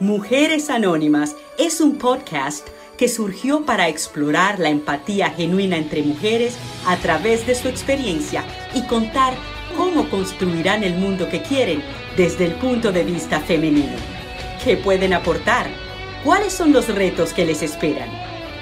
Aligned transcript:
Mujeres 0.00 0.70
Anónimas 0.70 1.36
es 1.58 1.78
un 1.82 1.98
podcast 1.98 2.66
que 2.96 3.06
surgió 3.06 3.66
para 3.66 3.88
explorar 3.88 4.58
la 4.58 4.70
empatía 4.70 5.28
genuina 5.28 5.76
entre 5.76 6.02
mujeres 6.02 6.56
a 6.86 6.96
través 6.96 7.46
de 7.46 7.54
su 7.54 7.68
experiencia 7.68 8.42
y 8.74 8.86
contar 8.86 9.34
cómo 9.76 10.08
construirán 10.08 10.84
el 10.84 10.94
mundo 10.94 11.28
que 11.28 11.42
quieren 11.42 11.82
desde 12.16 12.46
el 12.46 12.52
punto 12.52 12.92
de 12.92 13.04
vista 13.04 13.40
femenino. 13.40 13.92
¿Qué 14.64 14.78
pueden 14.78 15.12
aportar? 15.12 15.66
¿Cuáles 16.24 16.54
son 16.54 16.72
los 16.72 16.88
retos 16.88 17.34
que 17.34 17.44
les 17.44 17.60
esperan? 17.60 18.08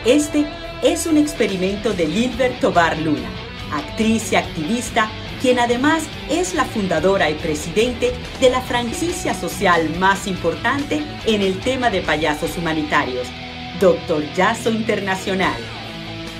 Este 0.04 0.44
es 0.82 1.06
un 1.06 1.16
experimento 1.16 1.92
de 1.92 2.08
Lilbert 2.08 2.58
Tobar 2.58 2.98
Luna, 2.98 3.30
actriz 3.72 4.32
y 4.32 4.36
activista 4.36 5.08
quien 5.40 5.58
además 5.58 6.04
es 6.28 6.54
la 6.54 6.64
fundadora 6.64 7.30
y 7.30 7.34
presidente 7.34 8.12
de 8.40 8.50
la 8.50 8.60
franquicia 8.60 9.34
social 9.34 9.88
más 9.98 10.26
importante 10.26 11.02
en 11.26 11.42
el 11.42 11.60
tema 11.60 11.90
de 11.90 12.02
payasos 12.02 12.56
humanitarios, 12.56 13.28
Doctor 13.80 14.24
Yaso 14.34 14.70
Internacional. 14.70 15.56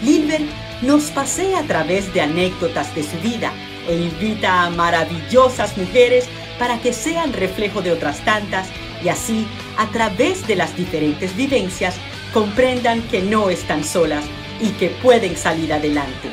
Lilbert 0.02 0.44
nos 0.82 1.04
pasea 1.10 1.60
a 1.60 1.64
través 1.64 2.12
de 2.14 2.20
anécdotas 2.20 2.94
de 2.94 3.02
su 3.02 3.16
vida 3.18 3.52
e 3.88 3.96
invita 3.96 4.64
a 4.64 4.70
maravillosas 4.70 5.76
mujeres 5.76 6.26
para 6.58 6.78
que 6.78 6.92
sean 6.92 7.32
reflejo 7.32 7.82
de 7.82 7.92
otras 7.92 8.18
tantas 8.24 8.68
y 9.02 9.08
así, 9.08 9.46
a 9.76 9.86
través 9.86 10.46
de 10.46 10.56
las 10.56 10.76
diferentes 10.76 11.34
vivencias, 11.36 11.94
comprendan 12.34 13.02
que 13.02 13.22
no 13.22 13.48
están 13.48 13.84
solas 13.84 14.24
y 14.60 14.70
que 14.70 14.88
pueden 14.88 15.36
salir 15.36 15.72
adelante. 15.72 16.30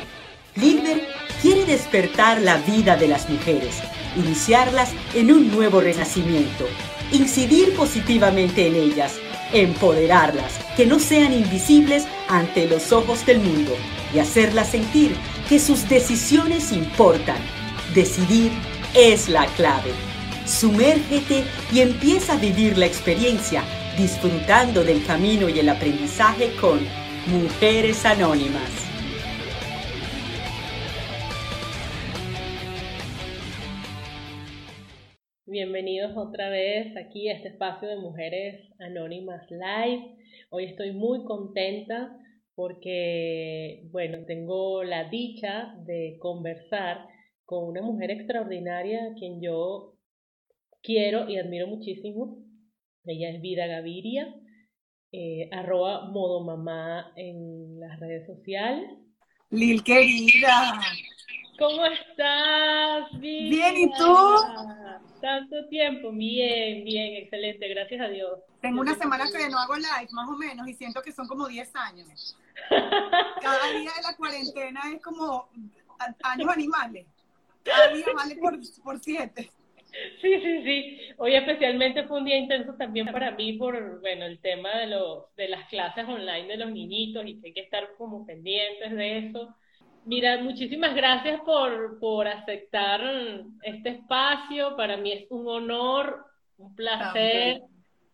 Quiere 0.54 1.15
despertar 1.66 2.40
la 2.40 2.56
vida 2.58 2.96
de 2.96 3.08
las 3.08 3.28
mujeres, 3.28 3.76
iniciarlas 4.16 4.92
en 5.14 5.32
un 5.32 5.50
nuevo 5.50 5.80
renacimiento, 5.80 6.66
incidir 7.12 7.74
positivamente 7.74 8.66
en 8.66 8.76
ellas, 8.76 9.14
empoderarlas, 9.52 10.58
que 10.76 10.86
no 10.86 10.98
sean 10.98 11.32
invisibles 11.32 12.06
ante 12.28 12.66
los 12.66 12.92
ojos 12.92 13.24
del 13.26 13.40
mundo 13.40 13.72
y 14.14 14.18
hacerlas 14.18 14.70
sentir 14.70 15.14
que 15.48 15.58
sus 15.58 15.88
decisiones 15.88 16.72
importan. 16.72 17.38
Decidir 17.94 18.52
es 18.94 19.28
la 19.28 19.46
clave. 19.56 19.90
Sumérgete 20.46 21.44
y 21.72 21.80
empieza 21.80 22.34
a 22.34 22.36
vivir 22.36 22.78
la 22.78 22.86
experiencia 22.86 23.62
disfrutando 23.96 24.84
del 24.84 25.04
camino 25.04 25.48
y 25.48 25.58
el 25.58 25.68
aprendizaje 25.68 26.52
con 26.60 26.80
Mujeres 27.26 28.04
Anónimas. 28.04 28.85
Bienvenidos 35.58 36.14
otra 36.18 36.50
vez 36.50 36.94
aquí 36.98 37.30
a 37.30 37.32
este 37.32 37.48
espacio 37.48 37.88
de 37.88 37.96
Mujeres 37.96 38.70
Anónimas 38.78 39.40
Live. 39.50 40.18
Hoy 40.50 40.66
estoy 40.66 40.92
muy 40.92 41.24
contenta 41.24 42.14
porque, 42.54 43.88
bueno, 43.90 44.26
tengo 44.26 44.84
la 44.84 45.08
dicha 45.08 45.74
de 45.86 46.18
conversar 46.20 47.08
con 47.46 47.66
una 47.66 47.80
mujer 47.80 48.10
extraordinaria 48.10 49.02
a 49.02 49.14
quien 49.14 49.40
yo 49.40 49.94
quiero 50.82 51.26
y 51.26 51.38
admiro 51.38 51.68
muchísimo. 51.68 52.36
Ella 53.06 53.30
es 53.30 53.40
Vida 53.40 53.66
Gaviria, 53.66 54.34
eh, 55.10 55.48
arroba 55.52 56.10
modo 56.10 56.44
mamá 56.44 57.14
en 57.16 57.80
las 57.80 57.98
redes 57.98 58.26
sociales. 58.26 58.90
Lil 59.48 59.82
querida. 59.82 60.82
¿Cómo 61.58 61.86
estás? 61.86 63.18
Bien, 63.18 63.76
¿y 63.76 63.92
tú? 63.94 64.16
Tanto 65.20 65.66
tiempo, 65.68 66.12
bien, 66.12 66.84
bien, 66.84 67.16
excelente, 67.16 67.68
gracias 67.68 68.00
a 68.00 68.08
Dios. 68.08 68.40
Tengo 68.60 68.80
una 68.82 68.94
semana 68.94 69.24
que 69.30 69.48
no 69.48 69.58
hago 69.58 69.76
live, 69.76 70.08
más 70.12 70.28
o 70.28 70.36
menos, 70.36 70.68
y 70.68 70.74
siento 70.74 71.02
que 71.02 71.12
son 71.12 71.26
como 71.26 71.48
10 71.48 71.74
años. 71.76 72.36
Cada 73.40 73.70
día 73.70 73.90
de 73.96 74.02
la 74.02 74.16
cuarentena 74.16 74.80
es 74.94 75.02
como 75.02 75.48
años 76.22 76.48
animales. 76.48 77.06
Cada 77.64 77.88
día 77.88 78.06
vale 78.14 78.36
por, 78.36 78.58
por 78.84 79.00
siete. 79.00 79.50
Sí, 80.20 80.40
sí, 80.40 80.62
sí. 80.62 80.98
Hoy 81.16 81.34
especialmente 81.34 82.04
fue 82.04 82.18
un 82.18 82.26
día 82.26 82.36
intenso 82.36 82.74
también 82.74 83.10
para 83.10 83.30
mí 83.30 83.54
por, 83.54 84.00
bueno, 84.00 84.26
el 84.26 84.38
tema 84.40 84.76
de, 84.76 84.88
los, 84.88 85.34
de 85.36 85.48
las 85.48 85.68
clases 85.68 86.06
online 86.06 86.48
de 86.48 86.56
los 86.58 86.70
niñitos 86.70 87.26
y 87.26 87.40
que 87.40 87.48
hay 87.48 87.54
que 87.54 87.60
estar 87.62 87.94
como 87.96 88.26
pendientes 88.26 88.92
de 88.92 89.18
eso. 89.18 89.54
Mira, 90.06 90.40
muchísimas 90.40 90.94
gracias 90.94 91.40
por, 91.40 91.98
por 91.98 92.28
aceptar 92.28 93.00
este 93.62 93.88
espacio. 93.88 94.76
Para 94.76 94.96
mí 94.96 95.10
es 95.10 95.26
un 95.30 95.48
honor, 95.48 96.24
un 96.58 96.76
placer. 96.76 97.62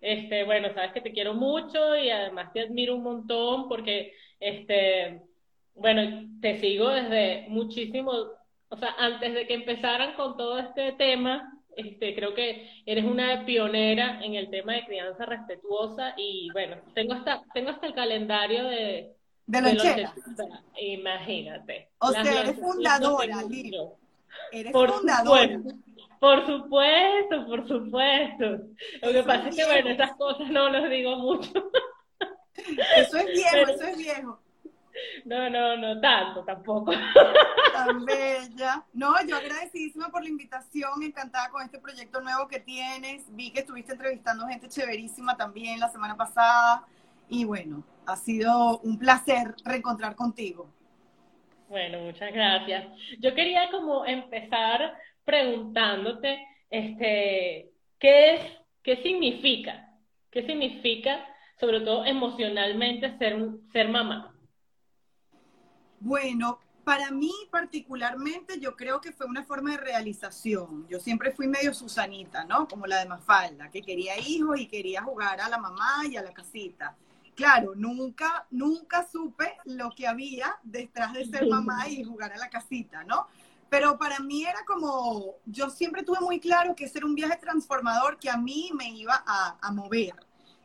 Este, 0.01 0.45
bueno, 0.45 0.73
sabes 0.73 0.93
que 0.93 1.03
te 1.03 1.13
quiero 1.13 1.35
mucho 1.35 1.95
y 1.97 2.09
además 2.09 2.51
te 2.55 2.63
admiro 2.63 2.97
un 2.97 3.03
montón 3.03 3.69
porque, 3.69 4.15
este, 4.41 5.21
bueno, 5.75 6.29
te 6.41 6.61
sigo 6.61 6.89
desde 6.89 7.45
muchísimo, 7.49 8.11
o 8.71 8.77
sea, 8.77 8.95
antes 8.99 9.35
de 9.35 9.47
que 9.47 9.55
empezaran 9.55 10.15
con 10.15 10.37
todo 10.39 10.59
este 10.59 10.93
tema, 10.93 11.53
este, 11.77 12.15
creo 12.15 12.35
que 12.35 12.69
eres 12.87 13.05
una 13.05 13.45
pionera 13.45 14.19
en 14.25 14.35
el 14.35 14.49
tema 14.51 14.73
de 14.73 14.87
crianza 14.87 15.27
respetuosa 15.27 16.15
y 16.17 16.51
bueno, 16.53 16.79
tengo 16.95 17.13
hasta, 17.13 17.43
tengo 17.53 17.71
hasta 17.71 17.87
el 17.87 17.95
calendario 17.95 18.65
de, 18.65 19.13
de 19.47 19.61
lonchera. 19.61 20.15
Imagínate. 20.77 21.89
O 21.99 22.11
sea, 22.11 22.23
eres 22.23 22.59
fundadora, 22.59 23.43
Lilo. 23.43 23.97
Eres 24.51 24.73
por 24.73 24.91
fundadora. 24.93 25.61
por 26.21 26.47
supuesto, 26.47 27.47
por 27.47 27.69
supuesto. 27.69 28.45
Lo 29.03 29.13
que 29.13 29.23
pasa 29.23 29.49
es 29.49 29.57
que, 29.57 29.65
bueno, 29.65 29.91
esas 29.91 30.17
cosas 30.17 30.49
no 30.51 30.69
las 30.69 30.89
digo 30.91 31.17
mucho. 31.17 31.71
Eso 32.97 33.17
es 33.17 33.27
viejo, 33.27 33.71
eso 33.71 33.85
es 33.85 33.97
viejo. 33.97 34.39
No, 35.25 35.49
no, 35.49 35.77
no 35.77 36.01
tanto 36.01 36.45
tampoco. 36.45 36.93
Tan 37.73 38.05
bella. 38.05 38.85
No, 38.93 39.15
yo 39.27 39.37
agradecidísima 39.37 40.11
por 40.11 40.23
la 40.23 40.29
invitación, 40.29 41.03
encantada 41.03 41.51
con 41.51 41.63
este 41.63 41.79
proyecto 41.79 42.21
nuevo 42.21 42.47
que 42.47 42.61
tienes. 42.61 43.25
Vi 43.35 43.51
que 43.51 43.61
estuviste 43.61 43.93
entrevistando 43.93 44.47
gente 44.47 44.69
chéverísima 44.69 45.37
también 45.37 45.81
la 45.81 45.89
semana 45.89 46.17
pasada. 46.17 46.87
Y 47.33 47.47
bueno, 47.47 47.83
ha 48.05 48.15
sido 48.15 48.79
un 48.81 48.99
placer 48.99 49.55
reencontrar 49.65 50.15
contigo. 50.15 50.69
Bueno, 51.71 52.01
muchas 52.01 52.31
gracias. 52.31 52.85
Yo 53.21 53.35
quería 53.35 53.71
como 53.71 54.05
empezar 54.05 54.99
preguntándote, 55.25 56.47
este, 56.69 57.73
¿qué 57.99 58.35
es, 58.35 58.41
qué 58.83 59.03
significa, 59.03 59.97
qué 60.31 60.45
significa, 60.45 61.27
sobre 61.59 61.81
todo 61.81 62.05
emocionalmente, 62.05 63.17
ser, 63.17 63.39
ser 63.73 63.89
mamá? 63.89 64.37
Bueno, 66.01 66.59
para 66.85 67.11
mí 67.11 67.33
particularmente 67.51 68.61
yo 68.61 68.77
creo 68.77 69.01
que 69.01 69.13
fue 69.13 69.25
una 69.25 69.43
forma 69.43 69.71
de 69.71 69.79
realización. 69.79 70.87
Yo 70.87 71.01
siempre 71.01 71.31
fui 71.31 71.49
medio 71.49 71.73
Susanita, 71.73 72.45
¿no? 72.45 72.69
Como 72.69 72.87
la 72.87 72.99
de 72.99 73.07
Mafalda, 73.09 73.71
que 73.71 73.81
quería 73.81 74.19
hijos 74.19 74.61
y 74.61 74.67
quería 74.67 75.01
jugar 75.01 75.41
a 75.41 75.49
la 75.49 75.57
mamá 75.57 76.03
y 76.11 76.19
a 76.19 76.23
la 76.23 76.35
casita 76.35 76.95
claro, 77.35 77.75
nunca, 77.75 78.47
nunca 78.51 79.07
supe 79.11 79.57
lo 79.65 79.91
que 79.91 80.07
había 80.07 80.57
detrás 80.63 81.13
de 81.13 81.27
ser 81.27 81.47
mamá 81.47 81.89
y 81.89 82.05
jugar 82.05 82.33
a 82.33 82.39
la 82.39 82.51
casita, 82.51 83.05
¿no? 83.05 83.27
Pero 83.73 83.97
para 83.97 84.19
mí 84.21 84.45
era 84.45 84.65
como, 84.67 85.37
yo 85.47 85.71
siempre 85.71 86.03
tuve 86.03 86.21
muy 86.21 86.39
claro 86.41 86.75
que 86.75 86.85
ese 86.85 86.99
era 86.99 87.07
un 87.07 87.15
viaje 87.15 87.39
transformador 87.39 88.19
que 88.19 88.29
a 88.29 88.37
mí 88.37 88.71
me 88.75 88.91
iba 88.91 89.25
a, 89.27 89.73
mover. 89.73 90.15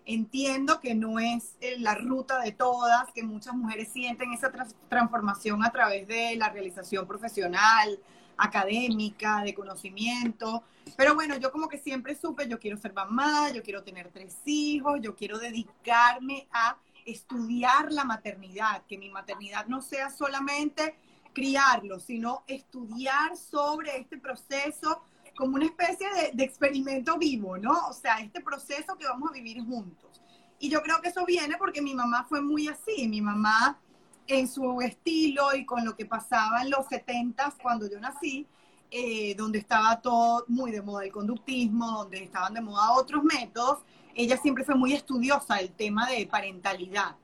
Entiendo 0.06 0.82
que 0.82 0.94
no 0.94 1.18
es 1.18 1.56
eh, 1.62 1.78
la 1.80 1.96
ruta 1.96 2.40
de 2.40 2.52
todas, 2.52 3.12
que 3.14 3.24
muchas 3.24 3.54
mujeres 3.54 3.90
sienten 3.94 4.34
esa 4.34 4.52
transformación 4.90 5.64
a 5.64 5.72
través 5.72 6.06
de 6.08 6.36
la 6.36 6.50
realización 6.50 7.08
profesional, 7.08 7.98
académica, 8.38 9.44
de 9.44 9.54
conocimiento. 9.54 10.64
Pero 10.96 11.16
bueno, 11.16 11.38
yo 11.38 11.52
como 11.52 11.68
que 11.68 11.78
siempre 11.78 12.16
supe, 12.16 12.48
yo 12.48 12.60
quiero 12.60 12.78
ser 12.78 12.94
mamá, 12.94 13.52
yo 13.52 13.64
quiero 13.64 13.84
tener 13.84 14.10
tres 14.12 14.38
hijos, 14.46 15.00
yo 15.02 15.16
quiero 15.16 15.38
dedicarme 15.38 16.48
a 16.52 16.78
estudiar 17.06 17.92
la 17.92 18.04
maternidad, 18.04 18.84
que 18.86 18.98
mi 18.98 19.10
maternidad 19.10 19.66
no 19.68 19.82
sea 19.82 20.10
solamente 20.10 20.96
criarlo, 21.34 22.00
sino 22.00 22.44
estudiar 22.48 23.38
sobre 23.38 23.98
este 23.98 24.18
proceso 24.18 25.04
como 25.36 25.56
una 25.56 25.66
especie 25.66 26.08
de, 26.14 26.32
de, 26.34 26.44
experimento 26.44 27.18
vivo, 27.18 27.58
¿no? 27.58 27.88
O 27.88 27.94
sea, 27.94 28.20
este 28.20 28.42
proceso 28.42 28.98
que 28.98 29.06
vamos 29.06 29.30
a 29.30 29.34
vivir 29.34 29.64
juntos. 29.64 30.20
Y 30.60 30.70
yo 30.70 30.82
creo 30.82 31.00
que 31.00 31.10
eso 31.10 31.26
viene 31.26 31.56
porque 31.58 31.82
mi 31.82 31.94
mamá 31.94 32.26
fue 32.28 32.42
muy 32.42 32.68
así. 32.68 33.08
Mi 33.08 33.22
mamá 33.22 33.80
en 34.28 34.48
su 34.48 34.82
estilo 34.82 35.56
y 35.56 35.66
con 35.66 35.86
lo 35.86 35.96
que 35.96 36.06
pasaba 36.06 36.62
en 36.62 36.70
los 36.70 36.88
70 36.88 37.56
cuando 37.62 37.90
yo 37.90 38.00
nací, 38.00 38.46
eh, 38.92 39.36
donde 39.36 39.60
estaba 39.60 40.02
todo 40.02 40.46
muy 40.48 40.72
de 40.72 40.82
moda 40.82 41.06
el 41.06 41.12
conductismo, 41.12 41.92
donde 41.92 42.24
estaban 42.24 42.54
de 42.54 42.62
moda 42.62 42.94
otros 42.94 43.24
métodos, 43.24 43.80
ella 44.16 44.38
siempre 44.38 44.64
fue 44.64 44.76
muy 44.76 44.94
estudiosa 44.94 45.56
del 45.56 45.72
tema 45.72 46.10
de 46.10 46.26
parentalidad. 46.28 47.16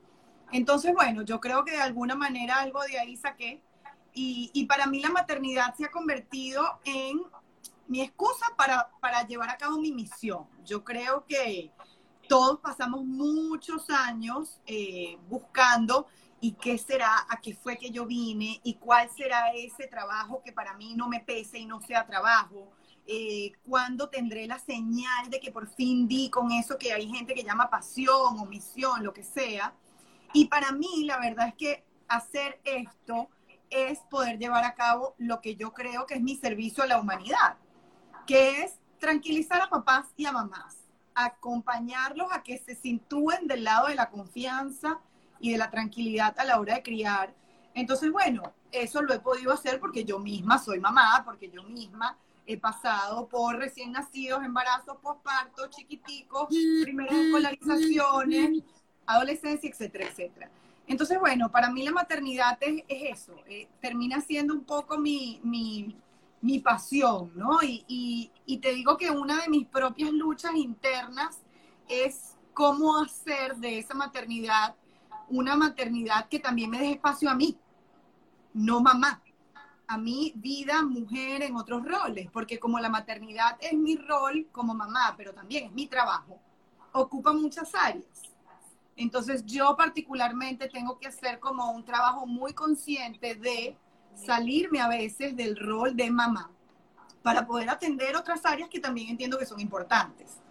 Entonces, 0.51 0.93
bueno, 0.93 1.23
yo 1.23 1.39
creo 1.39 1.65
que 1.65 1.71
de 1.71 1.81
alguna 1.81 2.15
manera 2.15 2.59
algo 2.59 2.81
de 2.83 2.99
ahí 2.99 3.17
saqué. 3.17 3.61
Y, 4.13 4.51
y 4.53 4.65
para 4.65 4.85
mí 4.85 5.01
la 5.01 5.09
maternidad 5.09 5.73
se 5.75 5.85
ha 5.85 5.91
convertido 5.91 6.63
en 6.85 7.19
mi 7.87 8.01
excusa 8.01 8.45
para, 8.55 8.89
para 8.99 9.25
llevar 9.25 9.49
a 9.49 9.57
cabo 9.57 9.77
mi 9.79 9.91
misión. 9.91 10.45
Yo 10.63 10.83
creo 10.83 11.25
que 11.25 11.71
todos 12.27 12.59
pasamos 12.59 13.03
muchos 13.03 13.89
años 13.89 14.59
eh, 14.65 15.17
buscando 15.29 16.07
y 16.43 16.51
qué 16.51 16.77
será, 16.77 17.25
a 17.29 17.39
qué 17.39 17.55
fue 17.55 17.77
que 17.77 17.89
yo 17.89 18.05
vine 18.05 18.59
y 18.65 18.73
cuál 18.73 19.09
será 19.09 19.53
ese 19.53 19.87
trabajo 19.87 20.41
que 20.43 20.51
para 20.51 20.73
mí 20.73 20.93
no 20.93 21.07
me 21.07 21.21
pese 21.21 21.57
y 21.57 21.65
no 21.65 21.79
sea 21.79 22.05
trabajo. 22.05 22.69
Eh, 23.07 23.53
cuándo 23.65 24.09
tendré 24.09 24.45
la 24.45 24.59
señal 24.59 25.29
de 25.29 25.39
que 25.39 25.53
por 25.53 25.69
fin 25.69 26.05
di 26.05 26.29
con 26.29 26.51
eso 26.51 26.77
que 26.77 26.91
hay 26.91 27.07
gente 27.07 27.33
que 27.33 27.45
llama 27.45 27.69
pasión 27.69 28.37
o 28.37 28.45
misión, 28.45 29.05
lo 29.05 29.13
que 29.13 29.23
sea. 29.23 29.73
Y 30.33 30.49
para 30.49 30.73
mí, 30.73 31.05
la 31.05 31.17
verdad 31.17 31.47
es 31.47 31.55
que 31.55 31.85
hacer 32.09 32.59
esto 32.65 33.29
es 33.69 33.99
poder 34.09 34.37
llevar 34.37 34.65
a 34.65 34.75
cabo 34.75 35.15
lo 35.19 35.39
que 35.39 35.55
yo 35.55 35.71
creo 35.71 36.05
que 36.05 36.15
es 36.15 36.21
mi 36.21 36.35
servicio 36.35 36.83
a 36.83 36.87
la 36.87 36.99
humanidad, 36.99 37.55
que 38.27 38.63
es 38.63 38.73
tranquilizar 38.99 39.61
a 39.61 39.69
papás 39.69 40.07
y 40.17 40.25
a 40.25 40.33
mamás, 40.33 40.75
acompañarlos 41.15 42.27
a 42.33 42.43
que 42.43 42.57
se 42.57 42.75
sitúen 42.75 43.47
del 43.47 43.63
lado 43.63 43.87
de 43.87 43.95
la 43.95 44.09
confianza 44.09 44.99
y 45.43 45.51
de 45.51 45.57
la 45.57 45.69
tranquilidad 45.69 46.33
a 46.39 46.45
la 46.45 46.57
hora 46.57 46.75
de 46.75 46.83
criar. 46.83 47.33
Entonces, 47.73 48.09
bueno, 48.09 48.53
eso 48.71 49.01
lo 49.01 49.13
he 49.13 49.19
podido 49.19 49.51
hacer 49.51 49.77
porque 49.77 50.05
yo 50.05 50.17
misma 50.17 50.57
soy 50.57 50.79
mamá, 50.79 51.21
porque 51.25 51.49
yo 51.49 51.63
misma 51.63 52.17
he 52.47 52.57
pasado 52.57 53.27
por 53.27 53.57
recién 53.57 53.91
nacidos, 53.91 54.41
embarazos, 54.41 54.95
posparto, 55.01 55.67
chiquiticos, 55.67 56.47
primeras 56.81 57.13
escolarizaciones, 57.13 58.63
adolescencia, 59.05 59.69
etcétera, 59.69 60.05
etcétera. 60.05 60.49
Entonces, 60.87 61.19
bueno, 61.19 61.51
para 61.51 61.69
mí 61.69 61.83
la 61.83 61.91
maternidad 61.91 62.57
es, 62.61 62.83
eso, 62.87 63.35
eh, 63.45 63.67
termina 63.81 64.21
siendo 64.21 64.53
un 64.53 64.63
poco 64.63 64.97
mi, 64.97 65.41
mi, 65.43 65.93
mi 66.39 66.59
pasión, 66.59 67.33
¿no? 67.35 67.61
Y, 67.61 68.31
y, 68.45 68.57
te 68.59 68.73
digo 68.73 68.95
que 68.95 69.11
una 69.11 69.41
de 69.41 69.49
mis 69.49 69.67
propias 69.67 70.11
luchas 70.13 70.55
internas 70.55 71.37
es 71.89 72.37
cómo 72.53 72.97
hacer 73.01 73.57
de 73.57 73.79
esa 73.79 73.93
maternidad 73.93 74.75
una 75.29 75.55
maternidad 75.55 76.27
que 76.27 76.39
también 76.39 76.69
me 76.69 76.79
deje 76.79 76.93
espacio 76.93 77.29
a 77.29 77.35
mí, 77.35 77.57
no 78.53 78.81
mamá, 78.81 79.21
a 79.87 79.97
mí 79.97 80.33
vida, 80.35 80.83
mujer 80.83 81.43
en 81.43 81.55
otros 81.55 81.83
roles, 81.85 82.29
porque 82.31 82.59
como 82.59 82.79
la 82.79 82.89
maternidad 82.89 83.57
es 83.59 83.73
mi 83.73 83.95
rol 83.95 84.47
como 84.51 84.73
mamá, 84.73 85.13
pero 85.17 85.33
también 85.33 85.65
es 85.65 85.71
mi 85.71 85.87
trabajo, 85.87 86.39
ocupa 86.91 87.33
muchas 87.33 87.73
áreas. 87.75 88.05
Entonces 88.95 89.43
yo 89.45 89.75
particularmente 89.75 90.69
tengo 90.69 90.99
que 90.99 91.07
hacer 91.07 91.39
como 91.39 91.71
un 91.71 91.83
trabajo 91.83 92.25
muy 92.27 92.53
consciente 92.53 93.35
de 93.35 93.75
salirme 94.15 94.79
a 94.79 94.87
veces 94.87 95.35
del 95.35 95.57
rol 95.57 95.95
de 95.95 96.11
mamá 96.11 96.51
para 97.23 97.45
poder 97.47 97.69
atender 97.69 98.15
otras 98.15 98.45
áreas 98.45 98.69
que 98.69 98.79
también 98.79 99.09
entiendo 99.09 99.37
que 99.39 99.45
son 99.45 99.59
importantes. 99.59 100.42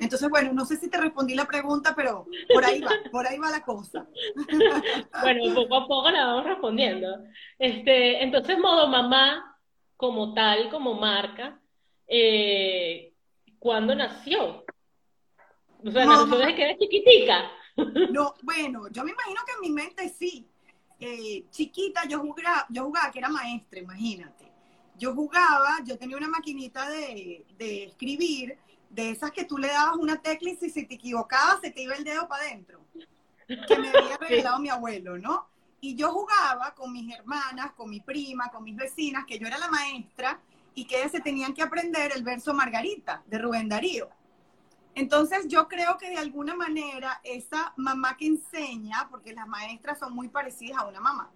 Entonces, 0.00 0.28
bueno, 0.28 0.52
no 0.52 0.64
sé 0.64 0.76
si 0.76 0.88
te 0.88 0.98
respondí 0.98 1.34
la 1.34 1.44
pregunta, 1.44 1.94
pero 1.94 2.26
por 2.52 2.64
ahí 2.64 2.80
va, 2.80 2.90
por 3.12 3.26
ahí 3.26 3.38
va 3.38 3.50
la 3.50 3.62
cosa. 3.62 4.06
Bueno, 5.22 5.54
poco 5.54 5.76
a 5.76 5.86
poco 5.86 6.10
la 6.10 6.26
vamos 6.26 6.44
respondiendo. 6.44 7.24
Este, 7.58 8.22
entonces, 8.22 8.58
modo 8.58 8.88
mamá, 8.88 9.58
como 9.96 10.32
tal, 10.32 10.70
como 10.70 10.94
marca, 10.94 11.60
eh, 12.06 13.12
¿cuándo 13.58 13.94
nació? 13.94 14.64
O 15.84 15.90
sea, 15.90 16.06
nació 16.06 16.38
desde 16.38 16.54
que 16.54 16.62
era 16.62 16.78
chiquitica. 16.78 17.50
No, 18.10 18.34
bueno, 18.42 18.88
yo 18.90 19.04
me 19.04 19.12
imagino 19.12 19.40
que 19.46 19.52
en 19.52 19.60
mi 19.62 19.70
mente 19.70 20.08
sí. 20.10 20.46
Eh, 20.98 21.46
chiquita 21.50 22.06
yo 22.06 22.18
jugaba, 22.18 22.66
yo 22.68 22.84
jugaba 22.84 23.10
que 23.10 23.20
era 23.20 23.30
maestra, 23.30 23.80
imagínate. 23.80 24.52
Yo 24.98 25.14
jugaba, 25.14 25.78
yo 25.86 25.96
tenía 25.96 26.18
una 26.18 26.28
maquinita 26.28 26.86
de, 26.90 27.46
escribir, 27.58 28.58
de 28.90 29.10
esas 29.10 29.30
que 29.30 29.44
tú 29.44 29.56
le 29.56 29.68
dabas 29.68 29.96
una 29.96 30.20
tecla 30.20 30.50
y 30.50 30.56
si 30.56 30.84
te 30.84 30.94
equivocaba 30.94 31.60
se 31.60 31.70
te 31.70 31.82
iba 31.82 31.94
el 31.94 32.04
dedo 32.04 32.28
para 32.28 32.44
adentro, 32.44 32.80
que 33.46 33.78
me 33.78 33.88
había 33.88 34.16
regalado 34.20 34.58
mi 34.58 34.68
abuelo, 34.68 35.16
¿no? 35.16 35.46
Y 35.80 35.94
yo 35.94 36.12
jugaba 36.12 36.74
con 36.74 36.92
mis 36.92 37.10
hermanas, 37.14 37.72
con 37.72 37.88
mi 37.88 38.00
prima, 38.00 38.50
con 38.50 38.64
mis 38.64 38.76
vecinas, 38.76 39.24
que 39.24 39.38
yo 39.38 39.46
era 39.46 39.56
la 39.56 39.70
maestra 39.70 40.38
y 40.74 40.84
que 40.84 40.98
ellas 40.98 41.12
se 41.12 41.20
tenían 41.20 41.54
que 41.54 41.62
aprender 41.62 42.12
el 42.14 42.22
verso 42.22 42.52
Margarita 42.52 43.22
de 43.26 43.38
Rubén 43.38 43.68
Darío. 43.68 44.10
Entonces 44.94 45.46
yo 45.48 45.68
creo 45.68 45.96
que 45.96 46.10
de 46.10 46.18
alguna 46.18 46.54
manera 46.54 47.20
esa 47.24 47.72
mamá 47.76 48.16
que 48.16 48.26
enseña, 48.26 49.08
porque 49.10 49.32
las 49.32 49.46
maestras 49.46 49.98
son 49.98 50.14
muy 50.14 50.28
parecidas 50.28 50.78
a 50.78 50.86
una 50.86 51.00
mamá, 51.00 51.30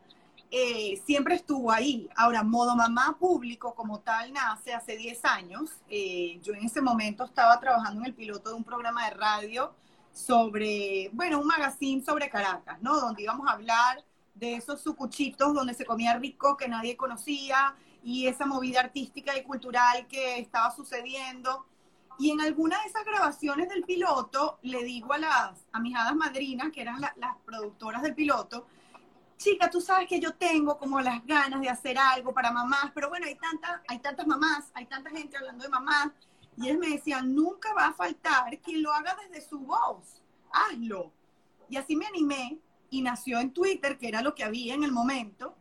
eh, 0.50 1.02
siempre 1.05 1.35
estuvo 1.35 1.70
ahí. 1.70 2.08
Ahora, 2.17 2.43
modo 2.43 2.76
mamá 2.76 3.17
público 3.19 3.75
como 3.75 4.00
tal 4.00 4.32
nace 4.32 4.73
hace 4.73 4.96
10 4.96 5.25
años. 5.25 5.70
Eh, 5.88 6.38
yo 6.43 6.55
en 6.55 6.64
ese 6.64 6.81
momento 6.81 7.25
estaba 7.25 7.58
trabajando 7.61 8.00
en 8.00 8.06
el 8.06 8.14
piloto 8.14 8.50
de 8.50 8.56
un 8.56 8.64
programa 8.64 9.05
de 9.06 9.14
radio 9.14 9.75
sobre, 10.12 11.11
bueno, 11.12 11.41
un 11.41 11.46
magazine 11.46 12.05
sobre 12.05 12.31
Caracas, 12.31 12.81
¿no? 12.81 13.00
Donde 13.00 13.23
íbamos 13.23 13.49
a 13.49 13.52
hablar 13.52 14.05
de 14.35 14.55
esos 14.55 14.81
sucuchitos 14.81 15.55
donde 15.55 15.75
se 15.75 15.85
comía 15.85 16.17
rico 16.19 16.56
que 16.56 16.69
nadie 16.69 16.96
conocía 16.96 17.75
y 18.02 18.26
esa 18.26 18.46
movida 18.46 18.81
artística 18.81 19.37
y 19.37 19.43
cultural 19.43 20.06
que 20.06 20.38
estaba 20.38 20.70
sucediendo. 20.75 21.67
Y 22.19 22.31
en 22.31 22.41
alguna 22.41 22.81
de 22.81 22.87
esas 22.87 23.05
grabaciones 23.05 23.69
del 23.69 23.82
piloto, 23.82 24.58
le 24.62 24.85
digo 24.85 25.12
a 25.12 25.19
las 25.19 25.67
a 25.73 25.81
mis 25.81 25.96
hadas 25.96 26.14
madrinas, 26.14 26.70
que 26.70 26.82
eran 26.82 27.00
las 27.00 27.37
productoras 27.44 28.02
del 28.02 28.14
piloto, 28.14 28.67
chica, 29.36 29.70
tú 29.70 29.81
sabes 29.81 30.08
que 30.08 30.20
yo 30.20 30.34
tengo 30.34 30.78
como 30.78 31.00
las 31.00 31.25
ganas 31.26 31.60
de 31.60 31.69
hacer 31.69 31.98
algo 31.98 32.32
para 32.32 32.50
mamás, 32.50 32.90
pero 32.94 33.08
bueno, 33.08 33.26
hay, 33.26 33.34
tantas 33.36 33.81
hay 33.88 33.98
tantas 33.98 34.26
mamás, 34.26 34.70
hay 34.75 34.86
tanta 34.86 35.10
gente 35.10 35.36
hablando 35.36 35.64
de 35.64 35.70
mamás, 35.70 36.10
y 36.56 36.69
ellos 36.69 36.78
me 36.78 36.90
decían, 36.90 37.34
nunca 37.34 37.72
va 37.75 37.88
a 37.88 37.92
faltar 37.92 38.58
quien 38.60 38.82
lo 38.82 38.92
haga 38.92 39.16
desde 39.28 39.46
su 39.46 39.58
voz, 39.60 40.22
hazlo. 40.52 41.12
Y 41.69 41.76
así 41.76 41.96
me 41.96 42.06
animé 42.06 42.58
y 42.90 43.02
nació 43.02 43.40
en 43.40 43.52
Twitter, 43.52 43.98
que 43.98 44.08
era 44.08 44.22
lo 44.22 44.34
que 44.34 44.44
había 44.44 44.75
en 44.75 44.84
el 44.84 44.92
momento, 44.92 45.56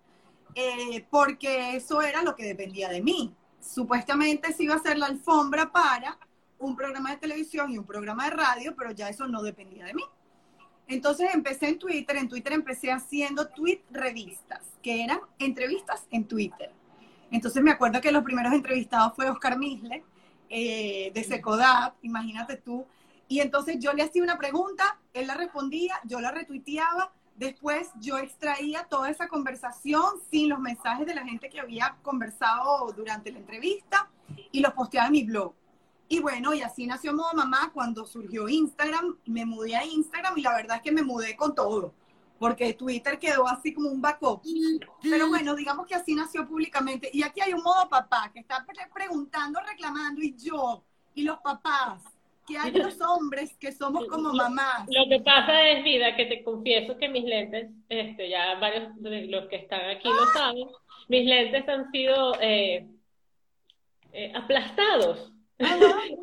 eh, 0.55 1.05
porque 1.09 1.75
eso 1.75 2.01
era 2.01 2.21
lo 2.21 2.35
que 2.35 2.45
dependía 2.45 2.89
de 2.89 3.01
mí. 3.01 3.35
Supuestamente 3.59 4.53
se 4.53 4.63
iba 4.63 4.75
a 4.75 4.77
hacer 4.77 4.97
la 4.97 5.07
alfombra 5.07 5.71
para 5.71 6.19
un 6.59 6.75
programa 6.75 7.11
de 7.11 7.17
televisión 7.17 7.71
y 7.71 7.77
un 7.77 7.85
programa 7.85 8.25
de 8.25 8.31
radio, 8.31 8.75
pero 8.75 8.91
ya 8.91 9.09
eso 9.09 9.27
no 9.27 9.41
dependía 9.41 9.85
de 9.85 9.93
mí. 9.93 10.03
Entonces 10.87 11.29
empecé 11.33 11.69
en 11.69 11.79
Twitter, 11.79 12.17
en 12.17 12.27
Twitter 12.27 12.53
empecé 12.53 12.91
haciendo 12.91 13.47
tweet 13.47 13.81
revistas, 13.89 14.61
que 14.81 15.03
eran 15.03 15.19
entrevistas 15.39 16.05
en 16.11 16.25
Twitter. 16.25 16.71
Entonces 17.31 17.63
me 17.63 17.71
acuerdo 17.71 18.01
que 18.01 18.11
los 18.11 18.23
primeros 18.23 18.53
entrevistados 18.53 19.13
fue 19.15 19.29
Oscar 19.29 19.57
Misle, 19.57 20.03
eh, 20.49 21.11
de 21.13 21.23
Secodap, 21.23 21.95
imagínate 22.03 22.57
tú. 22.57 22.85
Y 23.27 23.39
entonces 23.39 23.77
yo 23.79 23.93
le 23.93 24.03
hacía 24.03 24.21
una 24.21 24.37
pregunta, 24.37 24.99
él 25.13 25.27
la 25.27 25.33
respondía, 25.33 25.99
yo 26.03 26.19
la 26.19 26.31
retuiteaba, 26.31 27.11
después 27.35 27.89
yo 27.99 28.17
extraía 28.17 28.83
toda 28.83 29.09
esa 29.09 29.27
conversación 29.27 30.03
sin 30.29 30.49
los 30.49 30.59
mensajes 30.59 31.07
de 31.07 31.15
la 31.15 31.23
gente 31.23 31.49
que 31.49 31.59
había 31.59 31.97
conversado 32.03 32.91
durante 32.91 33.31
la 33.31 33.39
entrevista 33.39 34.09
y 34.51 34.59
los 34.59 34.73
posteaba 34.73 35.07
en 35.07 35.13
mi 35.13 35.23
blog. 35.23 35.53
Y 36.13 36.19
bueno, 36.19 36.53
y 36.53 36.61
así 36.61 36.85
nació 36.85 37.11
Modo 37.11 37.33
Mamá 37.33 37.71
cuando 37.73 38.05
surgió 38.05 38.47
Instagram. 38.47 39.17
Me 39.25 39.47
mudé 39.47 39.75
a 39.75 39.83
Instagram 39.83 40.37
y 40.37 40.43
la 40.43 40.53
verdad 40.53 40.77
es 40.77 40.83
que 40.83 40.91
me 40.91 41.01
mudé 41.01 41.35
con 41.35 41.55
todo, 41.55 41.91
porque 42.37 42.75
Twitter 42.75 43.17
quedó 43.17 43.47
así 43.47 43.73
como 43.73 43.89
un 43.89 43.99
backup. 43.99 44.43
Pero 45.01 45.29
bueno, 45.29 45.55
digamos 45.55 45.87
que 45.87 45.95
así 45.95 46.13
nació 46.13 46.47
públicamente. 46.47 47.09
Y 47.11 47.23
aquí 47.23 47.41
hay 47.41 47.55
un 47.55 47.63
Modo 47.63 47.89
Papá 47.89 48.29
que 48.31 48.41
está 48.41 48.63
preguntando, 48.93 49.59
reclamando, 49.67 50.21
y 50.21 50.35
yo, 50.37 50.83
y 51.15 51.23
los 51.23 51.39
papás, 51.39 52.03
que 52.45 52.59
hay 52.59 52.71
los 52.73 53.01
hombres 53.01 53.57
que 53.59 53.71
somos 53.71 54.05
como 54.05 54.33
mamás. 54.33 54.85
Lo 54.89 55.09
que 55.09 55.19
pasa 55.23 55.67
es, 55.67 55.83
vida, 55.83 56.15
que 56.15 56.27
te 56.27 56.43
confieso 56.43 56.95
que 56.95 57.09
mis 57.09 57.23
lentes, 57.23 57.71
este, 57.89 58.29
ya 58.29 58.53
varios 58.59 58.95
de 59.01 59.25
los 59.25 59.47
que 59.47 59.55
están 59.55 59.89
aquí 59.89 60.09
lo 60.09 60.27
saben, 60.27 60.67
mis 61.07 61.25
lentes 61.25 61.67
han 61.67 61.91
sido 61.91 62.39
eh, 62.39 62.87
eh, 64.11 64.31
aplastados 64.35 65.32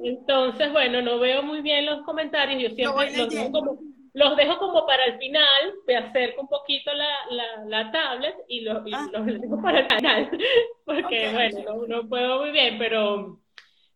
entonces, 0.02 0.72
bueno, 0.72 1.02
no 1.02 1.18
veo 1.18 1.42
muy 1.42 1.60
bien 1.60 1.86
los 1.86 2.02
comentarios, 2.02 2.62
yo 2.62 2.74
siempre 2.74 3.16
los 3.16 3.28
dejo, 3.28 3.52
como, 3.52 3.78
los 4.12 4.36
dejo 4.36 4.58
como 4.58 4.86
para 4.86 5.04
el 5.06 5.18
final, 5.18 5.74
me 5.86 5.96
acerco 5.96 6.42
un 6.42 6.48
poquito 6.48 6.90
la, 6.92 7.64
la, 7.66 7.90
tablet 7.90 8.36
y, 8.48 8.60
los, 8.60 8.82
ah. 8.92 9.08
los 9.12 9.26
dejo 9.26 9.60
para 9.62 9.80
el 9.80 9.86
final, 9.88 10.30
porque 10.84 11.30
bueno, 11.32 11.86
no, 11.86 12.08
puedo 12.08 12.40
muy 12.40 12.50
bien, 12.50 12.78
pero, 12.78 13.40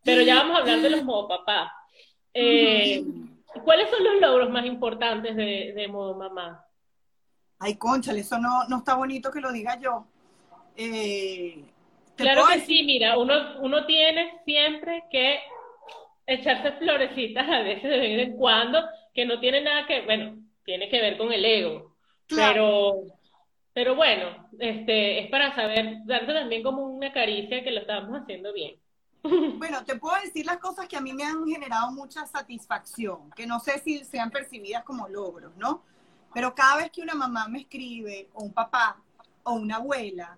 pero 0.03 0.21
ya 0.21 0.35
vamos 0.35 0.57
a 0.57 0.61
hablar 0.61 0.81
de 0.81 0.89
los 0.89 1.03
modo 1.03 1.27
papá. 1.27 1.73
Eh, 2.33 3.03
¿Cuáles 3.63 3.89
son 3.89 4.03
los 4.03 4.19
logros 4.19 4.49
más 4.49 4.65
importantes 4.65 5.35
de, 5.35 5.73
de 5.75 5.87
modo 5.87 6.15
mamá? 6.15 6.65
Ay, 7.59 7.75
conchale, 7.75 8.19
eso 8.19 8.37
no, 8.37 8.67
no 8.67 8.79
está 8.79 8.95
bonito 8.95 9.31
que 9.31 9.39
lo 9.39 9.51
diga 9.51 9.79
yo. 9.79 10.05
Eh, 10.75 11.63
Claro 12.15 12.45
que 12.51 12.61
sí, 12.61 12.83
mira, 12.83 13.17
uno, 13.17 13.59
uno 13.61 13.85
tiene 13.85 14.39
siempre 14.45 15.03
que 15.11 15.39
echarse 16.25 16.71
florecitas 16.73 17.47
a 17.47 17.61
veces 17.61 17.83
de 17.83 17.97
vez 17.97 18.27
en 18.27 18.37
cuando, 18.37 18.81
que 19.13 19.25
no 19.25 19.39
tiene 19.39 19.61
nada 19.61 19.85
que, 19.85 20.01
bueno, 20.01 20.37
tiene 20.63 20.89
que 20.89 21.01
ver 21.01 21.17
con 21.17 21.31
el 21.31 21.45
ego, 21.45 21.95
pero, 22.27 23.03
pero 23.73 23.95
bueno, 23.95 24.49
este, 24.59 25.19
es 25.19 25.29
para 25.29 25.53
saber, 25.55 25.97
darte 26.05 26.33
también 26.33 26.63
como 26.63 26.83
una 26.85 27.11
caricia 27.11 27.63
que 27.63 27.71
lo 27.71 27.81
estamos 27.81 28.21
haciendo 28.21 28.53
bien. 28.53 28.75
Bueno, 29.57 29.83
te 29.83 29.95
puedo 29.95 30.15
decir 30.21 30.45
las 30.45 30.57
cosas 30.57 30.87
que 30.87 30.97
a 30.97 31.01
mí 31.01 31.11
me 31.11 31.23
han 31.23 31.45
generado 31.47 31.91
mucha 31.91 32.25
satisfacción, 32.27 33.31
que 33.31 33.47
no 33.47 33.59
sé 33.59 33.79
si 33.79 34.03
sean 34.03 34.29
percibidas 34.29 34.83
como 34.83 35.07
logros, 35.07 35.55
¿no? 35.57 35.83
Pero 36.33 36.53
cada 36.53 36.77
vez 36.77 36.91
que 36.91 37.01
una 37.01 37.15
mamá 37.15 37.47
me 37.47 37.61
escribe, 37.61 38.29
o 38.33 38.43
un 38.43 38.53
papá, 38.53 39.01
o 39.43 39.53
una 39.53 39.77
abuela, 39.77 40.37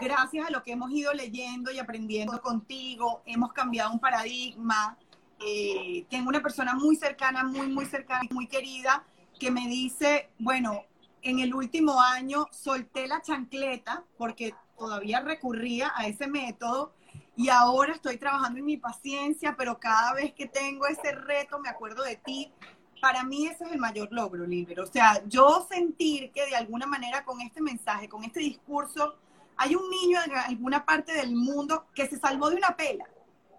gracias 0.00 0.46
a 0.46 0.50
lo 0.50 0.62
que 0.62 0.72
hemos 0.72 0.90
ido 0.90 1.12
leyendo 1.12 1.70
y 1.70 1.78
aprendiendo 1.78 2.40
contigo, 2.40 3.22
hemos 3.26 3.52
cambiado 3.52 3.92
un 3.92 3.98
paradigma. 3.98 4.98
Eh, 5.44 6.06
tengo 6.08 6.28
una 6.28 6.40
persona 6.40 6.74
muy 6.74 6.96
cercana, 6.96 7.44
muy, 7.44 7.66
muy 7.66 7.86
cercana, 7.86 8.22
muy 8.30 8.46
querida, 8.46 9.04
que 9.38 9.50
me 9.50 9.66
dice, 9.66 10.30
bueno, 10.38 10.84
en 11.22 11.38
el 11.38 11.54
último 11.54 12.00
año 12.00 12.48
solté 12.52 13.06
la 13.06 13.22
chancleta 13.22 14.04
porque 14.16 14.54
todavía 14.76 15.20
recurría 15.20 15.92
a 15.94 16.06
ese 16.06 16.26
método 16.26 16.94
y 17.36 17.48
ahora 17.48 17.94
estoy 17.94 18.18
trabajando 18.18 18.58
en 18.58 18.64
mi 18.64 18.76
paciencia, 18.76 19.54
pero 19.56 19.78
cada 19.78 20.14
vez 20.14 20.32
que 20.32 20.46
tengo 20.46 20.86
ese 20.86 21.12
reto 21.12 21.58
me 21.60 21.68
acuerdo 21.68 22.02
de 22.02 22.16
ti. 22.16 22.52
Para 23.00 23.24
mí 23.24 23.46
ese 23.46 23.64
es 23.64 23.72
el 23.72 23.78
mayor 23.78 24.08
logro, 24.12 24.46
Liber. 24.46 24.80
O 24.80 24.86
sea, 24.86 25.22
yo 25.26 25.66
sentir 25.68 26.30
que 26.30 26.46
de 26.46 26.54
alguna 26.54 26.86
manera 26.86 27.24
con 27.24 27.40
este 27.40 27.60
mensaje, 27.60 28.08
con 28.08 28.22
este 28.22 28.40
discurso, 28.40 29.16
hay 29.56 29.74
un 29.74 29.88
niño 29.90 30.18
en 30.24 30.34
alguna 30.34 30.84
parte 30.84 31.12
del 31.12 31.34
mundo 31.34 31.86
que 31.94 32.06
se 32.08 32.18
salvó 32.18 32.50
de 32.50 32.56
una 32.56 32.76
pela 32.76 33.06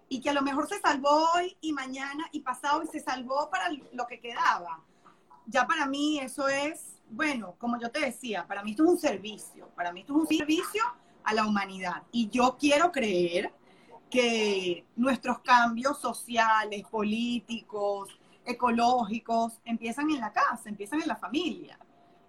y 0.08 0.20
que 0.20 0.30
a 0.30 0.34
lo 0.34 0.42
mejor 0.42 0.68
se 0.68 0.80
salvó 0.80 1.30
hoy 1.34 1.56
y 1.60 1.72
mañana 1.72 2.28
y 2.32 2.40
pasado 2.40 2.82
y 2.82 2.86
se 2.86 3.00
salvó 3.00 3.50
para 3.50 3.70
lo 3.92 4.06
que 4.06 4.20
quedaba. 4.20 4.80
Ya 5.46 5.66
para 5.66 5.86
mí 5.86 6.18
eso 6.20 6.48
es, 6.48 7.00
bueno, 7.10 7.54
como 7.58 7.80
yo 7.80 7.90
te 7.90 8.00
decía, 8.00 8.46
para 8.46 8.62
mí 8.62 8.72
esto 8.72 8.84
es 8.84 8.90
un 8.90 8.98
servicio, 8.98 9.68
para 9.74 9.92
mí 9.92 10.00
esto 10.00 10.14
es 10.14 10.20
un 10.20 10.26
servicio 10.26 10.82
a 11.22 11.34
la 11.34 11.46
humanidad. 11.46 12.02
Y 12.12 12.28
yo 12.28 12.56
quiero 12.58 12.92
creer 12.92 13.52
que 14.10 14.84
nuestros 14.96 15.40
cambios 15.40 15.98
sociales, 15.98 16.84
políticos, 16.88 18.08
ecológicos, 18.44 19.60
empiezan 19.64 20.10
en 20.10 20.20
la 20.20 20.32
casa, 20.32 20.68
empiezan 20.68 21.02
en 21.02 21.08
la 21.08 21.16
familia. 21.16 21.78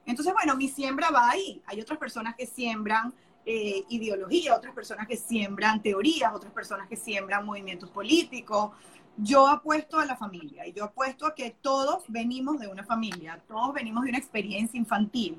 Entonces, 0.06 0.34
bueno, 0.34 0.56
mi 0.56 0.68
siembra 0.68 1.10
va 1.10 1.30
ahí. 1.30 1.62
Hay 1.66 1.82
otras 1.82 2.00
personas 2.00 2.36
que 2.36 2.46
siembran 2.46 3.14
eh, 3.46 3.84
ideología, 3.90 4.56
otras 4.56 4.74
personas 4.74 5.08
que 5.08 5.18
siembran 5.18 5.82
teorías, 5.82 6.34
otras 6.34 6.52
personas 6.52 6.88
que 6.88 6.96
siembran 6.96 7.46
movimientos 7.46 7.90
políticos. 7.92 8.72
Yo 9.18 9.48
apuesto 9.48 10.00
a 10.00 10.06
la 10.06 10.18
familia 10.18 10.66
y 10.68 10.74
yo 10.74 10.86
apuesto 10.86 11.26
a 11.28 11.36
que 11.36 11.56
todos 11.62 12.04
venimos 12.08 12.60
de 12.60 12.68
una 12.68 12.84
familia, 12.84 13.42
todos 13.48 13.74
venimos 13.74 14.04
de 14.04 14.10
una 14.10 14.18
experiencia 14.18 14.78
infantil, 14.78 15.38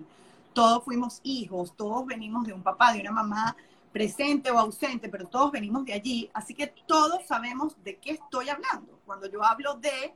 todos 0.54 0.84
fuimos 0.84 1.20
hijos, 1.24 1.74
todos 1.76 2.06
venimos 2.06 2.46
de 2.46 2.52
un 2.52 2.62
papá, 2.62 2.92
de 2.92 3.00
una 3.00 3.12
mamá 3.12 3.56
presente 3.92 4.50
o 4.50 4.58
ausente, 4.58 5.08
pero 5.08 5.26
todos 5.26 5.50
venimos 5.50 5.84
de 5.84 5.92
allí, 5.92 6.30
así 6.32 6.54
que 6.54 6.68
todos 6.86 7.26
sabemos 7.26 7.76
de 7.82 7.96
qué 7.96 8.12
estoy 8.12 8.48
hablando. 8.48 9.00
Cuando 9.04 9.28
yo 9.28 9.42
hablo 9.42 9.74
de 9.74 10.14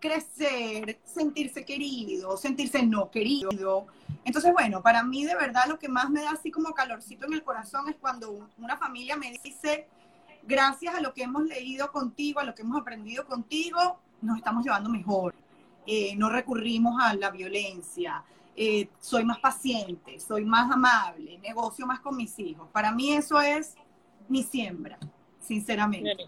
crecer, 0.00 1.00
sentirse 1.04 1.64
querido, 1.64 2.36
sentirse 2.36 2.82
no 2.82 3.10
querido. 3.10 3.86
Entonces, 4.24 4.52
bueno, 4.52 4.82
para 4.82 5.02
mí 5.02 5.24
de 5.24 5.34
verdad 5.34 5.64
lo 5.68 5.78
que 5.78 5.88
más 5.88 6.10
me 6.10 6.22
da 6.22 6.32
así 6.32 6.50
como 6.50 6.74
calorcito 6.74 7.26
en 7.26 7.34
el 7.34 7.42
corazón 7.42 7.88
es 7.88 7.96
cuando 7.96 8.48
una 8.58 8.76
familia 8.76 9.16
me 9.16 9.32
dice, 9.42 9.88
gracias 10.42 10.94
a 10.94 11.00
lo 11.00 11.14
que 11.14 11.22
hemos 11.22 11.44
leído 11.44 11.90
contigo, 11.90 12.40
a 12.40 12.44
lo 12.44 12.54
que 12.54 12.62
hemos 12.62 12.80
aprendido 12.80 13.24
contigo, 13.26 13.98
nos 14.20 14.38
estamos 14.38 14.64
llevando 14.64 14.90
mejor. 14.90 15.34
Eh, 15.86 16.14
no 16.16 16.30
recurrimos 16.30 17.00
a 17.02 17.14
la 17.14 17.30
violencia, 17.30 18.24
eh, 18.56 18.88
soy 19.00 19.24
más 19.24 19.38
paciente, 19.38 20.18
soy 20.20 20.44
más 20.44 20.70
amable, 20.70 21.38
negocio 21.38 21.86
más 21.86 22.00
con 22.00 22.16
mis 22.16 22.38
hijos. 22.38 22.68
Para 22.72 22.92
mí 22.92 23.12
eso 23.12 23.40
es 23.40 23.74
mi 24.28 24.42
siembra, 24.42 24.98
sinceramente. 25.40 26.24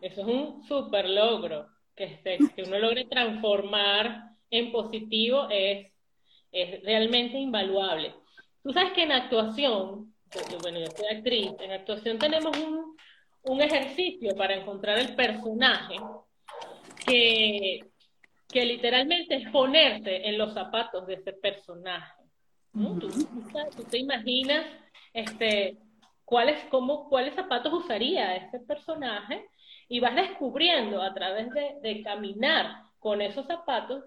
Eso 0.00 0.20
es 0.20 0.26
un 0.26 0.62
súper 0.64 1.08
logro 1.08 1.66
que, 1.98 2.38
que 2.54 2.62
uno 2.62 2.78
logre 2.78 3.04
transformar 3.06 4.30
en 4.50 4.72
positivo 4.72 5.48
es, 5.50 5.92
es 6.52 6.82
realmente 6.84 7.36
invaluable. 7.36 8.14
Tú 8.62 8.72
sabes 8.72 8.92
que 8.92 9.02
en 9.02 9.12
actuación, 9.12 10.14
bueno, 10.62 10.78
yo 10.78 10.86
soy 10.96 11.16
actriz, 11.16 11.50
en 11.60 11.72
actuación 11.72 12.18
tenemos 12.18 12.56
un, 12.56 12.96
un 13.42 13.60
ejercicio 13.60 14.34
para 14.36 14.54
encontrar 14.54 14.98
el 14.98 15.14
personaje 15.14 15.96
que, 17.04 17.80
que 18.48 18.64
literalmente 18.64 19.36
es 19.36 19.50
ponerse 19.50 20.28
en 20.28 20.38
los 20.38 20.54
zapatos 20.54 21.06
de 21.06 21.14
ese 21.14 21.32
personaje. 21.32 22.22
¿Tú, 22.72 23.08
tú, 23.76 23.82
te 23.90 23.98
imaginas 23.98 24.66
este, 25.12 25.78
cuáles, 26.24 26.62
cómo, 26.70 27.08
cuáles 27.08 27.34
zapatos 27.34 27.72
usaría 27.72 28.36
ese 28.36 28.60
personaje 28.60 29.48
y 29.88 30.00
vas 30.00 30.14
descubriendo 30.14 31.02
a 31.02 31.14
través 31.14 31.48
de, 31.82 32.02
caminar 32.02 32.82
con 33.00 33.22
esos 33.22 33.46
zapatos 33.46 34.04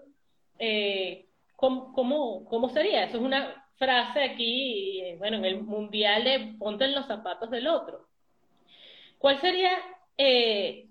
eh, 0.58 1.26
¿cómo, 1.56 2.70
sería. 2.72 3.04
Eso 3.04 3.16
es 3.16 3.22
una 3.22 3.66
frase 3.76 4.22
aquí, 4.22 5.00
eh, 5.00 5.16
bueno, 5.18 5.38
en 5.38 5.44
el 5.44 5.62
mundial 5.62 6.24
de 6.24 6.54
ponte 6.58 6.84
en 6.84 6.94
los 6.94 7.06
zapatos 7.06 7.50
del 7.50 7.66
otro. 7.66 8.06
¿Cuál 9.18 9.40
sería 9.40 9.70
eh, 10.16 10.86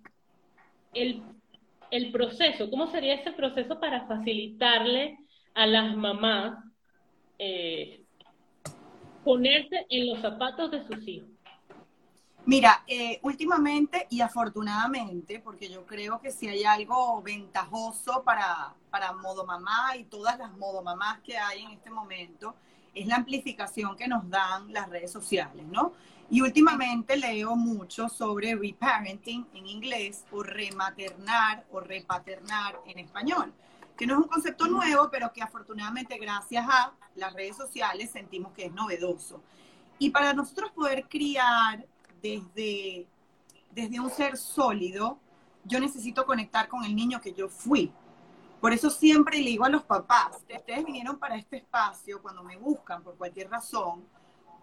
el, 0.93 1.21
el, 1.89 2.11
proceso? 2.11 2.69
¿Cómo 2.69 2.87
sería 2.87 3.15
ese 3.15 3.31
proceso 3.31 3.79
para 3.79 4.07
facilitarle 4.07 5.17
a 5.53 5.67
las 5.67 5.95
mamás 5.95 6.65
ponerse 9.23 9.85
en 9.89 10.07
los 10.07 10.19
zapatos 10.19 10.71
de 10.71 10.83
sus 10.83 11.07
hijos? 11.07 11.30
Mira, 12.45 12.83
eh, 12.87 13.19
últimamente 13.21 14.07
y 14.09 14.21
afortunadamente, 14.21 15.39
porque 15.39 15.69
yo 15.69 15.85
creo 15.85 16.19
que 16.19 16.31
si 16.31 16.47
hay 16.47 16.63
algo 16.63 17.21
ventajoso 17.21 18.23
para, 18.23 18.73
para 18.89 19.13
modo 19.13 19.45
mamá 19.45 19.95
y 19.95 20.05
todas 20.05 20.39
las 20.39 20.51
modo 20.57 20.81
mamás 20.81 21.19
que 21.19 21.37
hay 21.37 21.61
en 21.61 21.71
este 21.71 21.91
momento, 21.91 22.55
es 22.95 23.05
la 23.05 23.17
amplificación 23.17 23.95
que 23.95 24.07
nos 24.07 24.27
dan 24.27 24.73
las 24.73 24.89
redes 24.89 25.11
sociales, 25.11 25.65
¿no? 25.67 25.93
Y 26.31 26.41
últimamente 26.41 27.15
leo 27.15 27.55
mucho 27.55 28.09
sobre 28.09 28.55
reparenting 28.55 29.47
en 29.53 29.67
inglés 29.67 30.25
o 30.31 30.41
rematernar 30.41 31.65
o 31.71 31.79
repaternar 31.79 32.79
en 32.87 32.99
español, 32.99 33.53
que 33.95 34.07
no 34.07 34.13
es 34.13 34.19
un 34.19 34.27
concepto 34.27 34.65
nuevo, 34.65 35.09
pero 35.11 35.31
que 35.31 35.43
afortunadamente 35.43 36.17
gracias 36.17 36.65
a 36.67 36.93
las 37.15 37.33
redes 37.33 37.55
sociales 37.55 38.09
sentimos 38.09 38.51
que 38.53 38.65
es 38.65 38.73
novedoso. 38.73 39.43
Y 39.99 40.09
para 40.09 40.33
nosotros 40.33 40.71
poder 40.71 41.07
criar 41.07 41.85
desde, 42.21 43.07
desde 43.71 43.99
un 43.99 44.09
ser 44.09 44.37
sólido, 44.37 45.19
yo 45.65 45.79
necesito 45.79 46.25
conectar 46.25 46.67
con 46.67 46.83
el 46.83 46.95
niño 46.95 47.21
que 47.21 47.33
yo 47.33 47.49
fui. 47.49 47.91
Por 48.59 48.73
eso 48.73 48.89
siempre 48.89 49.39
le 49.39 49.49
digo 49.49 49.65
a 49.65 49.69
los 49.69 49.83
papás, 49.83 50.37
ustedes 50.53 50.85
vinieron 50.85 51.17
para 51.17 51.35
este 51.35 51.57
espacio 51.57 52.21
cuando 52.21 52.43
me 52.43 52.57
buscan 52.57 53.01
por 53.03 53.15
cualquier 53.15 53.49
razón, 53.49 54.03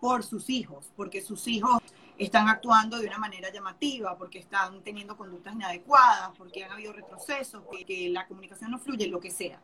por 0.00 0.22
sus 0.22 0.48
hijos, 0.50 0.92
porque 0.96 1.20
sus 1.20 1.48
hijos 1.48 1.82
están 2.16 2.48
actuando 2.48 2.98
de 2.98 3.06
una 3.06 3.18
manera 3.18 3.50
llamativa, 3.52 4.16
porque 4.16 4.38
están 4.38 4.82
teniendo 4.82 5.16
conductas 5.16 5.54
inadecuadas, 5.54 6.30
porque 6.36 6.64
han 6.64 6.72
habido 6.72 6.92
retrocesos, 6.92 7.62
porque 7.64 8.08
la 8.10 8.26
comunicación 8.26 8.70
no 8.70 8.78
fluye, 8.78 9.08
lo 9.08 9.20
que 9.20 9.30
sea. 9.30 9.60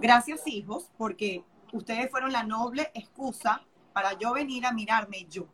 Gracias 0.00 0.46
hijos, 0.46 0.90
porque 0.96 1.44
ustedes 1.72 2.10
fueron 2.10 2.32
la 2.32 2.42
noble 2.42 2.90
excusa 2.94 3.62
para 3.92 4.18
yo 4.18 4.32
venir 4.32 4.66
a 4.66 4.72
mirarme 4.72 5.26
yo. 5.30 5.46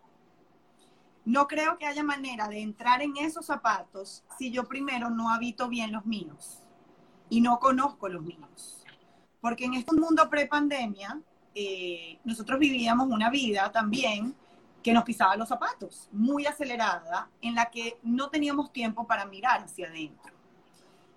No 1.25 1.47
creo 1.47 1.77
que 1.79 1.87
haya 1.87 2.03
manera 2.03 2.49
de 2.49 2.61
entrar 2.61 3.03
en 3.03 3.17
esos 3.17 3.47
zapatos 3.47 4.25
si 4.39 4.50
yo 4.50 4.65
primero 4.65 5.11
no 5.11 5.31
habito 5.31 5.69
bien 5.69 5.93
los 5.93 6.07
míos 6.07 6.62
y 7.29 7.41
no 7.41 7.59
conozco 7.59 8.09
los 8.09 8.23
míos. 8.23 8.85
Porque 9.41 9.67
en 9.67 9.75
este 9.75 9.95
mundo 9.95 10.29
pre-pandemia, 10.29 11.21
eh, 11.55 12.19
nosotros 12.25 12.59
vivíamos 12.59 13.09
una 13.09 13.31
vida 13.31 13.71
también 13.71 14.35
que 14.83 14.93
nos 14.95 15.05
pisaba 15.05 15.37
los 15.37 15.49
zapatos, 15.49 16.09
muy 16.11 16.47
acelerada, 16.47 17.29
en 17.43 17.55
la 17.55 17.71
que 17.71 17.99
no 18.03 18.31
teníamos 18.31 18.73
tiempo 18.73 19.07
para 19.07 19.27
mirar 19.27 19.62
hacia 19.62 19.89
adentro. 19.89 20.33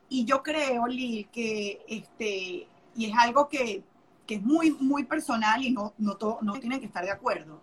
Y 0.09 0.25
yo 0.25 0.43
creo, 0.43 0.85
Lil, 0.85 1.29
que 1.29 1.83
este, 1.87 2.67
y 2.95 3.05
es 3.05 3.17
algo 3.17 3.47
que, 3.47 3.83
es 4.27 4.41
muy, 4.41 4.71
muy 4.71 5.03
personal 5.03 5.63
y 5.63 5.71
no, 5.71 5.93
no, 5.97 6.17
no 6.41 6.53
tienen 6.53 6.79
que 6.79 6.87
estar 6.87 7.05
de 7.05 7.11
acuerdo 7.11 7.61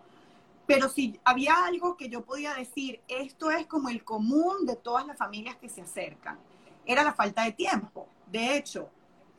pero 0.70 0.88
si 0.88 1.18
había 1.24 1.64
algo 1.64 1.96
que 1.96 2.08
yo 2.08 2.24
podía 2.24 2.54
decir, 2.54 3.00
esto 3.08 3.50
es 3.50 3.66
como 3.66 3.88
el 3.88 4.04
común 4.04 4.66
de 4.66 4.76
todas 4.76 5.04
las 5.04 5.18
familias 5.18 5.56
que 5.56 5.68
se 5.68 5.82
acercan, 5.82 6.38
era 6.86 7.02
la 7.02 7.12
falta 7.12 7.42
de 7.42 7.50
tiempo. 7.50 8.06
De 8.30 8.56
hecho, 8.56 8.88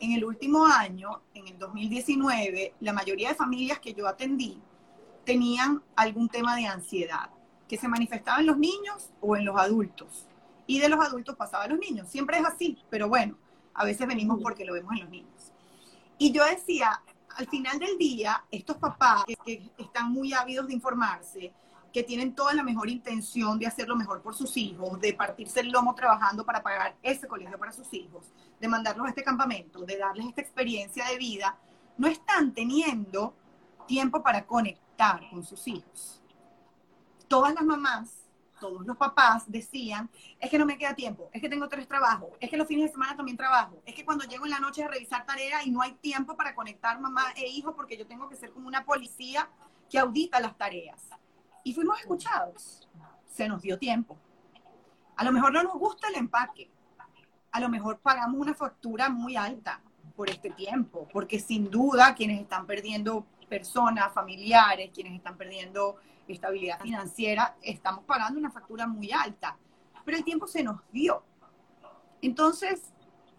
en 0.01 0.11
el 0.11 0.25
último 0.25 0.65
año, 0.65 1.21
en 1.33 1.47
el 1.47 1.57
2019, 1.57 2.73
la 2.81 2.91
mayoría 2.91 3.29
de 3.29 3.35
familias 3.35 3.79
que 3.79 3.93
yo 3.93 4.09
atendí 4.09 4.59
tenían 5.23 5.81
algún 5.95 6.27
tema 6.27 6.53
de 6.57 6.65
ansiedad 6.65 7.29
que 7.69 7.77
se 7.77 7.87
manifestaba 7.87 8.41
en 8.41 8.47
los 8.47 8.57
niños 8.57 9.11
o 9.21 9.37
en 9.37 9.45
los 9.45 9.57
adultos. 9.57 10.27
Y 10.67 10.79
de 10.79 10.89
los 10.89 10.99
adultos 10.99 11.37
pasaba 11.37 11.63
a 11.63 11.67
los 11.69 11.79
niños. 11.79 12.09
Siempre 12.09 12.39
es 12.39 12.45
así, 12.45 12.77
pero 12.89 13.07
bueno, 13.07 13.37
a 13.73 13.85
veces 13.85 14.05
venimos 14.05 14.41
porque 14.43 14.65
lo 14.65 14.73
vemos 14.73 14.91
en 14.95 14.99
los 14.99 15.09
niños. 15.09 15.53
Y 16.17 16.33
yo 16.33 16.43
decía, 16.43 17.01
al 17.37 17.47
final 17.47 17.79
del 17.79 17.97
día, 17.97 18.43
estos 18.51 18.77
papás 18.77 19.23
que, 19.45 19.71
están 19.77 20.11
muy 20.11 20.33
ávidos 20.33 20.67
de 20.67 20.73
informarse, 20.73 21.53
que 21.91 22.03
tienen 22.03 22.33
toda 22.33 22.53
la 22.53 22.63
mejor 22.63 22.89
intención 22.89 23.59
de 23.59 23.67
hacer 23.67 23.87
lo 23.87 23.95
mejor 23.95 24.21
por 24.21 24.33
sus 24.33 24.55
hijos, 24.55 24.99
de 25.01 25.13
partirse 25.13 25.59
el 25.59 25.71
lomo 25.71 25.93
trabajando 25.93 26.45
para 26.45 26.63
pagar 26.63 26.95
ese 27.01 27.27
colegio 27.27 27.57
para 27.57 27.73
sus 27.73 27.93
hijos, 27.93 28.31
de 28.59 28.67
mandarlos 28.67 29.05
a 29.05 29.09
este 29.09 29.23
campamento, 29.23 29.81
de 29.81 29.97
darles 29.97 30.27
esta 30.27 30.41
experiencia 30.41 31.05
de 31.07 31.17
vida, 31.17 31.57
no 31.97 32.07
están 32.07 32.53
teniendo 32.53 33.35
tiempo 33.87 34.23
para 34.23 34.45
conectar 34.45 35.29
con 35.29 35.43
sus 35.43 35.67
hijos. 35.67 36.21
Todas 37.27 37.53
las 37.53 37.63
mamás 37.63 38.20
todos 38.61 38.85
los 38.85 38.95
papás 38.95 39.51
decían, 39.51 40.09
es 40.39 40.49
que 40.49 40.59
no 40.59 40.65
me 40.67 40.77
queda 40.77 40.93
tiempo, 40.93 41.29
es 41.33 41.41
que 41.41 41.49
tengo 41.49 41.67
tres 41.67 41.87
trabajos, 41.87 42.29
es 42.39 42.49
que 42.49 42.55
los 42.55 42.67
fines 42.67 42.85
de 42.85 42.91
semana 42.91 43.17
también 43.17 43.35
trabajo, 43.35 43.81
es 43.85 43.95
que 43.95 44.05
cuando 44.05 44.23
llego 44.25 44.45
en 44.45 44.51
la 44.51 44.59
noche 44.59 44.83
a 44.83 44.87
revisar 44.87 45.25
tareas 45.25 45.65
y 45.65 45.71
no 45.71 45.81
hay 45.81 45.93
tiempo 45.93 46.37
para 46.37 46.53
conectar 46.53 46.99
mamá 47.01 47.23
e 47.35 47.47
hijo 47.47 47.75
porque 47.75 47.97
yo 47.97 48.05
tengo 48.05 48.29
que 48.29 48.35
ser 48.35 48.51
como 48.51 48.67
una 48.67 48.85
policía 48.85 49.49
que 49.89 49.97
audita 49.97 50.39
las 50.39 50.55
tareas. 50.57 51.09
Y 51.63 51.73
fuimos 51.73 51.99
escuchados, 51.99 52.87
se 53.27 53.47
nos 53.49 53.61
dio 53.61 53.77
tiempo. 53.77 54.17
A 55.15 55.23
lo 55.23 55.31
mejor 55.31 55.51
no 55.51 55.63
nos 55.63 55.73
gusta 55.73 56.07
el 56.07 56.15
empaque, 56.15 56.71
a 57.51 57.59
lo 57.59 57.67
mejor 57.67 57.99
pagamos 57.99 58.39
una 58.39 58.53
factura 58.53 59.09
muy 59.09 59.35
alta 59.35 59.81
por 60.15 60.29
este 60.29 60.51
tiempo, 60.51 61.07
porque 61.11 61.39
sin 61.39 61.71
duda 61.71 62.13
quienes 62.13 62.39
están 62.39 62.67
perdiendo 62.67 63.25
personas, 63.49 64.13
familiares, 64.13 64.91
quienes 64.93 65.13
están 65.13 65.35
perdiendo 65.35 65.97
estabilidad 66.27 66.79
financiera, 66.79 67.55
estamos 67.61 68.03
pagando 68.05 68.39
una 68.39 68.51
factura 68.51 68.87
muy 68.87 69.11
alta, 69.11 69.57
pero 70.05 70.17
el 70.17 70.23
tiempo 70.23 70.47
se 70.47 70.63
nos 70.63 70.79
dio. 70.91 71.23
Entonces, 72.21 72.91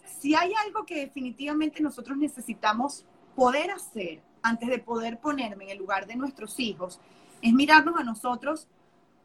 si 0.04 0.34
hay 0.34 0.52
algo 0.64 0.84
que 0.84 0.96
definitivamente 0.96 1.82
nosotros 1.82 2.16
necesitamos 2.16 3.04
poder 3.34 3.70
hacer 3.70 4.22
antes 4.42 4.68
de 4.68 4.78
poder 4.78 5.18
ponerme 5.20 5.64
en 5.64 5.70
el 5.70 5.78
lugar 5.78 6.06
de 6.06 6.16
nuestros 6.16 6.58
hijos, 6.58 7.00
es 7.40 7.52
mirarnos 7.52 7.98
a 7.98 8.04
nosotros 8.04 8.68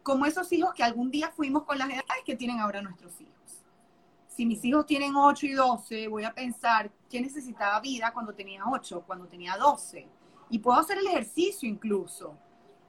como 0.02 0.26
esos 0.26 0.50
hijos 0.52 0.72
que 0.74 0.82
algún 0.82 1.10
día 1.10 1.30
fuimos 1.30 1.64
con 1.64 1.78
las 1.78 1.88
edades 1.88 2.24
que 2.24 2.36
tienen 2.36 2.60
ahora 2.60 2.80
nuestros 2.80 3.20
hijos. 3.20 3.34
Si 4.28 4.46
mis 4.46 4.64
hijos 4.64 4.86
tienen 4.86 5.16
8 5.16 5.46
y 5.46 5.52
12, 5.52 6.08
voy 6.08 6.24
a 6.24 6.32
pensar 6.32 6.90
qué 7.10 7.20
necesitaba 7.20 7.80
vida 7.80 8.12
cuando 8.12 8.32
tenía 8.32 8.62
8, 8.64 9.02
cuando 9.06 9.26
tenía 9.26 9.56
12. 9.56 10.06
Y 10.50 10.60
puedo 10.60 10.78
hacer 10.78 10.98
el 10.98 11.08
ejercicio 11.08 11.68
incluso 11.68 12.38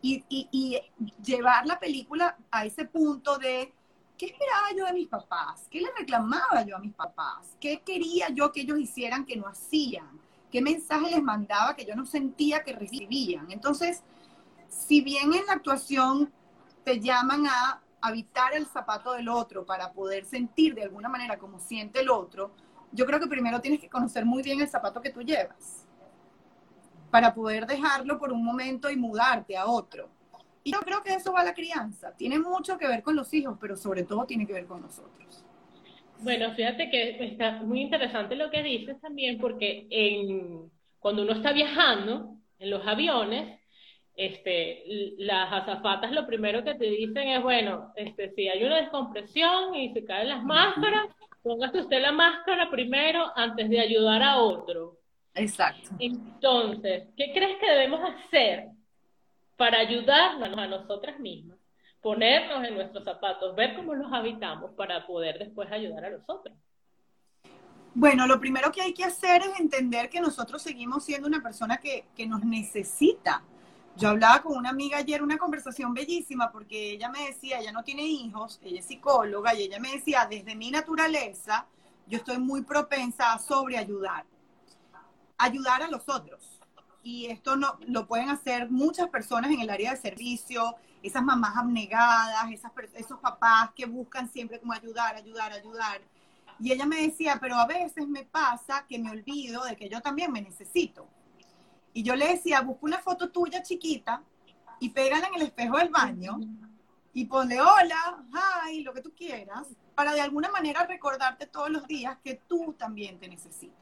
y, 0.02 0.82
llevar 1.24 1.66
la 1.66 1.80
película 1.80 2.38
a 2.52 2.66
ese 2.66 2.86
punto 2.86 3.38
de 3.38 3.74
qué 4.18 4.28
esperaba 4.28 4.68
yo 4.78 4.86
de 4.86 4.94
mis 4.94 5.08
papás, 5.08 5.68
qué 5.70 5.82
le 5.82 5.90
reclamaba 5.98 6.64
yo 6.66 6.76
a 6.76 6.80
mis 6.80 6.94
papás, 6.94 7.56
qué 7.60 7.82
quería 7.82 8.30
yo 8.30 8.52
que 8.52 8.62
ellos 8.62 8.80
hicieran 8.80 9.26
que 9.26 9.36
no 9.36 9.48
hacían, 9.48 10.20
qué 10.52 10.62
mensaje 10.62 11.12
les 11.12 11.22
mandaba 11.22 11.76
que 11.76 11.86
yo 11.86 11.96
no 11.96 12.06
sentía 12.06 12.64
que 12.64 12.74
recibían. 12.74 13.52
Entonces, 13.52 14.04
si 14.68 15.02
bien 15.02 15.34
en 15.34 15.46
la 15.46 15.54
actuación 15.54 16.32
te 16.84 17.00
llaman 17.00 17.48
a 17.48 17.82
habitar 18.02 18.54
el 18.54 18.66
zapato 18.66 19.14
del 19.14 19.30
otro 19.30 19.66
para 19.66 19.92
poder 19.92 20.26
sentir 20.26 20.74
de 20.74 20.84
alguna 20.84 21.10
manera 21.10 21.38
como 21.38 21.60
siente 21.60 22.00
el 22.00 22.10
otro, 22.10 22.52
yo 22.92 23.06
creo 23.06 23.20
que 23.20 23.28
primero 23.28 23.62
tienes 23.62 23.80
que 23.80 23.90
conocer 23.90 24.26
muy 24.26 24.42
bien 24.42 24.62
el 24.62 24.70
zapato 24.70 25.02
que 25.02 25.12
tú 25.12 25.22
llevas 25.22 25.89
para 27.10 27.34
poder 27.34 27.66
dejarlo 27.66 28.20
por 28.20 28.32
un 28.32 28.44
momento 28.44 28.90
y 28.90 28.96
mudarte 28.96 29.58
a 29.58 29.66
otro. 29.66 30.10
Y 30.64 30.72
yo 30.72 30.80
creo 30.82 31.02
que 31.02 31.14
eso 31.14 31.34
va 31.34 31.42
a 31.42 31.46
la 31.46 31.54
crianza. 31.54 32.16
Tiene 32.16 32.38
mucho 32.40 32.78
que 32.78 32.88
ver 32.88 33.02
con 33.02 33.16
los 33.16 33.34
hijos, 33.34 33.58
pero 33.60 33.76
sobre 33.76 34.04
todo 34.04 34.26
tiene 34.26 34.46
que 34.46 34.54
ver 34.54 34.66
con 34.66 34.82
nosotros. 34.82 35.46
Bueno, 36.22 36.54
fíjate 36.54 36.90
que 36.90 37.24
está 37.26 37.64
muy 37.64 37.82
interesante 37.82 38.36
lo 38.36 38.50
que 38.50 38.62
dices 38.62 39.00
también, 39.00 39.38
porque 39.40 39.88
en, 39.90 40.70
cuando 41.00 41.24
uno 41.24 41.32
está 41.32 41.54
viajando 41.54 42.36
en 42.60 42.70
los 42.70 42.86
aviones, 42.86 43.60
este, 44.16 44.84
las 45.18 45.52
azafatas 45.54 46.12
lo 46.12 46.28
primero 46.28 46.62
que 46.64 46.76
te 46.76 46.86
dicen 46.86 47.30
es, 47.30 47.42
bueno, 47.42 47.94
este, 47.96 48.32
si 48.36 48.50
hay 48.50 48.64
una 48.66 48.76
descompresión 48.76 49.74
y 49.76 49.94
se 49.94 50.04
caen 50.04 50.28
las 50.28 50.44
máscaras, 50.44 51.08
póngase 51.42 51.80
usted 51.80 52.02
la 52.02 52.12
máscara 52.12 52.70
primero 52.70 53.32
antes 53.38 53.70
de 53.70 53.80
ayudar 53.80 54.22
a 54.22 54.40
otro. 54.40 54.99
Exacto. 55.36 55.90
Entonces, 56.00 57.08
¿qué 57.16 57.32
crees 57.34 57.60
que 57.60 57.70
debemos 57.70 58.02
hacer 58.02 58.70
para 59.58 59.80
ayudarnos 59.80 60.58
a 60.58 60.68
nosotras 60.68 61.20
mismas? 61.20 61.58
Ponernos 62.02 62.66
en 62.66 62.76
nuestros 62.76 63.04
zapatos, 63.04 63.56
ver 63.56 63.76
cómo 63.76 63.94
los 63.94 64.12
habitamos 64.12 64.72
para 64.72 65.06
poder 65.06 65.38
después 65.38 65.72
ayudar 65.72 66.06
a 66.06 66.10
los 66.10 66.22
otros. 66.28 66.56
Bueno, 67.94 68.28
lo 68.28 68.40
primero 68.40 68.72
que 68.72 68.82
hay 68.82 68.94
que 68.94 69.04
hacer 69.04 69.42
es 69.42 69.60
entender 69.60 70.10
que 70.10 70.22
nosotros 70.22 70.62
seguimos 70.62 71.04
siendo 71.04 71.28
una 71.28 71.42
persona 71.42 71.78
que, 71.78 72.06
que 72.16 72.26
nos 72.26 72.44
necesita. 72.44 73.44
Yo 73.98 74.10
hablaba 74.10 74.42
con 74.42 74.56
una 74.56 74.70
amiga 74.70 75.00
ayer, 75.00 75.22
una 75.22 75.38
conversación 75.38 75.94
bellísima, 75.94 76.52
porque 76.52 76.92
ella 76.92 77.10
me 77.10 77.26
decía, 77.26 77.60
ella 77.60 77.74
no 77.74 77.84
tiene 77.84 78.04
hijos, 78.04 78.62
ella 78.64 78.80
es 78.80 78.86
psicóloga, 78.86 79.54
y 79.54 79.64
ella 79.64 79.80
me 79.80 79.92
decía, 79.92 80.26
desde 80.30 80.56
mi 80.56 80.72
naturaleza, 80.72 81.68
yo 82.08 82.20
estoy 82.20 82.38
muy 82.38 82.62
propensa 82.62 83.34
a 83.34 83.40
sobreayudar 83.40 84.26
ayudar 85.40 85.82
a 85.82 85.88
los 85.88 86.08
otros. 86.08 86.60
Y 87.02 87.28
esto 87.28 87.56
no, 87.56 87.80
lo 87.88 88.06
pueden 88.06 88.30
hacer 88.30 88.70
muchas 88.70 89.10
personas 89.10 89.50
en 89.52 89.62
el 89.62 89.70
área 89.70 89.92
de 89.92 89.98
servicio, 89.98 90.76
esas 91.02 91.24
mamás 91.24 91.58
abnegadas, 91.58 92.52
esas, 92.52 92.72
esos 92.94 93.20
papás 93.20 93.72
que 93.76 93.86
buscan 93.86 94.30
siempre 94.30 94.60
como 94.60 94.74
ayudar, 94.74 95.16
ayudar, 95.16 95.52
ayudar. 95.54 96.02
Y 96.60 96.74
ella 96.74 96.86
me 96.86 97.02
decía, 97.02 97.38
pero 97.40 97.56
a 97.56 97.66
veces 97.66 98.06
me 98.08 98.26
pasa 98.26 98.86
que 98.88 99.00
me 99.00 99.10
olvido 99.10 99.64
de 99.64 99.78
que 99.78 99.90
yo 99.90 100.02
también 100.02 100.32
me 100.32 100.42
necesito. 100.42 101.08
Y 101.94 102.04
yo 102.04 102.16
le 102.16 102.28
decía, 102.28 102.62
busca 102.62 102.86
una 102.86 103.00
foto 103.00 103.30
tuya 103.30 103.64
chiquita 103.64 104.22
y 104.80 104.90
pégala 104.90 105.28
en 105.28 105.36
el 105.36 105.42
espejo 105.44 105.78
del 105.78 105.90
baño 105.90 106.38
y 107.14 107.26
ponle 107.26 107.60
hola, 107.62 108.24
hi, 108.68 108.84
lo 108.84 108.94
que 108.94 109.02
tú 109.02 109.14
quieras, 109.16 109.68
para 109.96 110.14
de 110.14 110.22
alguna 110.22 110.50
manera 110.50 110.86
recordarte 110.86 111.48
todos 111.48 111.70
los 111.70 111.88
días 111.88 112.18
que 112.24 112.36
tú 112.48 112.76
también 112.78 113.20
te 113.20 113.28
necesitas. 113.30 113.79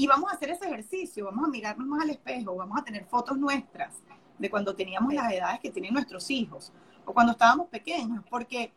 Y 0.00 0.06
vamos 0.06 0.32
a 0.32 0.34
hacer 0.34 0.48
ese 0.48 0.64
ejercicio, 0.64 1.26
vamos 1.26 1.44
a 1.44 1.48
mirarnos 1.48 1.86
más 1.86 2.00
al 2.00 2.08
espejo, 2.08 2.56
vamos 2.56 2.80
a 2.80 2.82
tener 2.82 3.04
fotos 3.04 3.36
nuestras 3.36 3.92
de 4.38 4.48
cuando 4.48 4.74
teníamos 4.74 5.12
las 5.12 5.30
edades 5.30 5.60
que 5.60 5.70
tienen 5.70 5.92
nuestros 5.92 6.30
hijos 6.30 6.72
o 7.04 7.12
cuando 7.12 7.32
estábamos 7.32 7.68
pequeños, 7.68 8.24
porque 8.30 8.72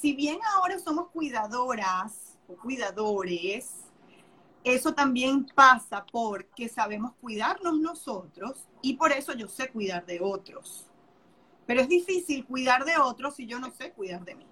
si 0.00 0.14
bien 0.14 0.38
ahora 0.56 0.78
somos 0.78 1.10
cuidadoras 1.10 2.38
o 2.48 2.54
cuidadores, 2.54 3.84
eso 4.64 4.94
también 4.94 5.44
pasa 5.54 6.06
porque 6.10 6.70
sabemos 6.70 7.12
cuidarnos 7.20 7.78
nosotros 7.78 8.66
y 8.80 8.94
por 8.94 9.12
eso 9.12 9.34
yo 9.34 9.48
sé 9.48 9.68
cuidar 9.68 10.06
de 10.06 10.20
otros. 10.22 10.88
Pero 11.66 11.82
es 11.82 11.88
difícil 11.90 12.46
cuidar 12.46 12.86
de 12.86 12.96
otros 12.96 13.36
si 13.36 13.44
yo 13.44 13.58
no 13.58 13.70
sé 13.72 13.92
cuidar 13.92 14.24
de 14.24 14.36
mí. 14.36 14.46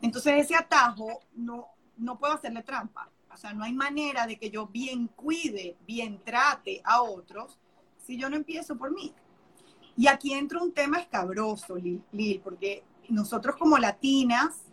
Entonces 0.00 0.32
ese 0.38 0.56
atajo 0.56 1.20
no, 1.34 1.66
no 1.98 2.18
puedo 2.18 2.32
hacerle 2.32 2.62
trampa. 2.62 3.10
Sea, 3.38 3.52
no 3.52 3.62
hay 3.62 3.72
manera 3.72 4.26
de 4.26 4.36
que 4.36 4.50
yo 4.50 4.66
bien 4.66 5.06
cuide, 5.14 5.76
bien 5.86 6.20
trate 6.24 6.80
a 6.82 7.02
otros 7.02 7.56
si 8.04 8.16
yo 8.16 8.28
no 8.28 8.34
empiezo 8.34 8.76
por 8.76 8.90
mí. 8.90 9.14
Y 9.96 10.08
aquí 10.08 10.34
entra 10.34 10.60
un 10.60 10.72
tema 10.72 10.98
escabroso, 10.98 11.76
Lil, 11.76 12.40
porque 12.42 12.82
nosotros 13.08 13.54
como 13.56 13.78
latinas, 13.78 14.64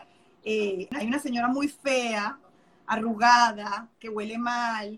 eh, 0.44 0.88
hay 0.90 1.06
una 1.06 1.20
señora 1.20 1.48
muy 1.48 1.68
fea, 1.68 2.40
arrugada, 2.88 3.88
que 4.00 4.10
huele 4.10 4.40
mal, 4.40 4.98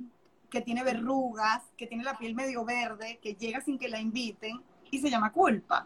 que 0.49 0.61
tiene 0.61 0.81
verrugas, 0.85 1.61
que 1.75 1.87
tiene 1.87 2.05
la 2.05 2.17
piel 2.17 2.35
medio 2.35 2.63
verde, 2.63 3.19
que 3.21 3.35
llega 3.35 3.59
sin 3.59 3.77
que 3.77 3.89
la 3.89 3.99
inviten 3.99 4.63
y 4.91 4.99
se 4.99 5.09
llama 5.09 5.33
culpa. 5.33 5.85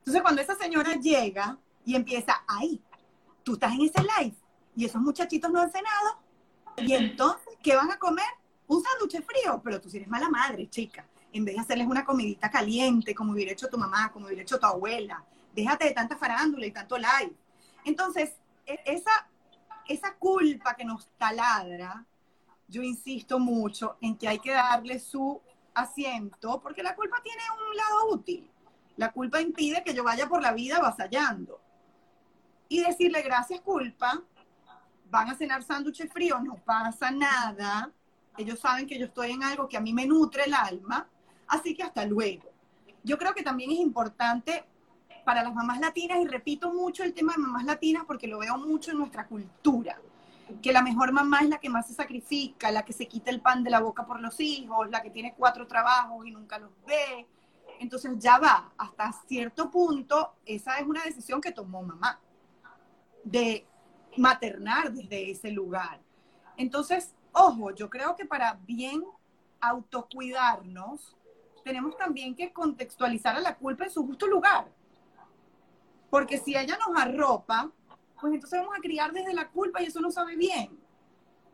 Entonces 0.00 0.20
cuando 0.20 0.42
esa 0.42 0.54
señora 0.54 0.96
llega 0.96 1.56
y 1.86 1.96
empieza, 1.96 2.44
ahí, 2.46 2.82
tú 3.42 3.54
estás 3.54 3.72
en 3.72 3.86
ese 3.86 4.02
live 4.02 4.36
y 4.76 4.84
esos 4.84 5.00
muchachitos 5.00 5.50
no 5.50 5.62
han 5.62 5.72
cenado, 5.72 6.27
y 6.80 6.94
entonces, 6.94 7.54
¿qué 7.62 7.76
van 7.76 7.90
a 7.90 7.98
comer? 7.98 8.26
Un 8.66 8.82
sándwich 8.82 9.24
frío, 9.24 9.60
pero 9.62 9.80
tú 9.80 9.88
eres 9.92 10.08
mala 10.08 10.28
madre, 10.28 10.68
chica. 10.68 11.06
En 11.32 11.44
vez 11.44 11.54
de 11.54 11.60
hacerles 11.60 11.86
una 11.86 12.04
comidita 12.04 12.50
caliente, 12.50 13.14
como 13.14 13.32
hubiera 13.32 13.52
hecho 13.52 13.68
tu 13.68 13.78
mamá, 13.78 14.10
como 14.12 14.26
hubiera 14.26 14.42
hecho 14.42 14.58
tu 14.58 14.66
abuela, 14.66 15.24
déjate 15.54 15.86
de 15.86 15.92
tanta 15.92 16.16
farándula 16.16 16.66
y 16.66 16.70
tanto 16.70 16.98
like. 16.98 17.34
Entonces, 17.84 18.32
e, 18.66 18.80
esa, 18.84 19.28
esa 19.86 20.14
culpa 20.14 20.74
que 20.74 20.84
nos 20.84 21.08
taladra, 21.18 22.04
yo 22.66 22.82
insisto 22.82 23.38
mucho 23.38 23.96
en 24.00 24.16
que 24.16 24.28
hay 24.28 24.38
que 24.38 24.52
darle 24.52 24.98
su 24.98 25.40
asiento, 25.74 26.60
porque 26.60 26.82
la 26.82 26.94
culpa 26.94 27.22
tiene 27.22 27.42
un 27.70 27.76
lado 27.76 28.14
útil. 28.14 28.50
La 28.96 29.12
culpa 29.12 29.40
impide 29.40 29.82
que 29.84 29.94
yo 29.94 30.04
vaya 30.04 30.28
por 30.28 30.42
la 30.42 30.52
vida 30.52 30.76
avasallando. 30.76 31.60
Y 32.68 32.80
decirle 32.82 33.22
gracias 33.22 33.60
culpa, 33.60 34.22
van 35.10 35.28
a 35.30 35.34
cenar 35.34 35.62
sándwiches 35.62 36.12
fríos, 36.12 36.42
no 36.42 36.56
pasa 36.56 37.10
nada. 37.10 37.90
Ellos 38.36 38.60
saben 38.60 38.86
que 38.86 38.98
yo 38.98 39.06
estoy 39.06 39.32
en 39.32 39.42
algo 39.42 39.68
que 39.68 39.76
a 39.76 39.80
mí 39.80 39.92
me 39.92 40.06
nutre 40.06 40.44
el 40.44 40.54
alma, 40.54 41.08
así 41.46 41.74
que 41.74 41.82
hasta 41.82 42.04
luego. 42.06 42.50
Yo 43.02 43.18
creo 43.18 43.34
que 43.34 43.42
también 43.42 43.70
es 43.70 43.78
importante 43.78 44.64
para 45.24 45.42
las 45.42 45.54
mamás 45.54 45.80
latinas, 45.80 46.18
y 46.20 46.26
repito 46.26 46.72
mucho 46.72 47.02
el 47.02 47.12
tema 47.12 47.32
de 47.34 47.38
mamás 47.38 47.64
latinas 47.64 48.04
porque 48.06 48.26
lo 48.26 48.38
veo 48.38 48.56
mucho 48.56 48.92
en 48.92 48.98
nuestra 48.98 49.26
cultura, 49.26 50.00
que 50.62 50.72
la 50.72 50.82
mejor 50.82 51.12
mamá 51.12 51.40
es 51.40 51.48
la 51.48 51.58
que 51.58 51.68
más 51.68 51.86
se 51.86 51.94
sacrifica, 51.94 52.70
la 52.70 52.84
que 52.84 52.92
se 52.92 53.06
quita 53.06 53.30
el 53.30 53.40
pan 53.40 53.62
de 53.62 53.70
la 53.70 53.80
boca 53.80 54.06
por 54.06 54.20
los 54.20 54.40
hijos, 54.40 54.88
la 54.88 55.02
que 55.02 55.10
tiene 55.10 55.34
cuatro 55.36 55.66
trabajos 55.66 56.26
y 56.26 56.30
nunca 56.30 56.58
los 56.58 56.70
ve. 56.86 57.26
Entonces 57.80 58.12
ya 58.18 58.38
va, 58.38 58.72
hasta 58.78 59.12
cierto 59.26 59.70
punto, 59.70 60.34
esa 60.46 60.78
es 60.78 60.86
una 60.86 61.04
decisión 61.04 61.40
que 61.40 61.52
tomó 61.52 61.82
mamá, 61.82 62.18
de 63.22 63.66
maternar 64.18 64.92
desde 64.92 65.30
ese 65.30 65.50
lugar. 65.50 66.00
Entonces, 66.56 67.14
ojo, 67.32 67.74
yo 67.74 67.88
creo 67.88 68.16
que 68.16 68.24
para 68.24 68.58
bien 68.66 69.04
autocuidarnos, 69.60 71.16
tenemos 71.64 71.96
también 71.96 72.34
que 72.34 72.52
contextualizar 72.52 73.36
a 73.36 73.40
la 73.40 73.56
culpa 73.56 73.84
en 73.84 73.90
su 73.90 74.06
justo 74.06 74.26
lugar. 74.26 74.68
Porque 76.10 76.38
si 76.38 76.56
ella 76.56 76.78
nos 76.78 77.00
arropa, 77.00 77.70
pues 78.20 78.32
entonces 78.32 78.58
vamos 78.60 78.76
a 78.76 78.80
criar 78.80 79.12
desde 79.12 79.34
la 79.34 79.48
culpa 79.48 79.82
y 79.82 79.86
eso 79.86 80.00
no 80.00 80.10
sabe 80.10 80.36
bien. 80.36 80.78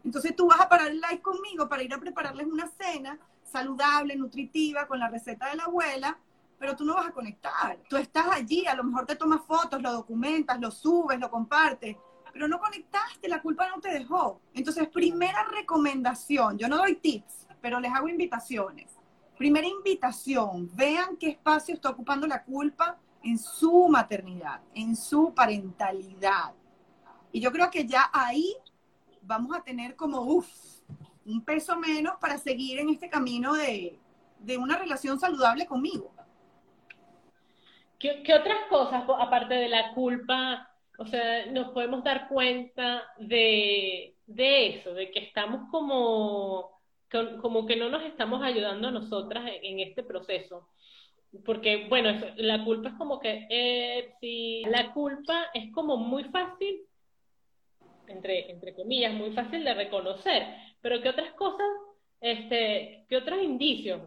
Entonces 0.05 0.37
tú 0.37 0.47
vas 0.47 0.61
a 0.61 0.69
parar 0.69 0.89
el 0.89 1.01
live 1.01 1.23
conmigo 1.23 1.69
para 1.69 1.83
ir 1.83 1.93
a 1.93 1.99
prepararles 1.99 2.47
una 2.47 2.69
cena 2.69 3.19
saludable, 3.43 4.17
nutritiva, 4.17 4.87
con 4.87 4.99
la 4.99 5.09
receta 5.09 5.49
de 5.51 5.57
la 5.57 5.65
abuela, 5.65 6.19
pero 6.59 6.77
tú 6.77 6.85
no 6.85 6.95
vas 6.95 7.09
a 7.09 7.13
conectar. 7.13 7.79
Tú 7.89 7.97
estás 7.97 8.27
allí, 8.31 8.67
a 8.67 8.75
lo 8.75 8.85
mejor 8.85 9.07
te 9.07 9.17
tomas 9.17 9.43
fotos, 9.43 9.81
lo 9.83 9.93
documentas, 9.93 10.61
lo 10.61 10.71
subes, 10.71 11.19
lo 11.19 11.31
compartes, 11.31 11.97
pero 12.35 12.49
no 12.49 12.59
conectaste, 12.59 13.29
la 13.29 13.41
culpa 13.41 13.69
no 13.69 13.81
te 13.81 13.91
dejó. 13.91 14.41
Entonces, 14.53 14.89
primera 14.89 15.45
recomendación, 15.45 16.59
yo 16.59 16.69
no 16.69 16.79
doy 16.79 16.97
tips, 16.97 17.47
pero 17.61 17.79
les 17.79 17.93
hago 17.93 18.09
invitaciones. 18.09 18.91
Primera 19.39 19.69
invitación, 19.69 20.69
vean 20.75 21.17
qué 21.17 21.29
espacio 21.29 21.77
está 21.77 21.91
ocupando 21.91 22.27
la 22.27 22.43
culpa 22.43 22.99
en 23.23 23.39
su 23.39 23.89
maternidad, 23.89 24.61
en 24.75 24.97
su 24.97 25.33
parentalidad. 25.33 26.53
Y 27.31 27.41
yo 27.41 27.53
creo 27.53 27.71
que 27.71 27.87
ya 27.87 28.11
ahí 28.13 28.57
vamos 29.23 29.57
a 29.57 29.63
tener 29.63 29.95
como, 29.95 30.21
uff, 30.23 30.49
un 31.25 31.41
peso 31.41 31.79
menos 31.79 32.17
para 32.21 32.37
seguir 32.37 32.81
en 32.81 32.91
este 32.91 33.09
camino 33.09 33.55
de, 33.55 33.97
una 34.59 34.77
relación 34.77 35.21
saludable 35.21 35.67
conmigo. 35.67 36.11
¿Qué, 38.01 38.25
otras 38.35 38.67
cosas, 38.69 39.05
aparte 39.21 39.55
de 39.55 39.69
la 39.69 39.95
culpa, 39.95 40.74
o 40.99 41.07
sea, 41.07 41.47
nos 41.47 41.71
podemos 41.71 42.05
dar 42.05 42.29
cuenta 42.29 43.03
de, 43.19 44.15
eso, 44.27 44.95
de 44.95 45.11
que 45.11 45.21
estamos 45.21 45.69
como, 45.71 46.81
como 47.41 47.67
que 47.67 47.77
no 47.77 47.89
nos 47.89 48.03
estamos 48.05 48.43
ayudando 48.43 48.89
a 48.89 48.93
nosotras 48.93 49.51
en, 49.63 49.81
este 49.81 50.03
proceso? 50.03 50.69
Porque, 51.45 51.89
bueno, 51.89 52.11
la 52.37 52.65
culpa 52.65 52.91
es 52.91 52.95
como 52.95 53.19
que, 53.19 53.47
eh, 53.51 54.15
si 54.21 54.63
la 54.67 54.93
culpa 54.93 55.47
es 55.53 55.73
como 55.73 55.97
muy 55.97 56.25
fácil 56.25 56.83
entre, 58.07 58.51
entre 58.51 58.75
comillas, 58.75 59.15
muy 59.15 59.33
fácil 59.33 59.65
de 59.65 59.75
reconocer, 59.75 60.47
pero 60.81 61.01
¿qué 61.01 61.09
otras 61.09 61.33
cosas, 61.33 61.67
este, 62.21 63.05
qué 63.09 63.17
otros 63.17 63.43
indicios 63.43 64.03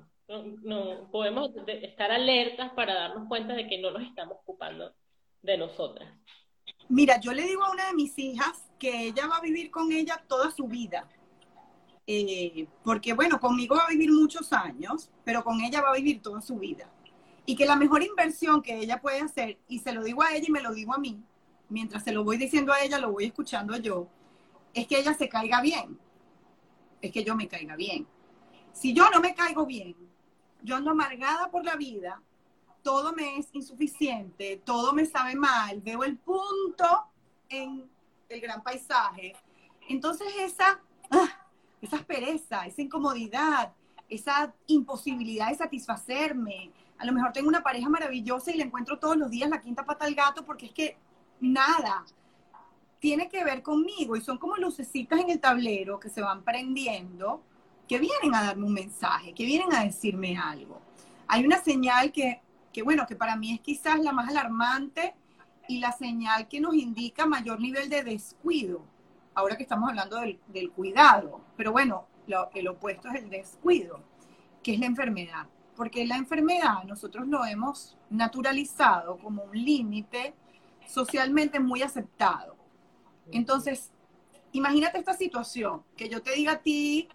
podemos 1.12 1.52
estar 1.68 2.12
alertas 2.12 2.72
para 2.74 2.94
darnos 2.94 3.28
cuenta 3.28 3.54
de 3.54 3.68
que 3.68 3.78
no 3.78 3.92
nos 3.92 4.04
estamos 4.04 4.38
ocupando 4.42 4.94
de 5.42 5.58
nosotras? 5.58 6.14
Mira, 6.90 7.20
yo 7.20 7.34
le 7.34 7.44
digo 7.44 7.64
a 7.64 7.72
una 7.72 7.88
de 7.88 7.94
mis 7.94 8.18
hijas 8.18 8.64
que 8.80 9.08
ella 9.08 9.28
va 9.28 9.38
a 9.38 9.42
vivir 9.42 9.70
con 9.70 9.92
ella 9.92 10.24
toda 10.28 10.52
su 10.52 10.68
vida. 10.68 11.08
Eh, 12.06 12.68
porque 12.84 13.12
bueno, 13.12 13.40
conmigo 13.40 13.76
va 13.76 13.84
a 13.84 13.90
vivir 13.90 14.12
muchos 14.12 14.54
años, 14.54 15.10
pero 15.26 15.44
con 15.44 15.60
ella 15.60 15.82
va 15.82 15.90
a 15.90 15.96
vivir 15.96 16.22
toda 16.22 16.42
su 16.42 16.58
vida. 16.58 16.90
Y 17.46 17.56
que 17.56 17.66
la 17.66 17.76
mejor 17.76 18.04
inversión 18.04 18.62
que 18.62 18.80
ella 18.80 19.02
puede 19.02 19.20
hacer, 19.20 19.58
y 19.68 19.80
se 19.80 19.92
lo 19.92 20.04
digo 20.04 20.24
a 20.24 20.34
ella 20.34 20.46
y 20.48 20.52
me 20.52 20.62
lo 20.62 20.74
digo 20.74 20.94
a 20.94 20.98
mí, 20.98 21.22
mientras 21.70 22.04
se 22.04 22.14
lo 22.14 22.24
voy 22.24 22.38
diciendo 22.38 22.72
a 22.72 22.82
ella, 22.82 23.00
lo 23.00 23.12
voy 23.12 23.26
escuchando 23.26 23.76
yo, 23.78 24.08
es 24.74 24.88
que 24.88 25.00
ella 25.00 25.14
se 25.14 25.28
caiga 25.28 25.62
bien, 25.62 26.00
es 27.02 27.12
que 27.12 27.24
yo 27.24 27.36
me 27.36 27.48
caiga 27.48 27.76
bien. 27.76 28.08
Si 28.72 28.94
yo 28.94 29.10
no 29.10 29.20
me 29.20 29.34
caigo 29.34 29.66
bien, 29.66 29.96
yo 30.62 30.76
ando 30.76 30.92
amargada 30.92 31.50
por 31.50 31.66
la 31.66 31.76
vida, 31.76 32.22
todo 32.84 33.14
me 33.14 33.38
es 33.38 33.50
insuficiente, 33.54 34.62
todo 34.64 34.94
me 34.94 35.06
sabe 35.06 35.36
mal, 35.36 35.82
veo 35.82 36.04
el 36.04 36.18
punto 36.18 37.06
en 37.50 37.90
el 38.30 38.42
gran 38.42 38.64
paisaje. 38.64 39.36
Entonces 39.90 40.28
esa, 40.40 40.80
ah, 41.12 41.46
esa 41.82 41.98
pereza, 42.00 42.66
esa 42.66 42.82
incomodidad, 42.82 43.74
esa 44.10 44.54
imposibilidad 44.68 45.50
de 45.50 45.56
satisfacerme, 45.56 46.72
a 46.98 47.06
lo 47.06 47.14
mejor 47.14 47.32
tengo 47.32 47.48
una 47.48 47.62
pareja 47.62 47.90
maravillosa 47.90 48.52
y 48.52 48.58
le 48.58 48.64
encuentro 48.64 48.98
todos 48.98 49.18
los 49.18 49.30
días 49.30 49.50
la 49.50 49.62
quinta 49.62 49.86
pata 49.86 50.06
al 50.06 50.16
gato 50.16 50.46
porque 50.46 50.68
es 50.68 50.72
que 50.72 50.98
nada. 51.40 52.06
Tiene 53.00 53.30
que 53.30 53.44
ver 53.44 53.62
conmigo 53.62 54.16
y 54.16 54.22
son 54.22 54.40
como 54.40 54.58
lucecitas 54.58 55.20
en 55.20 55.30
el 55.30 55.40
tablero 55.40 56.00
que 56.00 56.10
se 56.10 56.22
van 56.22 56.44
prendiendo, 56.44 57.44
que 57.88 58.00
vienen 58.00 58.34
a 58.34 58.44
darme 58.44 58.66
un 58.66 58.74
mensaje, 58.74 59.34
que 59.34 59.46
vienen 59.46 59.72
a 59.72 59.84
decirme 59.84 60.36
algo. 60.36 60.82
Hay 61.28 61.46
una 61.46 61.62
señal 61.62 62.12
que, 62.12 62.42
que 62.78 62.84
bueno, 62.84 63.08
que 63.08 63.16
para 63.16 63.36
mí 63.36 63.56
es 63.56 63.62
quizás 63.62 64.00
la 64.02 64.12
más 64.12 64.30
alarmante 64.30 65.16
y 65.68 65.80
la 65.80 65.92
señal 65.94 66.48
que 66.48 66.62
nos 66.62 66.76
indica 66.76 67.26
mayor 67.26 67.60
nivel 67.60 67.90
de 67.90 68.04
descuido, 68.04 68.86
ahora 69.34 69.58
que 69.58 69.64
estamos 69.64 69.90
hablando 69.90 70.16
del, 70.20 70.72
cuidado, 70.76 71.42
pero 71.56 71.72
bueno, 71.72 72.06
lo, 72.28 72.52
el 72.54 72.68
opuesto 72.68 73.10
es 73.10 73.24
el 73.24 73.32
descuido, 73.32 74.00
que 74.62 74.76
es 74.76 74.80
la 74.80 74.86
enfermedad, 74.86 75.48
porque 75.76 76.06
la 76.06 76.18
enfermedad 76.18 76.84
nosotros 76.84 77.28
lo 77.28 77.44
hemos 77.46 77.98
naturalizado 78.12 79.18
como 79.18 79.46
un 79.46 79.58
límite 79.58 80.36
socialmente 80.86 81.60
muy 81.60 81.82
aceptado. 81.82 82.56
Entonces, 83.32 83.92
imagínate 84.52 85.00
esta 85.00 85.16
situación, 85.16 85.82
que 85.96 86.10
yo 86.10 86.22
te 86.22 86.34
diga 86.34 86.52
a 86.52 86.60
ti 86.60 87.10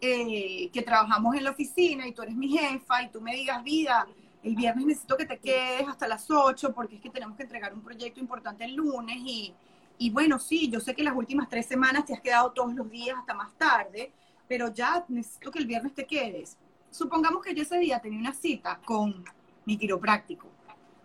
eh, 0.00 0.70
que 0.72 0.80
trabajamos 0.80 1.36
en 1.36 1.44
la 1.44 1.50
oficina 1.50 2.08
y 2.08 2.12
tú 2.12 2.22
eres 2.22 2.34
mi 2.34 2.48
jefa 2.48 3.02
y 3.02 3.10
tú 3.10 3.20
me 3.20 3.34
digas, 3.34 3.62
vida, 3.62 4.06
el 4.42 4.56
viernes 4.56 4.86
necesito 4.86 5.16
que 5.16 5.26
te 5.26 5.38
quedes 5.38 5.88
hasta 5.88 6.08
las 6.08 6.30
8 6.30 6.72
porque 6.74 6.96
es 6.96 7.00
que 7.00 7.10
tenemos 7.10 7.36
que 7.36 7.44
entregar 7.44 7.72
un 7.72 7.82
proyecto 7.82 8.20
importante 8.20 8.64
el 8.64 8.74
lunes 8.74 9.16
y, 9.18 9.54
y 9.98 10.10
bueno, 10.10 10.38
sí, 10.38 10.68
yo 10.68 10.80
sé 10.80 10.94
que 10.94 11.04
las 11.04 11.14
últimas 11.14 11.48
tres 11.48 11.66
semanas 11.66 12.04
te 12.04 12.14
has 12.14 12.20
quedado 12.20 12.50
todos 12.50 12.74
los 12.74 12.90
días 12.90 13.16
hasta 13.18 13.34
más 13.34 13.52
tarde, 13.54 14.12
pero 14.48 14.72
ya 14.72 15.04
necesito 15.08 15.50
que 15.50 15.60
el 15.60 15.66
viernes 15.66 15.94
te 15.94 16.06
quedes. 16.06 16.58
Supongamos 16.90 17.42
que 17.42 17.54
yo 17.54 17.62
ese 17.62 17.78
día 17.78 18.00
tenía 18.00 18.18
una 18.18 18.32
cita 18.32 18.80
con 18.84 19.24
mi 19.64 19.78
quiropráctico, 19.78 20.48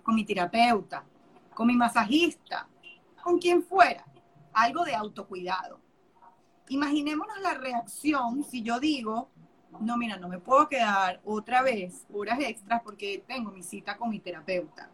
con 0.01 0.15
mi 0.15 0.25
terapeuta, 0.25 1.03
con 1.53 1.67
mi 1.67 1.75
masajista, 1.75 2.67
con 3.23 3.37
quien 3.37 3.63
fuera, 3.63 4.05
algo 4.53 4.83
de 4.83 4.95
autocuidado. 4.95 5.79
Imaginémonos 6.69 7.39
la 7.41 7.53
reacción 7.53 8.43
si 8.43 8.63
yo 8.63 8.79
digo, 8.79 9.29
no, 9.79 9.97
mira, 9.97 10.17
no 10.17 10.27
me 10.27 10.39
puedo 10.39 10.67
quedar 10.67 11.21
otra 11.23 11.61
vez 11.61 12.05
horas 12.13 12.39
extras 12.39 12.81
porque 12.83 13.23
tengo 13.27 13.51
mi 13.51 13.63
cita 13.63 13.97
con 13.97 14.09
mi 14.09 14.19
terapeuta. 14.19 14.89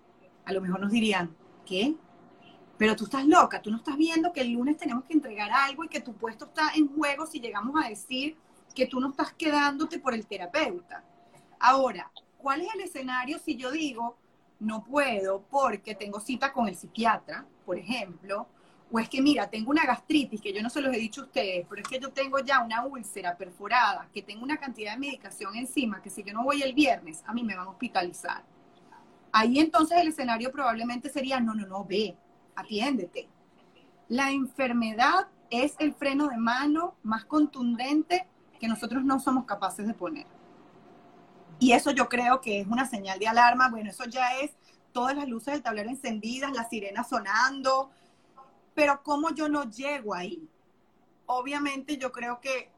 A 0.45 0.53
lo 0.53 0.61
mejor 0.61 0.79
nos 0.79 0.91
dirían, 0.91 1.35
¿qué? 1.65 1.95
Pero 2.77 2.95
tú 2.95 3.05
estás 3.05 3.25
loca, 3.25 3.61
tú 3.61 3.71
no 3.71 3.77
estás 3.77 3.97
viendo 3.97 4.33
que 4.33 4.41
el 4.41 4.51
lunes 4.51 4.77
tenemos 4.77 5.05
que 5.05 5.13
entregar 5.13 5.51
algo 5.51 5.83
y 5.83 5.87
que 5.87 6.01
tu 6.01 6.13
puesto 6.13 6.45
está 6.45 6.71
en 6.75 6.87
juego 6.87 7.25
si 7.25 7.39
llegamos 7.39 7.75
a 7.81 7.87
decir 7.87 8.37
que 8.73 8.87
tú 8.87 8.99
no 8.99 9.09
estás 9.09 9.33
quedándote 9.33 9.99
por 9.99 10.13
el 10.13 10.25
terapeuta. 10.25 11.03
Ahora, 11.59 12.11
¿cuál 12.37 12.61
es 12.61 12.73
el 12.73 12.81
escenario 12.81 13.39
si 13.39 13.55
yo 13.55 13.71
digo, 13.71 14.17
no 14.59 14.83
puedo 14.83 15.43
porque 15.49 15.95
tengo 15.95 16.19
cita 16.19 16.51
con 16.51 16.67
el 16.67 16.75
psiquiatra, 16.75 17.45
por 17.65 17.77
ejemplo, 17.77 18.47
o 18.95 18.99
es 18.99 19.09
que 19.09 19.23
mira, 19.23 19.49
tengo 19.49 19.71
una 19.71 19.87
gastritis, 19.87 20.39
que 20.39 20.53
yo 20.53 20.61
no 20.61 20.69
se 20.69 20.79
los 20.79 20.93
he 20.93 20.99
dicho 20.99 21.21
a 21.21 21.23
ustedes, 21.23 21.65
pero 21.67 21.81
es 21.81 21.87
que 21.87 21.99
yo 21.99 22.11
tengo 22.11 22.37
ya 22.37 22.63
una 22.63 22.85
úlcera 22.85 23.35
perforada, 23.35 24.07
que 24.13 24.21
tengo 24.21 24.43
una 24.43 24.57
cantidad 24.57 24.93
de 24.93 24.99
medicación 24.99 25.55
encima, 25.55 25.99
que 25.99 26.11
si 26.11 26.21
yo 26.21 26.31
no 26.31 26.43
voy 26.43 26.61
el 26.61 26.73
viernes, 26.73 27.23
a 27.25 27.33
mí 27.33 27.43
me 27.43 27.55
van 27.55 27.65
a 27.65 27.71
hospitalizar. 27.71 28.43
Ahí 29.31 29.57
entonces 29.57 29.97
el 29.97 30.09
escenario 30.09 30.51
probablemente 30.51 31.09
sería, 31.09 31.39
no, 31.39 31.55
no, 31.55 31.65
no, 31.65 31.83
ve, 31.83 32.15
atiéndete. 32.55 33.27
La 34.09 34.29
enfermedad 34.29 35.27
es 35.49 35.73
el 35.79 35.95
freno 35.95 36.27
de 36.27 36.37
mano 36.37 36.93
más 37.01 37.25
contundente 37.25 38.27
que 38.59 38.67
nosotros 38.67 39.03
no 39.03 39.19
somos 39.19 39.45
capaces 39.45 39.87
de 39.87 39.95
poner. 39.95 40.27
Y 41.57 41.71
eso 41.71 41.89
yo 41.89 42.07
creo 42.09 42.41
que 42.41 42.59
es 42.59 42.67
una 42.67 42.85
señal 42.85 43.17
de 43.17 43.27
alarma. 43.27 43.69
Bueno, 43.69 43.89
eso 43.89 44.05
ya 44.05 44.37
es 44.37 44.51
todas 44.91 45.15
las 45.15 45.27
luces 45.27 45.55
del 45.55 45.63
tablero 45.63 45.89
encendidas, 45.89 46.51
las 46.51 46.69
sirenas 46.69 47.09
sonando. 47.09 47.89
Pero 48.73 49.01
¿cómo 49.03 49.33
yo 49.33 49.49
no 49.49 49.69
llego 49.69 50.13
ahí? 50.13 50.47
Obviamente 51.25 51.97
yo 51.97 52.11
creo 52.11 52.39
que 52.39 52.69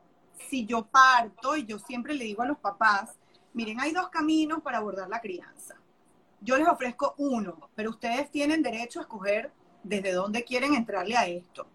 si 0.49 0.65
yo 0.65 0.85
parto, 0.85 1.55
y 1.55 1.65
yo 1.65 1.79
siempre 1.79 2.13
le 2.13 2.25
digo 2.25 2.43
a 2.43 2.47
los 2.47 2.57
papás, 2.57 3.11
miren, 3.53 3.79
hay 3.79 3.91
dos 3.91 4.09
caminos 4.09 4.61
para 4.61 4.77
abordar 4.77 5.09
la 5.09 5.21
crianza. 5.21 5.75
Yo 6.41 6.57
les 6.57 6.67
ofrezco 6.67 7.15
uno, 7.17 7.69
pero 7.75 7.89
ustedes 7.89 8.29
tienen 8.29 8.61
derecho 8.61 8.99
a 8.99 9.03
escoger 9.03 9.51
desde 9.83 10.11
dónde 10.11 10.43
quieren 10.43 10.75
entrarle 10.75 11.15
a 11.15 11.27
esto. 11.27 11.65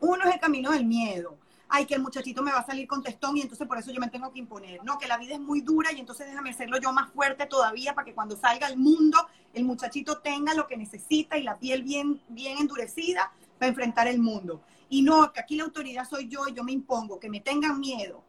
Uno 0.00 0.24
es 0.24 0.34
el 0.34 0.40
camino 0.40 0.70
del 0.70 0.86
miedo 0.86 1.36
ay, 1.68 1.86
que 1.86 1.94
el 1.94 2.02
muchachito 2.02 2.42
me 2.42 2.50
va 2.50 2.58
a 2.58 2.66
salir 2.66 2.86
con 2.86 3.02
testón 3.02 3.36
y 3.36 3.42
entonces 3.42 3.66
por 3.66 3.78
eso 3.78 3.92
yo 3.92 4.00
me 4.00 4.08
tengo 4.08 4.32
que 4.32 4.38
imponer. 4.38 4.82
No, 4.84 4.98
que 4.98 5.06
la 5.06 5.18
vida 5.18 5.34
es 5.34 5.40
muy 5.40 5.60
dura 5.60 5.92
y 5.92 6.00
entonces 6.00 6.26
déjame 6.26 6.50
hacerlo 6.50 6.78
yo 6.78 6.92
más 6.92 7.10
fuerte 7.12 7.46
todavía 7.46 7.94
para 7.94 8.04
que 8.04 8.14
cuando 8.14 8.36
salga 8.36 8.66
al 8.66 8.76
mundo 8.76 9.18
el 9.52 9.64
muchachito 9.64 10.18
tenga 10.18 10.54
lo 10.54 10.66
que 10.66 10.76
necesita 10.76 11.36
y 11.36 11.42
la 11.42 11.58
piel 11.58 11.82
bien, 11.82 12.20
bien 12.28 12.58
endurecida 12.58 13.32
para 13.58 13.68
enfrentar 13.68 14.06
el 14.08 14.18
mundo. 14.18 14.62
Y 14.88 15.02
no, 15.02 15.32
que 15.32 15.40
aquí 15.40 15.56
la 15.56 15.64
autoridad 15.64 16.08
soy 16.08 16.28
yo 16.28 16.46
y 16.48 16.54
yo 16.54 16.64
me 16.64 16.72
impongo, 16.72 17.18
que 17.18 17.28
me 17.28 17.40
tengan 17.40 17.78
miedo. 17.78 18.24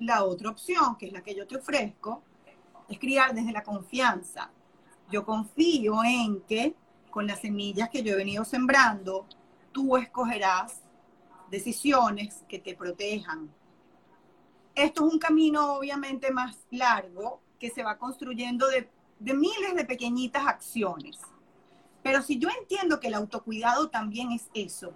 La 0.00 0.24
otra 0.24 0.50
opción, 0.50 0.96
que 0.96 1.06
es 1.06 1.12
la 1.12 1.22
que 1.22 1.34
yo 1.34 1.46
te 1.46 1.56
ofrezco, 1.56 2.22
es 2.88 2.98
criar 2.98 3.34
desde 3.34 3.52
la 3.52 3.62
confianza. 3.62 4.50
Yo 5.10 5.24
confío 5.24 6.02
en 6.04 6.40
que 6.42 6.74
con 7.10 7.26
las 7.26 7.40
semillas 7.40 7.88
que 7.88 8.02
yo 8.02 8.12
he 8.12 8.16
venido 8.16 8.44
sembrando, 8.44 9.26
tú 9.72 9.96
escogerás 9.96 10.82
decisiones 11.50 12.44
que 12.48 12.58
te 12.58 12.74
protejan. 12.74 13.50
Esto 14.74 15.06
es 15.06 15.12
un 15.12 15.18
camino 15.18 15.74
obviamente 15.74 16.30
más 16.30 16.58
largo 16.70 17.40
que 17.58 17.70
se 17.70 17.82
va 17.82 17.96
construyendo 17.96 18.66
de, 18.68 18.90
de 19.18 19.34
miles 19.34 19.74
de 19.74 19.84
pequeñitas 19.84 20.46
acciones. 20.46 21.18
Pero 22.06 22.22
si 22.22 22.38
yo 22.38 22.48
entiendo 22.60 23.00
que 23.00 23.08
el 23.08 23.14
autocuidado 23.14 23.90
también 23.90 24.30
es 24.30 24.48
eso, 24.54 24.94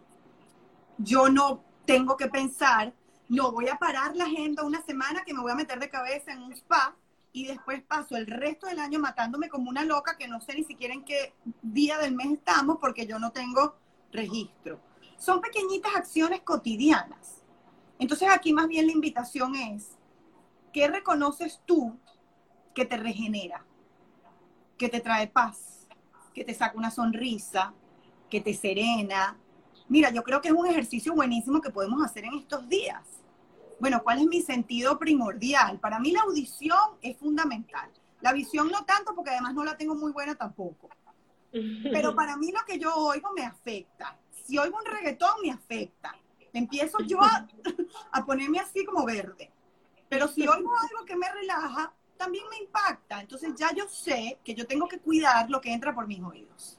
yo 0.96 1.28
no 1.28 1.64
tengo 1.84 2.16
que 2.16 2.28
pensar, 2.28 2.94
no 3.28 3.50
voy 3.50 3.66
a 3.66 3.80
parar 3.80 4.14
la 4.14 4.26
agenda 4.26 4.62
una 4.62 4.80
semana 4.82 5.24
que 5.24 5.34
me 5.34 5.40
voy 5.40 5.50
a 5.50 5.56
meter 5.56 5.80
de 5.80 5.90
cabeza 5.90 6.30
en 6.30 6.40
un 6.40 6.52
spa 6.52 6.94
y 7.32 7.46
después 7.46 7.82
paso 7.82 8.14
el 8.14 8.28
resto 8.28 8.68
del 8.68 8.78
año 8.78 9.00
matándome 9.00 9.48
como 9.48 9.68
una 9.68 9.84
loca 9.84 10.16
que 10.16 10.28
no 10.28 10.40
sé 10.40 10.54
ni 10.54 10.62
siquiera 10.62 10.94
en 10.94 11.04
qué 11.04 11.34
día 11.62 11.98
del 11.98 12.14
mes 12.14 12.30
estamos 12.30 12.78
porque 12.80 13.06
yo 13.06 13.18
no 13.18 13.32
tengo 13.32 13.74
registro. 14.12 14.78
Son 15.18 15.40
pequeñitas 15.40 15.96
acciones 15.96 16.42
cotidianas. 16.42 17.42
Entonces 17.98 18.28
aquí 18.30 18.52
más 18.52 18.68
bien 18.68 18.86
la 18.86 18.92
invitación 18.92 19.56
es, 19.56 19.98
¿qué 20.72 20.86
reconoces 20.86 21.60
tú 21.66 21.98
que 22.72 22.84
te 22.84 22.96
regenera? 22.96 23.64
Que 24.78 24.88
te 24.88 25.00
trae 25.00 25.26
paz, 25.26 25.69
que 26.34 26.44
te 26.44 26.54
saca 26.54 26.78
una 26.78 26.90
sonrisa, 26.90 27.72
que 28.28 28.40
te 28.40 28.54
serena. 28.54 29.36
Mira, 29.88 30.10
yo 30.10 30.22
creo 30.22 30.40
que 30.40 30.48
es 30.48 30.54
un 30.54 30.66
ejercicio 30.66 31.14
buenísimo 31.14 31.60
que 31.60 31.70
podemos 31.70 32.04
hacer 32.04 32.24
en 32.24 32.34
estos 32.34 32.68
días 32.68 33.20
bueno, 33.80 34.02
¿cuál 34.02 34.20
es 34.20 34.26
mi 34.26 34.42
sentido 34.42 34.98
primordial? 34.98 35.80
Para 35.80 35.98
mí 35.98 36.12
la 36.12 36.20
audición 36.20 36.78
es 37.00 37.16
fundamental. 37.16 37.90
La 38.20 38.34
visión 38.34 38.68
no 38.70 38.84
tanto, 38.84 39.14
porque 39.14 39.30
además 39.30 39.54
no 39.54 39.64
la 39.64 39.76
tengo 39.76 39.94
muy 39.94 40.12
buena 40.12 40.34
tampoco. 40.34 40.90
Pero 41.50 42.14
para 42.14 42.36
mí 42.36 42.52
lo 42.52 42.60
que 42.66 42.78
yo 42.78 42.94
oigo 42.94 43.30
me 43.32 43.42
afecta. 43.42 44.18
Si 44.44 44.58
oigo 44.58 44.76
un 44.78 44.84
reggaetón, 44.84 45.40
me 45.42 45.50
afecta. 45.50 46.14
Empiezo 46.52 46.98
yo 47.00 47.22
a, 47.22 47.48
a 48.12 48.26
ponerme 48.26 48.58
así 48.58 48.84
como 48.84 49.06
verde. 49.06 49.50
Pero 50.10 50.28
si 50.28 50.42
oigo 50.42 50.70
algo 50.76 51.04
que 51.06 51.16
me 51.16 51.32
relaja, 51.32 51.94
también 52.20 52.44
me 52.50 52.58
impacta. 52.58 53.18
Entonces 53.22 53.54
ya 53.56 53.74
yo 53.74 53.88
sé 53.88 54.38
que 54.44 54.54
yo 54.54 54.66
tengo 54.66 54.86
que 54.86 54.98
cuidar 54.98 55.48
lo 55.48 55.58
que 55.58 55.72
entra 55.72 55.94
por 55.94 56.06
mis 56.06 56.20
oídos. 56.22 56.78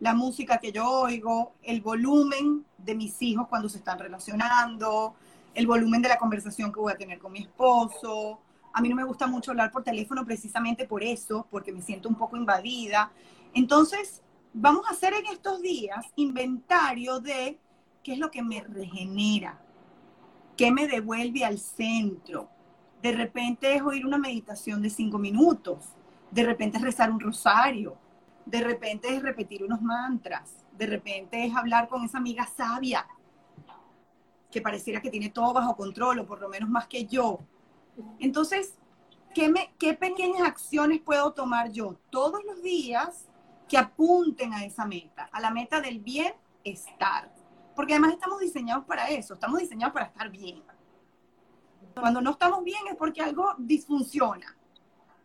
La 0.00 0.12
música 0.12 0.58
que 0.58 0.72
yo 0.72 0.90
oigo, 0.90 1.54
el 1.62 1.80
volumen 1.80 2.66
de 2.76 2.96
mis 2.96 3.22
hijos 3.22 3.46
cuando 3.48 3.68
se 3.68 3.78
están 3.78 4.00
relacionando, 4.00 5.14
el 5.54 5.68
volumen 5.68 6.02
de 6.02 6.08
la 6.08 6.18
conversación 6.18 6.72
que 6.72 6.80
voy 6.80 6.92
a 6.92 6.96
tener 6.96 7.20
con 7.20 7.30
mi 7.30 7.38
esposo. 7.42 8.40
A 8.72 8.80
mí 8.80 8.88
no 8.88 8.96
me 8.96 9.04
gusta 9.04 9.28
mucho 9.28 9.52
hablar 9.52 9.70
por 9.70 9.84
teléfono 9.84 10.24
precisamente 10.24 10.84
por 10.84 11.04
eso, 11.04 11.46
porque 11.48 11.72
me 11.72 11.80
siento 11.80 12.08
un 12.08 12.16
poco 12.16 12.36
invadida. 12.36 13.12
Entonces, 13.54 14.20
vamos 14.52 14.84
a 14.88 14.90
hacer 14.90 15.14
en 15.14 15.26
estos 15.26 15.62
días 15.62 16.04
inventario 16.16 17.20
de 17.20 17.60
qué 18.02 18.14
es 18.14 18.18
lo 18.18 18.32
que 18.32 18.42
me 18.42 18.62
regenera, 18.62 19.62
qué 20.56 20.72
me 20.72 20.88
devuelve 20.88 21.44
al 21.44 21.60
centro. 21.60 22.50
De 23.02 23.12
repente 23.12 23.74
es 23.74 23.82
oír 23.82 24.06
una 24.06 24.18
meditación 24.18 24.82
de 24.82 24.90
cinco 24.90 25.18
minutos, 25.18 25.84
de 26.30 26.42
repente 26.42 26.78
es 26.78 26.82
rezar 26.82 27.10
un 27.10 27.20
rosario, 27.20 27.96
de 28.44 28.60
repente 28.60 29.14
es 29.14 29.22
repetir 29.22 29.62
unos 29.62 29.82
mantras, 29.82 30.64
de 30.76 30.86
repente 30.86 31.44
es 31.44 31.54
hablar 31.54 31.88
con 31.88 32.04
esa 32.04 32.18
amiga 32.18 32.46
sabia 32.56 33.06
que 34.50 34.60
pareciera 34.60 35.00
que 35.00 35.10
tiene 35.10 35.30
todo 35.30 35.52
bajo 35.52 35.76
control, 35.76 36.20
o 36.20 36.26
por 36.26 36.40
lo 36.40 36.48
menos 36.48 36.70
más 36.70 36.86
que 36.86 37.04
yo. 37.04 37.40
Entonces, 38.18 38.74
¿qué, 39.34 39.48
me, 39.48 39.72
¿qué 39.78 39.94
pequeñas 39.94 40.42
acciones 40.42 41.00
puedo 41.00 41.32
tomar 41.32 41.70
yo 41.70 41.98
todos 42.10 42.42
los 42.44 42.62
días 42.62 43.26
que 43.68 43.76
apunten 43.76 44.54
a 44.54 44.64
esa 44.64 44.86
meta, 44.86 45.28
a 45.32 45.40
la 45.40 45.50
meta 45.50 45.80
del 45.80 45.98
bienestar? 45.98 47.30
Porque 47.74 47.92
además 47.92 48.14
estamos 48.14 48.40
diseñados 48.40 48.84
para 48.84 49.10
eso, 49.10 49.34
estamos 49.34 49.60
diseñados 49.60 49.92
para 49.92 50.06
estar 50.06 50.30
bien. 50.30 50.62
Cuando 51.98 52.20
no 52.20 52.32
estamos 52.32 52.62
bien 52.62 52.86
es 52.90 52.96
porque 52.96 53.22
algo 53.22 53.54
disfunciona. 53.56 54.54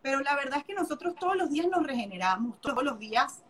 Pero 0.00 0.20
la 0.20 0.34
verdad 0.34 0.58
es 0.58 0.64
que 0.64 0.74
nosotros 0.74 1.14
todos 1.14 1.36
los 1.36 1.50
días 1.50 1.66
nos 1.70 1.86
regeneramos, 1.86 2.60
todos 2.60 2.82
los 2.82 2.98
días 2.98 3.42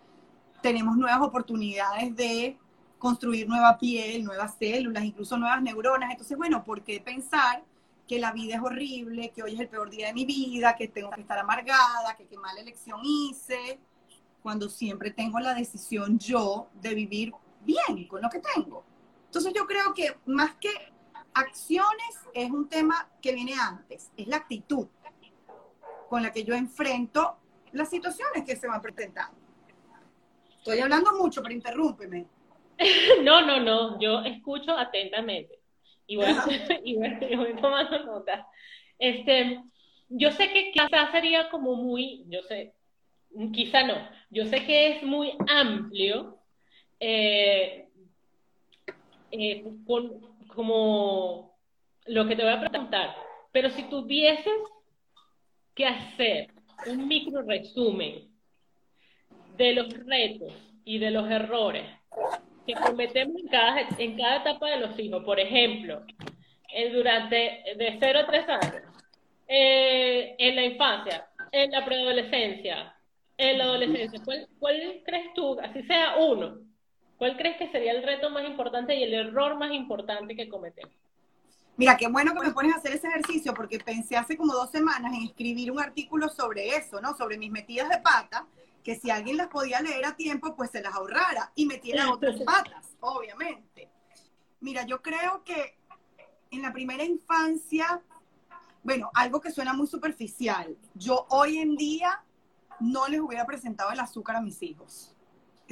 tenemos 0.61 0.97
nuevas 0.97 1.21
oportunidades 1.21 2.15
de 2.17 2.59
construir 2.99 3.49
nueva 3.49 3.79
piel, 3.79 4.25
nuevas 4.25 4.57
células, 4.59 5.05
incluso 5.05 5.37
nuevas 5.39 5.63
neuronas. 5.63 6.11
Entonces, 6.11 6.37
bueno, 6.37 6.65
¿por 6.65 6.83
qué 6.83 7.01
pensar 7.01 7.65
que 8.09 8.19
la 8.19 8.33
vida 8.33 8.57
es 8.57 8.61
horrible, 8.61 9.31
que 9.31 9.45
hoy 9.45 9.55
es 9.55 9.61
el 9.61 9.69
peor 9.69 9.89
día 9.89 10.09
de 10.09 10.15
mi 10.15 10.25
vida, 10.25 10.75
que 10.75 10.89
tengo 10.89 11.11
que 11.11 11.21
estar 11.21 11.39
amargada, 11.39 12.17
que 12.19 12.27
qué 12.27 12.37
mala 12.37 12.61
elección 12.61 13.01
hice, 13.05 13.79
cuando 14.43 14.69
siempre 14.69 15.13
tengo 15.13 15.39
la 15.39 15.55
decisión 15.55 16.19
yo 16.19 16.69
de 16.75 16.95
vivir 16.95 17.33
bien 17.65 18.09
con 18.09 18.21
lo 18.21 18.29
que 18.29 18.41
tengo? 18.41 18.85
Entonces 19.27 19.53
yo 19.55 19.65
creo 19.65 19.95
que 19.95 20.17
más 20.27 20.57
que 20.57 20.92
acciones 21.35 22.21
es 22.35 22.51
un 22.51 22.69
tema 22.69 23.11
que 23.21 23.33
viene 23.33 23.55
antes, 23.55 24.11
es 24.17 24.27
la 24.27 24.37
actitud 24.37 24.89
con 26.09 26.23
la 26.23 26.33
que 26.33 26.45
yo 26.45 26.55
enfrento 26.55 27.39
las 27.73 27.89
situaciones 27.89 28.45
que 28.45 28.57
se 28.57 28.69
van 28.69 28.83
presentando. 28.83 29.39
Estoy 30.59 30.79
hablando 30.81 31.13
mucho, 31.19 31.43
pero 31.43 31.55
interrúmpeme. 31.55 32.27
No, 33.23 33.47
no, 33.47 33.61
no, 33.61 34.01
yo 34.01 34.23
escucho 34.23 34.77
atentamente 34.77 35.61
y 36.07 36.17
voy, 36.17 36.27
y 36.85 36.97
voy, 37.37 37.55
tomando 37.61 38.05
nota. 38.05 38.47
Este, 38.99 39.63
yo 40.09 40.33
sé 40.33 40.53
que 40.53 40.73
quizás 40.73 41.13
sería 41.13 41.49
como 41.49 41.77
muy, 41.77 42.25
yo 42.29 42.43
sé, 42.43 42.75
quizá 43.53 43.85
no, 43.85 43.95
yo 44.31 44.45
sé 44.47 44.65
que 44.67 44.97
es 44.97 45.03
muy 45.03 45.33
amplio, 45.49 46.39
eh, 46.99 47.89
eh, 49.31 49.65
como 50.55 51.57
lo 52.07 52.27
que 52.27 52.37
te 52.37 52.43
voy 52.43 52.53
a 52.53 52.61
preguntar, 52.61 53.15
pero 53.53 53.71
si 53.71 53.85
tuvieses 53.85 54.53
que 55.75 55.87
hacer 55.87 56.49
un 56.87 57.09
micro 57.09 57.43
resumen 57.43 58.29
de 59.57 59.73
los 59.73 59.89
retos 60.07 60.53
y 60.85 60.99
de 60.99 61.11
los 61.11 61.31
errores 61.31 61.87
que 62.67 62.75
cometemos 62.75 63.37
en 63.41 63.49
cada, 63.49 63.81
en 63.99 64.17
cada 64.17 64.37
etapa 64.37 64.71
de 64.71 64.81
los 64.81 64.99
hijos. 64.99 65.25
Por 65.25 65.39
ejemplo, 65.41 66.05
durante 66.93 67.37
de 67.77 67.97
0 67.99 68.19
a 68.21 68.27
3 68.27 68.49
años, 68.49 68.83
eh, 69.49 70.35
en 70.39 70.57
la 70.57 70.65
infancia, 70.65 71.27
en 71.51 71.71
la 71.71 71.85
preadolescencia, 71.85 72.95
en 73.37 73.59
la 73.59 73.65
adolescencia, 73.65 74.21
¿cuál, 74.25 74.49
¿cuál 74.59 75.03
crees 75.05 75.35
tú, 75.35 75.59
así 75.61 75.83
sea 75.83 76.17
uno, 76.19 76.59
cuál 77.23 77.37
crees 77.37 77.57
que 77.57 77.71
sería 77.71 77.93
el 77.93 78.03
reto 78.03 78.31
más 78.31 78.45
importante 78.45 78.97
y 78.97 79.05
el 79.05 79.15
error 79.15 79.57
más 79.57 79.71
importante 79.71 80.35
que 80.35 80.49
cometemos? 80.49 80.93
Mira, 81.77 81.97
qué 81.97 82.09
bueno 82.09 82.35
que 82.35 82.41
me 82.41 82.51
pones 82.51 82.75
a 82.75 82.79
hacer 82.79 82.95
ese 82.95 83.07
ejercicio 83.07 83.55
porque 83.55 83.79
pensé 83.79 84.17
hace 84.17 84.37
como 84.37 84.53
dos 84.53 84.73
semanas 84.73 85.15
en 85.15 85.23
escribir 85.23 85.71
un 85.71 85.79
artículo 85.79 86.29
sobre 86.29 86.75
eso, 86.75 87.01
¿no? 87.01 87.17
Sobre 87.17 87.39
mis 87.39 87.53
metidas 87.53 87.89
de 87.91 87.99
pata 87.99 88.49
que 88.83 88.97
si 88.97 89.09
alguien 89.09 89.37
las 89.37 89.47
podía 89.47 89.81
leer 89.81 90.05
a 90.05 90.17
tiempo, 90.17 90.57
pues 90.57 90.73
se 90.73 90.83
las 90.83 90.93
ahorrara 90.97 91.53
y 91.55 91.65
metiera 91.65 92.11
otras 92.11 92.41
patas, 92.41 92.89
obviamente. 92.99 93.89
Mira, 94.59 94.85
yo 94.85 95.01
creo 95.01 95.45
que 95.45 95.77
en 96.51 96.61
la 96.61 96.73
primera 96.73 97.05
infancia, 97.05 98.03
bueno, 98.83 99.13
algo 99.15 99.41
que 99.41 99.53
suena 99.53 99.73
muy 99.75 99.87
superficial, 99.87 100.77
yo 100.97 101.29
hoy 101.31 101.59
en 101.59 101.77
día 101.77 102.21
no 102.81 103.07
les 103.07 103.21
hubiera 103.21 103.47
presentado 103.47 103.93
el 103.93 104.01
azúcar 104.01 104.35
a 104.35 104.41
mis 104.41 104.61
hijos. 104.61 105.12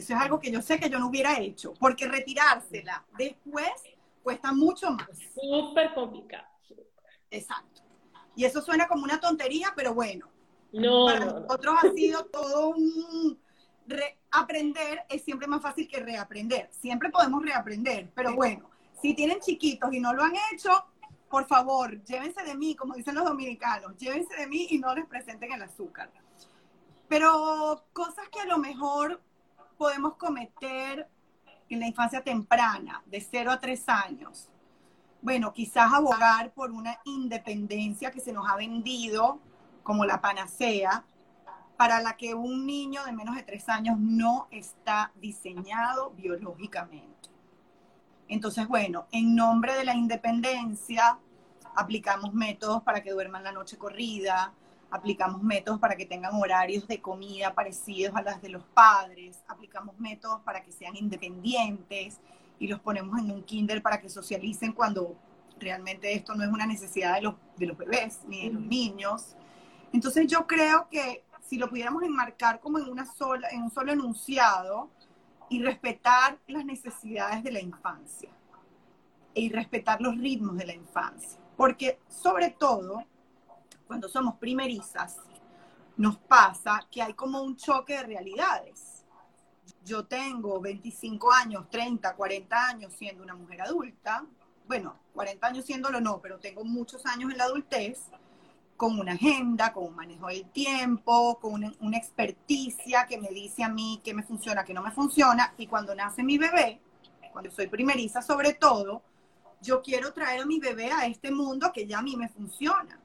Eso 0.00 0.14
es 0.14 0.20
algo 0.20 0.40
que 0.40 0.50
yo 0.50 0.62
sé 0.62 0.80
que 0.80 0.88
yo 0.88 0.98
no 0.98 1.08
hubiera 1.08 1.38
hecho, 1.38 1.74
porque 1.78 2.08
retirársela 2.08 3.04
después 3.18 3.70
cuesta 4.22 4.50
mucho 4.50 4.90
más. 4.92 5.08
Súper 5.34 5.92
complicado. 5.94 6.46
Exacto. 7.30 7.82
Y 8.34 8.46
eso 8.46 8.62
suena 8.62 8.88
como 8.88 9.04
una 9.04 9.20
tontería, 9.20 9.74
pero 9.76 9.92
bueno, 9.92 10.26
no, 10.72 11.04
para 11.04 11.26
nosotros 11.26 11.74
ha 11.82 11.92
sido 11.92 12.24
todo 12.26 12.70
un 12.70 13.38
aprender 14.30 15.00
es 15.08 15.22
siempre 15.22 15.46
más 15.46 15.60
fácil 15.60 15.86
que 15.86 16.00
reaprender. 16.00 16.70
Siempre 16.72 17.10
podemos 17.10 17.42
reaprender, 17.42 18.10
pero 18.14 18.34
bueno, 18.34 18.70
si 19.02 19.12
tienen 19.14 19.40
chiquitos 19.40 19.92
y 19.92 20.00
no 20.00 20.14
lo 20.14 20.22
han 20.22 20.32
hecho, 20.52 20.70
por 21.28 21.46
favor, 21.46 22.02
llévense 22.04 22.42
de 22.42 22.54
mí, 22.54 22.74
como 22.74 22.94
dicen 22.94 23.16
los 23.16 23.24
dominicanos, 23.24 23.96
llévense 23.98 24.34
de 24.34 24.46
mí 24.46 24.68
y 24.70 24.78
no 24.78 24.94
les 24.94 25.06
presenten 25.06 25.52
el 25.52 25.62
azúcar. 25.62 26.10
Pero 27.08 27.84
cosas 27.92 28.28
que 28.30 28.40
a 28.40 28.46
lo 28.46 28.58
mejor 28.58 29.20
podemos 29.80 30.16
cometer 30.16 31.08
en 31.70 31.80
la 31.80 31.86
infancia 31.86 32.22
temprana, 32.22 33.02
de 33.06 33.18
0 33.18 33.50
a 33.50 33.58
3 33.58 33.88
años. 33.88 34.50
Bueno, 35.22 35.54
quizás 35.54 35.90
abogar 35.90 36.52
por 36.52 36.70
una 36.70 36.98
independencia 37.06 38.10
que 38.10 38.20
se 38.20 38.30
nos 38.30 38.46
ha 38.46 38.56
vendido 38.56 39.40
como 39.82 40.04
la 40.04 40.20
panacea, 40.20 41.02
para 41.78 42.02
la 42.02 42.18
que 42.18 42.34
un 42.34 42.66
niño 42.66 43.02
de 43.06 43.12
menos 43.12 43.34
de 43.36 43.42
tres 43.42 43.70
años 43.70 43.96
no 43.98 44.48
está 44.50 45.12
diseñado 45.14 46.10
biológicamente. 46.10 47.30
Entonces, 48.28 48.68
bueno, 48.68 49.06
en 49.12 49.34
nombre 49.34 49.72
de 49.72 49.86
la 49.86 49.94
independencia, 49.94 51.18
aplicamos 51.74 52.34
métodos 52.34 52.82
para 52.82 53.02
que 53.02 53.12
duerman 53.12 53.44
la 53.44 53.52
noche 53.52 53.78
corrida, 53.78 54.52
aplicamos 54.90 55.42
métodos 55.42 55.78
para 55.78 55.96
que 55.96 56.06
tengan 56.06 56.34
horarios 56.34 56.86
de 56.88 57.00
comida 57.00 57.54
parecidos 57.54 58.14
a 58.16 58.22
los 58.22 58.40
de 58.42 58.48
los 58.48 58.64
padres, 58.64 59.42
aplicamos 59.48 59.98
métodos 59.98 60.40
para 60.42 60.62
que 60.62 60.72
sean 60.72 60.96
independientes 60.96 62.18
y 62.58 62.68
los 62.68 62.80
ponemos 62.80 63.18
en 63.18 63.30
un 63.30 63.42
kinder 63.42 63.82
para 63.82 64.00
que 64.00 64.08
socialicen 64.08 64.72
cuando 64.72 65.16
realmente 65.58 66.12
esto 66.12 66.34
no 66.34 66.44
es 66.44 66.50
una 66.50 66.66
necesidad 66.66 67.14
de 67.14 67.22
los, 67.22 67.34
de 67.56 67.66
los 67.66 67.76
bebés 67.76 68.20
ni 68.26 68.46
de 68.46 68.52
los 68.52 68.62
niños. 68.62 69.36
Entonces 69.92 70.26
yo 70.26 70.46
creo 70.46 70.88
que 70.90 71.24
si 71.46 71.58
lo 71.58 71.68
pudiéramos 71.68 72.02
enmarcar 72.02 72.60
como 72.60 72.78
en, 72.78 72.88
una 72.88 73.06
sola, 73.06 73.48
en 73.50 73.62
un 73.62 73.70
solo 73.70 73.92
enunciado 73.92 74.90
y 75.48 75.62
respetar 75.62 76.38
las 76.46 76.64
necesidades 76.64 77.42
de 77.42 77.52
la 77.52 77.60
infancia 77.60 78.30
y 79.34 79.48
respetar 79.50 80.00
los 80.00 80.16
ritmos 80.16 80.56
de 80.56 80.66
la 80.66 80.74
infancia. 80.74 81.40
Porque 81.56 81.98
sobre 82.08 82.50
todo, 82.50 83.04
cuando 83.90 84.08
somos 84.08 84.36
primerizas, 84.36 85.16
nos 85.96 86.16
pasa 86.16 86.86
que 86.88 87.02
hay 87.02 87.12
como 87.14 87.42
un 87.42 87.56
choque 87.56 87.94
de 87.94 88.04
realidades. 88.04 89.04
Yo 89.84 90.06
tengo 90.06 90.60
25 90.60 91.32
años, 91.32 91.68
30, 91.70 92.14
40 92.14 92.66
años 92.68 92.94
siendo 92.96 93.24
una 93.24 93.34
mujer 93.34 93.62
adulta, 93.62 94.24
bueno, 94.68 94.94
40 95.12 95.44
años 95.44 95.64
siéndolo 95.64 96.00
no, 96.00 96.20
pero 96.20 96.38
tengo 96.38 96.62
muchos 96.62 97.04
años 97.04 97.32
en 97.32 97.38
la 97.38 97.46
adultez, 97.46 98.04
con 98.76 98.96
una 98.96 99.14
agenda, 99.14 99.72
con 99.72 99.86
un 99.86 99.96
manejo 99.96 100.28
del 100.28 100.48
tiempo, 100.50 101.40
con 101.40 101.54
una, 101.54 101.72
una, 101.80 101.98
experticia 101.98 103.08
que 103.08 103.18
me 103.18 103.30
dice 103.30 103.64
a 103.64 103.68
mí 103.68 104.00
qué 104.04 104.14
me 104.14 104.22
funciona, 104.22 104.64
qué 104.64 104.72
no 104.72 104.82
me 104.82 104.92
funciona. 104.92 105.52
Y 105.58 105.66
cuando 105.66 105.96
nace 105.96 106.22
mi 106.22 106.38
bebé, 106.38 106.80
cuando 107.32 107.50
soy 107.50 107.66
primeriza 107.66 108.22
sobre 108.22 108.52
todo, 108.54 109.02
yo 109.60 109.82
quiero 109.82 110.12
traer 110.12 110.42
a 110.42 110.46
mi 110.46 110.60
bebé 110.60 110.92
a 110.92 111.06
este 111.06 111.32
mundo 111.32 111.72
que 111.74 111.88
ya 111.88 111.98
a 111.98 112.02
mí 112.02 112.16
me 112.16 112.28
funciona. 112.28 113.00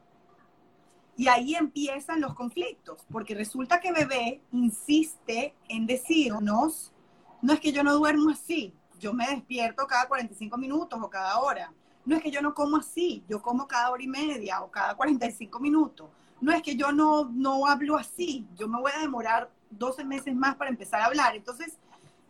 Y 1.16 1.28
ahí 1.28 1.54
empiezan 1.54 2.20
los 2.20 2.34
conflictos, 2.34 3.06
porque 3.10 3.34
resulta 3.34 3.80
que 3.80 3.92
bebé 3.92 4.42
insiste 4.52 5.54
en 5.68 5.86
decirnos, 5.86 6.92
no 7.40 7.52
es 7.54 7.60
que 7.60 7.72
yo 7.72 7.82
no 7.82 7.94
duermo 7.94 8.30
así, 8.30 8.74
yo 8.98 9.14
me 9.14 9.26
despierto 9.26 9.86
cada 9.86 10.08
45 10.08 10.56
minutos 10.58 10.98
o 11.02 11.08
cada 11.08 11.38
hora. 11.40 11.72
No 12.04 12.16
es 12.16 12.22
que 12.22 12.30
yo 12.30 12.40
no 12.42 12.54
como 12.54 12.76
así, 12.76 13.24
yo 13.28 13.40
como 13.40 13.66
cada 13.66 13.90
hora 13.90 14.02
y 14.02 14.08
media 14.08 14.62
o 14.62 14.70
cada 14.70 14.94
45 14.94 15.58
minutos. 15.58 16.08
No 16.40 16.52
es 16.52 16.62
que 16.62 16.76
yo 16.76 16.92
no, 16.92 17.30
no 17.32 17.66
hablo 17.66 17.96
así, 17.96 18.46
yo 18.54 18.68
me 18.68 18.78
voy 18.78 18.92
a 18.94 19.00
demorar 19.00 19.50
12 19.70 20.04
meses 20.04 20.34
más 20.34 20.56
para 20.56 20.70
empezar 20.70 21.00
a 21.00 21.06
hablar. 21.06 21.34
Entonces, 21.34 21.78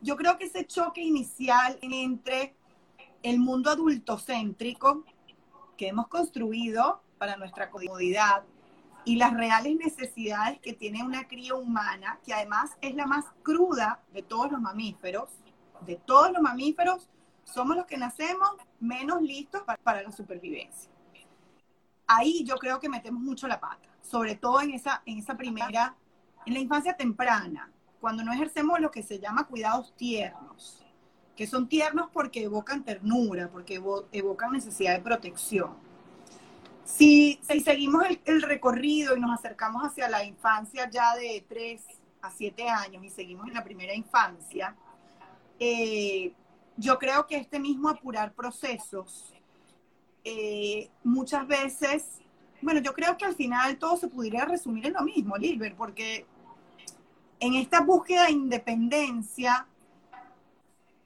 yo 0.01 0.16
creo 0.16 0.38
que 0.38 0.44
ese 0.44 0.64
choque 0.64 1.03
inicial 1.03 1.79
entre 1.83 2.55
el 3.22 3.38
mundo 3.40 3.70
adultocéntrico 3.70 5.05
que 5.77 5.88
hemos 5.88 6.09
construido 6.09 7.03
para 7.18 7.37
nuestra 7.37 7.70
comodidad 7.70 8.44
y 9.07 9.14
las 9.14 9.33
reales 9.35 9.77
necesidades 9.77 10.59
que 10.59 10.73
tiene 10.73 11.05
una 11.05 11.29
cría 11.29 11.55
humana, 11.55 12.19
que 12.27 12.35
además 12.35 12.73
es 12.81 12.92
la 12.97 13.07
más 13.07 13.25
cruda 13.45 14.03
de 14.12 14.23
todos 14.23 14.51
los 14.51 14.61
mamíferos, 14.61 15.31
de 15.87 15.95
todos 15.95 16.33
los 16.33 16.42
mamíferos, 16.42 17.09
somos 17.45 17.77
los 17.77 17.87
que 17.87 17.97
nacemos 17.97 18.51
menos 18.81 19.23
listos 19.23 19.62
para, 19.85 20.03
la 20.03 20.11
supervivencia. 20.11 20.90
Ahí 22.09 22.42
yo 22.45 22.57
creo 22.57 22.81
que 22.81 22.88
metemos 22.88 23.23
mucho 23.23 23.47
la 23.47 23.61
pata, 23.61 23.88
sobre 24.03 24.35
todo 24.35 24.61
en 24.61 24.73
esa, 24.73 25.03
en 25.07 25.19
esa 25.19 25.37
primera, 25.37 25.95
en 26.45 26.55
la 26.55 26.59
infancia 26.59 26.97
temprana, 26.97 27.71
cuando 28.01 28.25
no 28.25 28.33
ejercemos 28.33 28.81
lo 28.81 28.90
que 28.90 29.05
se 29.05 29.21
llama 29.21 29.47
cuidados 29.47 29.95
tiernos, 29.97 30.85
que 31.37 31.47
son 31.47 31.69
tiernos 31.69 32.11
porque 32.12 32.42
evocan 32.42 32.83
ternura, 32.83 33.49
porque 33.53 33.81
evocan 34.11 34.51
necesidad 34.51 34.97
de 34.97 35.05
protección. 35.05 35.86
Si, 36.87 37.40
seguimos 37.64 38.05
el, 38.25 38.42
recorrido 38.42 39.16
y 39.16 39.20
nos 39.20 39.37
acercamos 39.37 39.83
hacia 39.83 40.09
la 40.09 40.25
infancia 40.25 40.88
ya 40.88 41.16
de 41.16 41.44
3 41.49 41.83
a 42.22 42.31
7 42.31 42.68
años 42.68 43.05
y 43.05 43.11
seguimos 43.11 43.49
en 43.49 43.55
la 43.55 43.64
primera 43.64 43.92
infancia, 43.92 44.75
eh, 45.59 46.33
yo 46.77 46.96
creo 46.99 47.27
que 47.27 47.38
este 47.38 47.59
mismo 47.59 47.88
apurar 47.88 48.33
procesos, 48.35 49.35
eh, 50.22 50.88
muchas 51.03 51.46
veces, 51.49 52.20
bueno, 52.62 52.81
yo 52.81 52.94
creo 52.94 53.16
que 53.16 53.25
al 53.25 53.35
final 53.35 53.79
todo 53.79 53.96
se 53.96 54.07
pudiera 54.07 54.44
resumir 54.44 54.87
en 54.87 54.92
lo 54.92 55.03
mismo, 55.03 55.37
Lilbert, 55.37 55.77
porque 55.77 56.25
en 57.40 57.55
esta 57.55 57.81
búsqueda 57.81 58.27
de 58.27 58.33
independencia 58.33 59.66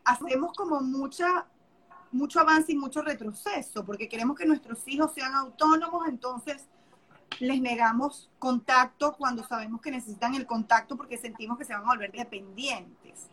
hacemos 0.05 0.55
como 0.55 0.83
mucha, 0.83 1.47
mucho 2.13 2.41
avance 2.41 2.73
y 2.73 2.77
mucho 2.77 3.03
retroceso, 3.03 3.85
porque 3.85 4.09
queremos 4.09 4.37
que 4.37 4.47
nuestros 4.47 4.87
hijos 4.87 5.13
sean 5.15 5.35
autónomos, 5.35 6.09
entonces 6.09 6.67
les 7.39 7.61
negamos 7.61 8.31
contacto 8.39 9.15
cuando 9.17 9.45
sabemos 9.45 9.81
que 9.81 9.91
necesitan 9.91 10.35
el 10.35 10.47
contacto 10.47 10.97
porque 10.97 11.17
sentimos 11.17 11.57
que 11.57 11.65
se 11.65 11.73
van 11.73 11.85
a 11.85 11.87
volver 11.87 12.11
dependientes. 12.11 13.29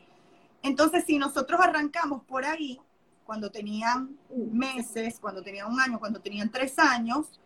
Entonces, 0.61 1.05
si 1.05 1.17
nosotros 1.17 1.59
arrancamos 1.59 2.23
por 2.23 2.45
ahí, 2.45 2.79
cuando 3.25 3.51
tenían 3.51 4.17
meses, 4.51 5.19
cuando 5.19 5.41
tenían 5.41 5.71
un 5.71 5.79
año, 5.79 5.99
cuando 5.99 6.21
tenían 6.21 6.49
tres 6.49 6.79
años, 6.79 7.39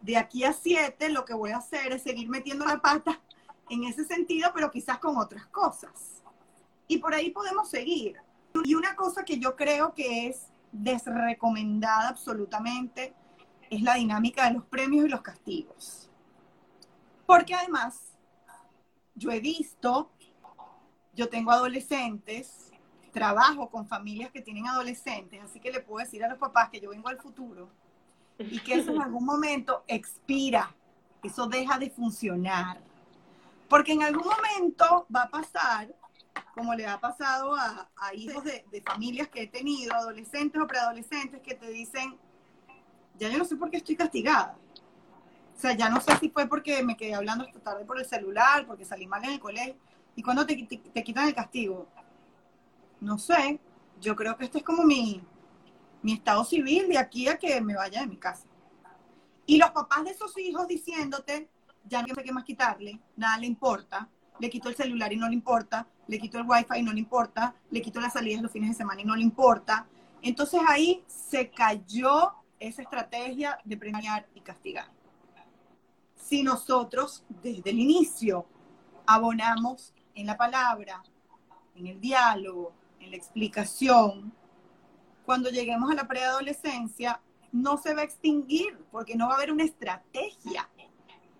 de 0.00 0.16
aquí 0.16 0.42
a 0.44 0.52
siete 0.52 1.10
lo 1.10 1.24
que 1.24 1.34
voy 1.34 1.52
a 1.52 1.58
hacer 1.58 1.92
es 1.92 2.02
seguir 2.02 2.28
metiendo 2.28 2.64
la 2.64 2.80
pata 2.80 3.20
en 3.68 3.84
ese 3.84 4.04
sentido, 4.04 4.50
pero 4.52 4.70
quizás 4.70 4.98
con 4.98 5.16
otras 5.16 5.46
cosas. 5.46 6.22
Y 6.88 6.98
por 6.98 7.14
ahí 7.14 7.30
podemos 7.30 7.70
seguir. 7.70 8.16
Y 8.64 8.74
una 8.74 8.96
cosa 8.96 9.24
que 9.24 9.38
yo 9.38 9.54
creo 9.54 9.94
que 9.94 10.26
es 10.26 10.48
desrecomendada 10.72 12.08
absolutamente 12.08 13.14
es 13.70 13.82
la 13.82 13.94
dinámica 13.94 14.48
de 14.48 14.54
los 14.54 14.64
premios 14.64 15.06
y 15.06 15.08
los 15.08 15.22
castigos. 15.22 16.10
Porque 17.26 17.54
además, 17.54 18.18
yo 19.14 19.30
he 19.30 19.40
visto 19.40 20.10
yo 21.14 21.28
tengo 21.28 21.50
adolescentes, 21.50 22.70
trabajo 23.12 23.68
con 23.70 23.86
familias 23.86 24.30
que 24.30 24.40
tienen 24.40 24.66
adolescentes, 24.66 25.40
así 25.42 25.60
que 25.60 25.70
le 25.70 25.80
puedo 25.80 26.04
decir 26.04 26.24
a 26.24 26.28
los 26.28 26.38
papás 26.38 26.70
que 26.70 26.80
yo 26.80 26.90
vengo 26.90 27.08
al 27.08 27.18
futuro 27.18 27.68
y 28.38 28.58
que 28.60 28.74
eso 28.74 28.92
en 28.92 29.02
algún 29.02 29.24
momento 29.24 29.84
expira, 29.86 30.74
eso 31.22 31.46
deja 31.46 31.78
de 31.78 31.90
funcionar. 31.90 32.80
Porque 33.68 33.92
en 33.92 34.02
algún 34.02 34.24
momento 34.24 35.06
va 35.14 35.22
a 35.22 35.30
pasar, 35.30 35.94
como 36.54 36.74
le 36.74 36.86
ha 36.86 37.00
pasado 37.00 37.54
a, 37.54 37.88
hijos 38.14 38.44
de, 38.44 38.82
familias 38.84 39.28
que 39.28 39.42
he 39.42 39.46
tenido, 39.46 39.94
adolescentes 39.94 40.60
o 40.60 40.66
preadolescentes, 40.66 41.40
que 41.40 41.54
te 41.54 41.68
dicen, 41.68 42.16
ya 43.18 43.28
yo 43.28 43.38
no 43.38 43.44
sé 43.44 43.56
por 43.56 43.70
qué 43.70 43.78
estoy 43.78 43.96
castigada. 43.96 44.56
O 45.56 45.60
sea, 45.60 45.72
ya 45.72 45.88
no 45.88 46.00
sé 46.00 46.16
si 46.16 46.28
fue 46.28 46.46
porque 46.46 46.82
me 46.82 46.96
quedé 46.96 47.14
hablando 47.14 47.44
esta 47.44 47.60
tarde 47.60 47.84
por 47.84 47.98
el 47.98 48.04
celular, 48.04 48.66
porque 48.66 48.84
salí 48.84 49.06
mal 49.06 49.24
en 49.24 49.32
el 49.32 49.40
colegio 49.40 49.76
¿Y 50.14 50.22
cuándo 50.22 50.44
te, 50.46 50.54
te, 50.56 51.02
quitan 51.02 51.28
el 51.28 51.34
castigo? 51.34 51.88
No 53.00 53.18
sé, 53.18 53.60
yo 54.00 54.14
creo 54.14 54.36
que 54.36 54.44
este 54.44 54.58
es 54.58 54.64
como 54.64 54.84
mi, 54.84 55.22
mi 56.02 56.12
estado 56.14 56.44
civil 56.44 56.88
de 56.88 56.98
aquí 56.98 57.28
a 57.28 57.38
que 57.38 57.60
me 57.60 57.74
vaya 57.74 58.00
de 58.02 58.06
mi 58.06 58.16
casa. 58.16 58.46
Y 59.46 59.56
los 59.56 59.70
papás 59.70 60.04
de 60.04 60.10
esos 60.10 60.36
hijos 60.38 60.68
diciéndote, 60.68 61.48
ya 61.84 62.02
no 62.02 62.14
sé 62.14 62.22
qué 62.22 62.32
más 62.32 62.44
quitarle, 62.44 63.00
nada 63.16 63.38
le 63.38 63.46
importa, 63.46 64.08
le 64.38 64.50
quito 64.50 64.68
el 64.68 64.76
celular 64.76 65.12
y 65.12 65.16
no 65.16 65.28
le 65.28 65.34
importa, 65.34 65.86
le 66.06 66.18
quito 66.18 66.38
el 66.38 66.44
wifi 66.46 66.78
y 66.78 66.82
no 66.82 66.92
le 66.92 67.00
importa, 67.00 67.54
le 67.70 67.80
quito 67.80 68.00
las 68.00 68.12
salidas 68.12 68.42
los 68.42 68.52
fines 68.52 68.70
de 68.70 68.76
semana 68.76 69.00
y 69.00 69.04
no 69.04 69.14
le 69.14 69.22
importa. 69.22 69.86
Entonces 70.20 70.60
ahí 70.66 71.04
se 71.06 71.50
cayó 71.50 72.32
esa 72.58 72.82
estrategia 72.82 73.58
de 73.64 73.76
premiar 73.76 74.26
y 74.34 74.40
castigar. 74.40 74.86
Si 76.16 76.42
nosotros 76.42 77.24
desde 77.42 77.70
el 77.70 77.80
inicio 77.80 78.46
abonamos 79.06 79.92
en 80.14 80.26
la 80.26 80.36
palabra, 80.36 81.02
en 81.74 81.86
el 81.86 82.00
diálogo, 82.00 82.72
en 83.00 83.10
la 83.10 83.16
explicación, 83.16 84.32
cuando 85.24 85.50
lleguemos 85.50 85.90
a 85.90 85.94
la 85.94 86.06
preadolescencia, 86.06 87.20
no 87.52 87.76
se 87.76 87.94
va 87.94 88.00
a 88.00 88.04
extinguir 88.04 88.78
porque 88.90 89.14
no 89.14 89.26
va 89.26 89.34
a 89.34 89.36
haber 89.36 89.52
una 89.52 89.64
estrategia, 89.64 90.68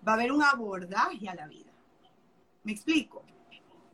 va 0.07 0.11
a 0.11 0.15
haber 0.15 0.31
un 0.31 0.43
abordaje 0.43 1.27
a 1.27 1.35
la 1.35 1.47
vida. 1.47 1.72
¿Me 2.63 2.71
explico? 2.71 3.23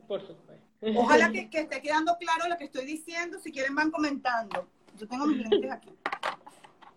Por 0.07 0.22
supuesto. 0.22 0.65
Ojalá 0.95 1.32
que, 1.32 1.49
que 1.51 1.59
esté 1.61 1.82
quedando 1.82 2.17
claro 2.17 2.49
lo 2.49 2.57
que 2.57 2.65
estoy 2.65 2.86
diciendo. 2.86 3.39
Si 3.39 3.51
quieren, 3.51 3.76
van 3.76 3.91
comentando. 3.91 4.67
Yo 4.97 5.07
tengo 5.07 5.26
mis 5.28 5.38
lentes 5.38 5.72
aquí. 5.72 5.89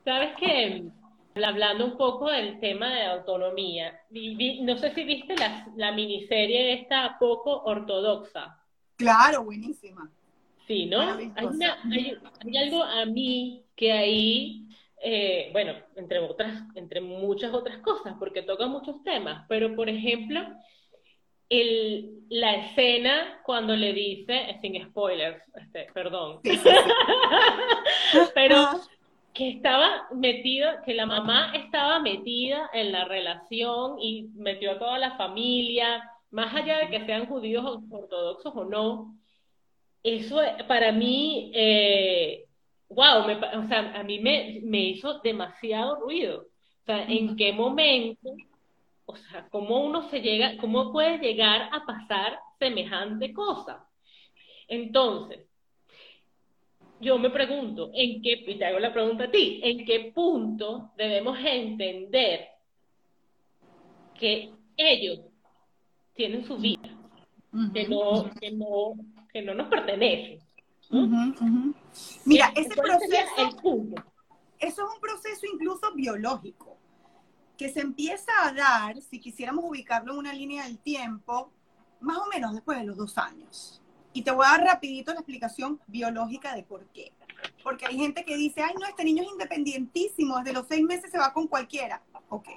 Sabes 0.04 0.36
que 0.36 0.90
Hablando 1.34 1.86
un 1.86 1.96
poco 1.96 2.30
del 2.30 2.60
tema 2.60 2.92
de 2.92 3.06
autonomía, 3.06 3.98
no 4.10 4.76
sé 4.76 4.94
si 4.94 5.02
viste 5.04 5.34
la, 5.34 5.66
la 5.76 5.92
miniserie 5.92 6.74
esta 6.74 7.16
poco 7.18 7.62
ortodoxa. 7.62 8.58
Claro, 8.96 9.44
buenísima. 9.44 10.10
Sí, 10.66 10.86
¿no? 10.86 11.00
Hay, 11.00 11.32
hay, 11.34 12.56
algo 12.58 12.82
a 12.82 13.06
mí 13.06 13.64
que 13.74 13.92
ahí, 13.92 14.68
eh, 15.02 15.48
bueno, 15.52 15.72
entre 15.96 16.18
otras, 16.18 16.64
entre 16.74 17.00
muchas 17.00 17.54
otras 17.54 17.78
cosas, 17.78 18.14
porque 18.18 18.42
toca 18.42 18.66
muchos 18.66 19.02
temas, 19.02 19.46
pero 19.48 19.74
por 19.74 19.88
ejemplo, 19.88 20.40
el, 21.52 22.10
la 22.30 22.54
escena 22.54 23.40
cuando 23.44 23.76
le 23.76 23.92
dice, 23.92 24.56
sin 24.62 24.82
spoilers, 24.88 25.42
este, 25.54 25.86
perdón, 25.92 26.40
pero 28.34 28.68
que 29.34 29.50
estaba 29.50 30.08
metida, 30.14 30.82
que 30.82 30.94
la 30.94 31.04
mamá 31.04 31.52
estaba 31.54 32.00
metida 32.00 32.70
en 32.72 32.90
la 32.92 33.04
relación 33.04 33.98
y 34.00 34.28
metió 34.34 34.72
a 34.72 34.78
toda 34.78 34.98
la 34.98 35.16
familia, 35.16 36.02
más 36.30 36.54
allá 36.54 36.78
de 36.78 36.88
que 36.88 37.04
sean 37.04 37.26
judíos 37.26 37.64
ortodoxos 37.90 38.52
o 38.56 38.64
no, 38.64 39.14
eso 40.02 40.40
para 40.66 40.90
mí, 40.90 41.52
eh, 41.54 42.46
wow, 42.88 43.24
o 43.62 43.68
sea, 43.68 43.92
a 43.94 44.02
mí 44.02 44.18
me, 44.20 44.60
me 44.64 44.80
hizo 44.80 45.20
demasiado 45.20 45.96
ruido. 45.96 46.46
O 46.82 46.84
sea, 46.86 47.04
¿en 47.04 47.36
qué 47.36 47.52
momento, 47.52 48.30
o 49.06 49.16
sea, 49.16 49.48
cómo 49.50 49.84
uno 49.84 50.08
se 50.10 50.20
llega, 50.20 50.56
cómo 50.58 50.92
puede 50.92 51.18
llegar 51.18 51.68
a 51.72 51.84
pasar 51.84 52.38
semejante 52.58 53.32
cosa? 53.32 53.86
Entonces, 54.68 55.46
yo 57.00 57.18
me 57.18 57.30
pregunto, 57.30 57.90
¿en 57.94 58.22
qué, 58.22 58.44
y 58.46 58.58
te 58.58 58.64
hago 58.64 58.78
la 58.78 58.92
pregunta 58.92 59.24
a 59.24 59.30
ti, 59.30 59.60
¿en 59.62 59.84
qué 59.84 60.12
punto 60.14 60.92
debemos 60.96 61.36
entender 61.44 62.48
que 64.18 64.52
ellos 64.76 65.20
tienen 66.14 66.44
su 66.44 66.56
vida, 66.56 66.88
que, 67.74 67.88
no, 67.88 68.30
que, 68.40 68.52
no, 68.52 68.94
que 69.32 69.42
no 69.42 69.54
nos 69.54 69.68
pertenece? 69.68 70.38
Mira, 72.24 72.52
ese 72.54 72.74
proceso, 72.74 73.58
eso 74.60 74.82
es 74.84 74.94
un 74.94 75.00
proceso 75.00 75.46
incluso 75.52 75.92
biológico, 75.94 76.78
que 77.56 77.72
se 77.72 77.80
empieza 77.80 78.32
a 78.42 78.52
dar, 78.52 79.00
si 79.02 79.20
quisiéramos 79.20 79.64
ubicarlo 79.64 80.12
en 80.12 80.18
una 80.18 80.32
línea 80.32 80.64
del 80.64 80.78
tiempo, 80.78 81.50
más 82.00 82.18
o 82.18 82.26
menos 82.26 82.52
después 82.54 82.78
de 82.78 82.84
los 82.84 82.96
dos 82.96 83.18
años. 83.18 83.80
Y 84.12 84.22
te 84.22 84.30
voy 84.30 84.44
a 84.46 84.50
dar 84.50 84.64
rapidito 84.64 85.12
la 85.12 85.20
explicación 85.20 85.80
biológica 85.86 86.54
de 86.54 86.62
por 86.62 86.84
qué. 86.88 87.12
Porque 87.62 87.86
hay 87.86 87.96
gente 87.96 88.24
que 88.24 88.36
dice, 88.36 88.62
ay, 88.62 88.74
no, 88.78 88.86
este 88.86 89.04
niño 89.04 89.22
es 89.22 89.30
independientísimo, 89.30 90.38
desde 90.38 90.52
los 90.52 90.66
seis 90.68 90.84
meses 90.84 91.10
se 91.10 91.18
va 91.18 91.32
con 91.32 91.46
cualquiera. 91.46 92.02
Ok. 92.28 92.48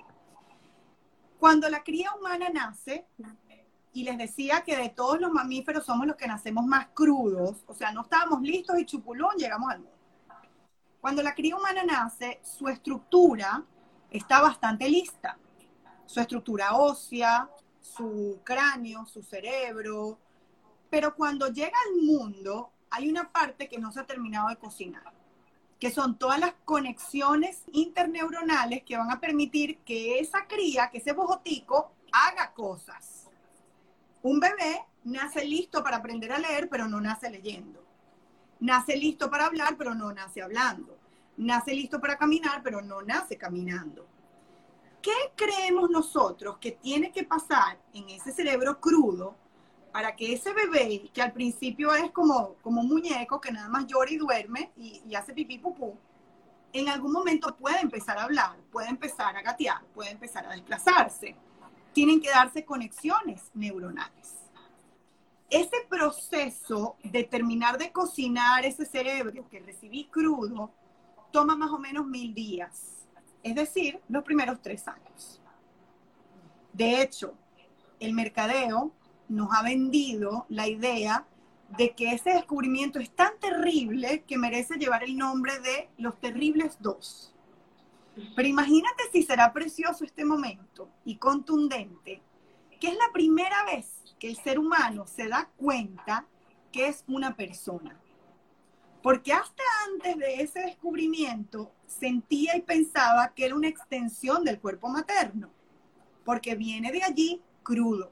Cuando 1.39 1.69
la 1.69 1.83
cría 1.83 2.13
humana 2.13 2.49
nace, 2.49 3.05
y 3.93 4.03
les 4.03 4.17
decía 4.17 4.61
que 4.65 4.75
de 4.75 4.89
todos 4.89 5.21
los 5.21 5.31
mamíferos 5.31 5.85
somos 5.85 6.05
los 6.05 6.17
que 6.17 6.27
nacemos 6.27 6.65
más 6.65 6.87
crudos, 6.87 7.63
o 7.65 7.73
sea, 7.73 7.93
no 7.93 8.01
estábamos 8.01 8.41
listos 8.41 8.77
y 8.77 8.85
chupulón 8.85 9.37
llegamos 9.37 9.71
al 9.71 9.79
mundo. 9.79 9.95
Cuando 10.99 11.23
la 11.23 11.33
cría 11.33 11.55
humana 11.55 11.83
nace, 11.85 12.39
su 12.43 12.67
estructura 12.67 13.63
está 14.17 14.41
bastante 14.41 14.89
lista. 14.89 15.37
Su 16.05 16.19
estructura 16.19 16.75
ósea, 16.75 17.49
su 17.81 18.39
cráneo, 18.43 19.05
su 19.05 19.21
cerebro, 19.21 20.19
pero 20.89 21.15
cuando 21.15 21.47
llega 21.47 21.77
al 21.87 22.01
mundo, 22.01 22.71
hay 22.89 23.09
una 23.09 23.31
parte 23.31 23.67
que 23.67 23.77
no 23.77 23.91
se 23.91 23.99
ha 23.99 24.05
terminado 24.05 24.49
de 24.49 24.57
cocinar, 24.57 25.11
que 25.79 25.91
son 25.91 26.17
todas 26.17 26.39
las 26.39 26.53
conexiones 26.63 27.63
interneuronales 27.71 28.83
que 28.83 28.97
van 28.97 29.11
a 29.11 29.19
permitir 29.19 29.79
que 29.79 30.19
esa 30.19 30.47
cría, 30.47 30.89
que 30.89 30.99
ese 30.99 31.13
bojotico, 31.13 31.91
haga 32.11 32.53
cosas. 32.53 33.27
Un 34.21 34.39
bebé 34.39 34.85
nace 35.03 35.43
listo 35.45 35.83
para 35.83 35.97
aprender 35.97 36.31
a 36.31 36.39
leer, 36.39 36.69
pero 36.69 36.87
no 36.87 37.01
nace 37.01 37.29
leyendo. 37.29 37.83
Nace 38.59 38.95
listo 38.95 39.29
para 39.29 39.47
hablar, 39.47 39.75
pero 39.77 39.93
no 39.93 40.13
nace 40.13 40.41
hablando. 40.41 40.94
Nace 41.37 41.73
listo 41.73 41.99
para 41.99 42.17
caminar, 42.17 42.61
pero 42.63 42.81
no 42.81 43.01
nace 43.01 43.37
caminando. 43.37 44.07
¿Qué 45.01 45.11
creemos 45.35 45.89
nosotros 45.89 46.57
que 46.57 46.71
tiene 46.71 47.11
que 47.11 47.23
pasar 47.23 47.77
en 47.93 48.09
ese 48.09 48.31
cerebro 48.31 48.79
crudo 48.79 49.35
para 49.91 50.15
que 50.15 50.33
ese 50.33 50.51
bebé, 50.53 51.09
que 51.13 51.21
al 51.21 51.31
principio 51.31 51.93
es 51.93 52.11
como, 52.11 52.55
como 52.55 52.81
un 52.81 52.87
muñeco 52.87 53.39
que 53.39 53.51
nada 53.51 53.69
más 53.69 53.85
llora 53.85 54.11
y 54.11 54.17
duerme 54.17 54.71
y, 54.75 55.13
hace 55.15 55.33
pipí 55.33 55.57
pupú, 55.57 55.95
en 56.73 56.89
algún 56.89 57.11
momento 57.11 57.55
puede 57.55 57.79
empezar 57.79 58.17
a 58.17 58.23
hablar, 58.23 58.57
puede 58.71 58.89
empezar 58.89 59.37
a 59.37 59.41
gatear, 59.41 59.81
puede 59.93 60.11
empezar 60.11 60.45
a 60.45 60.51
desplazarse. 60.51 61.35
Tienen 61.93 62.19
que 62.19 62.29
darse 62.29 62.65
conexiones 62.65 63.51
neuronales. 63.53 64.33
Ese 65.49 65.85
proceso 65.87 66.97
de 67.03 67.23
terminar 67.23 67.77
de 67.77 67.91
cocinar 67.91 68.65
ese 68.65 68.85
cerebro 68.85 69.47
que 69.49 69.59
recibí 69.59 70.05
crudo 70.05 70.71
toma 71.35 71.57
más 71.57 71.71
o 71.71 71.77
menos 71.77 72.07
mil 72.07 72.33
días, 72.33 73.05
es 73.43 73.55
decir, 73.55 73.99
los 74.07 74.23
primeros 74.23 74.61
tres 74.61 74.87
años. 74.87 75.41
De 76.71 77.01
hecho, 77.01 77.33
el 77.99 78.13
mercadeo 78.13 78.93
nos 79.27 79.49
ha 79.51 79.61
vendido 79.61 80.45
la 80.47 80.69
idea 80.69 81.27
de 81.77 81.91
que 81.91 82.13
ese 82.13 82.29
descubrimiento 82.29 82.99
es 82.99 83.13
tan 83.13 83.37
terrible 83.41 84.23
que 84.25 84.37
merece 84.37 84.75
llevar 84.75 85.03
el 85.03 85.17
nombre 85.17 85.59
de 85.59 85.89
los 85.97 86.17
terribles 86.21 86.77
dos. 86.79 87.35
Pero 88.33 88.47
imagínate 88.47 89.03
si 89.11 89.21
será 89.21 89.51
precioso 89.51 90.05
este 90.05 90.23
momento 90.23 90.89
y 91.03 91.17
contundente, 91.17 92.21
que 92.79 92.87
es 92.87 92.93
la 92.93 93.11
primera 93.11 93.65
vez 93.65 94.15
que 94.19 94.29
el 94.29 94.37
ser 94.37 94.57
humano 94.57 95.05
se 95.05 95.27
da 95.27 95.49
cuenta 95.57 96.25
que 96.71 96.87
es 96.87 97.03
una 97.09 97.35
persona. 97.35 97.99
Porque 99.05 99.31
hasta 99.31 99.61
antes 99.85 100.17
de 100.17 100.41
ese 100.41 100.61
descubrimiento 100.61 101.71
sentía 101.85 102.57
y 102.57 102.61
pensaba 102.61 103.31
que 103.35 103.45
era 103.45 103.53
una 103.53 103.67
extensión 103.67 104.43
del 104.43 104.59
cuerpo 104.59 104.89
materno, 104.89 105.51
porque 106.23 106.55
viene 106.55 106.91
de 106.91 107.03
allí 107.03 107.39
crudo. 107.61 108.11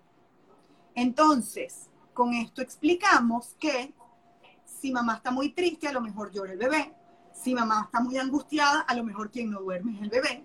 Entonces, 0.94 1.90
con 2.14 2.36
esto 2.36 2.62
explicamos 2.62 3.56
que 3.60 3.92
si 4.66 4.92
mamá 4.92 5.16
está 5.16 5.32
muy 5.32 5.50
triste, 5.50 5.88
a 5.88 5.94
lo 5.94 6.00
mejor 6.00 6.32
llora 6.32 6.52
el 6.52 6.60
bebé. 6.60 6.94
Si 7.34 7.56
mamá 7.56 7.86
está 7.86 8.00
muy 8.00 8.20
angustiada, 8.20 8.82
a 8.82 8.94
lo 8.94 9.04
mejor 9.04 9.32
quien 9.32 9.50
no 9.50 9.62
duerme 9.62 9.96
es 9.96 10.02
el 10.04 10.10
bebé. 10.12 10.44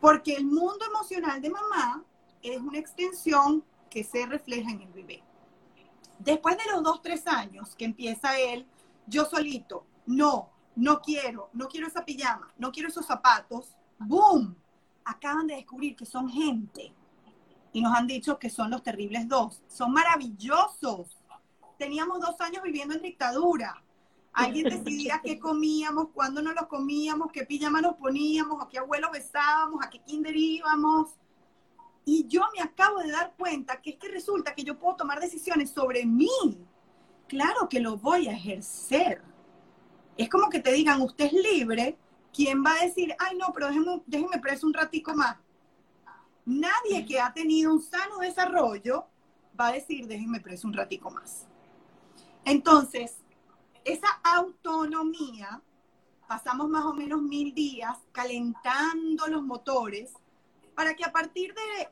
Porque 0.00 0.36
el 0.36 0.44
mundo 0.44 0.84
emocional 0.86 1.42
de 1.42 1.50
mamá 1.50 2.04
es 2.42 2.60
una 2.60 2.78
extensión 2.78 3.64
que 3.90 4.04
se 4.04 4.24
refleja 4.24 4.70
en 4.70 4.82
el 4.82 4.92
bebé. 4.92 5.24
Después 6.20 6.56
de 6.58 6.70
los 6.70 6.84
dos, 6.84 7.02
tres 7.02 7.26
años 7.26 7.74
que 7.74 7.86
empieza 7.86 8.38
él, 8.38 8.68
yo 9.06 9.24
solito, 9.24 9.86
no, 10.06 10.50
no 10.76 11.00
quiero, 11.00 11.50
no 11.52 11.68
quiero 11.68 11.86
esa 11.86 12.04
pijama, 12.04 12.52
no 12.58 12.72
quiero 12.72 12.88
esos 12.88 13.06
zapatos, 13.06 13.76
¡boom! 13.98 14.56
Acaban 15.04 15.46
de 15.46 15.56
descubrir 15.56 15.96
que 15.96 16.06
son 16.06 16.28
gente 16.28 16.94
y 17.74 17.82
nos 17.82 17.92
han 17.92 18.06
dicho 18.06 18.38
que 18.38 18.48
son 18.48 18.70
los 18.70 18.82
terribles 18.82 19.28
dos. 19.28 19.60
Son 19.66 19.92
maravillosos. 19.92 21.18
Teníamos 21.76 22.20
dos 22.20 22.40
años 22.40 22.62
viviendo 22.62 22.94
en 22.94 23.02
dictadura. 23.02 23.82
Alguien 24.32 24.68
decidía 24.68 25.20
qué 25.22 25.40
comíamos, 25.40 26.08
cuándo 26.14 26.40
no 26.40 26.52
lo 26.52 26.68
comíamos, 26.68 27.32
qué 27.32 27.44
pijama 27.44 27.80
nos 27.80 27.96
poníamos, 27.96 28.62
a 28.62 28.68
qué 28.68 28.78
abuelo 28.78 29.10
besábamos, 29.12 29.84
a 29.84 29.90
qué 29.90 30.00
kinder 30.00 30.36
íbamos. 30.36 31.10
Y 32.04 32.26
yo 32.28 32.42
me 32.56 32.62
acabo 32.62 33.00
de 33.00 33.10
dar 33.10 33.34
cuenta 33.36 33.82
que 33.82 33.90
es 33.90 33.96
que 33.96 34.08
resulta 34.08 34.54
que 34.54 34.62
yo 34.62 34.78
puedo 34.78 34.94
tomar 34.94 35.20
decisiones 35.20 35.70
sobre 35.70 36.06
mí. 36.06 36.28
Claro 37.28 37.68
que 37.68 37.80
lo 37.80 37.96
voy 37.96 38.28
a 38.28 38.32
ejercer. 38.32 39.22
Es 40.16 40.28
como 40.28 40.48
que 40.50 40.60
te 40.60 40.72
digan, 40.72 41.00
usted 41.02 41.26
es 41.26 41.32
libre. 41.32 41.96
¿Quién 42.32 42.64
va 42.64 42.72
a 42.74 42.84
decir, 42.84 43.14
ay 43.18 43.36
no, 43.36 43.52
pero 43.52 43.68
déjenme, 43.68 44.02
déjenme 44.06 44.38
preso 44.38 44.66
un 44.66 44.74
ratico 44.74 45.14
más? 45.14 45.36
Nadie 46.44 47.06
que 47.06 47.20
ha 47.20 47.32
tenido 47.32 47.72
un 47.72 47.80
sano 47.80 48.18
desarrollo 48.18 49.06
va 49.58 49.68
a 49.68 49.72
decir, 49.72 50.06
déjenme 50.06 50.40
preso 50.40 50.66
un 50.66 50.74
ratico 50.74 51.10
más. 51.10 51.46
Entonces, 52.44 53.18
esa 53.84 54.08
autonomía, 54.22 55.62
pasamos 56.26 56.68
más 56.68 56.84
o 56.84 56.92
menos 56.92 57.22
mil 57.22 57.54
días 57.54 57.96
calentando 58.12 59.26
los 59.28 59.42
motores 59.42 60.12
para 60.74 60.94
que 60.94 61.04
a 61.04 61.12
partir 61.12 61.54
de 61.54 61.88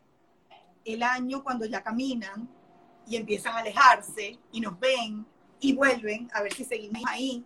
el 0.85 1.03
año, 1.03 1.45
cuando 1.45 1.65
ya 1.65 1.83
caminan 1.83 2.49
y 3.07 3.17
empiezan 3.17 3.55
a 3.55 3.59
alejarse 3.59 4.39
y 4.53 4.61
nos 4.61 4.79
ven 4.79 5.27
y 5.61 5.75
vuelven 5.75 6.29
a 6.35 6.43
ver 6.43 6.53
si 6.53 6.65
seguimos 6.65 7.03
ahí, 7.07 7.45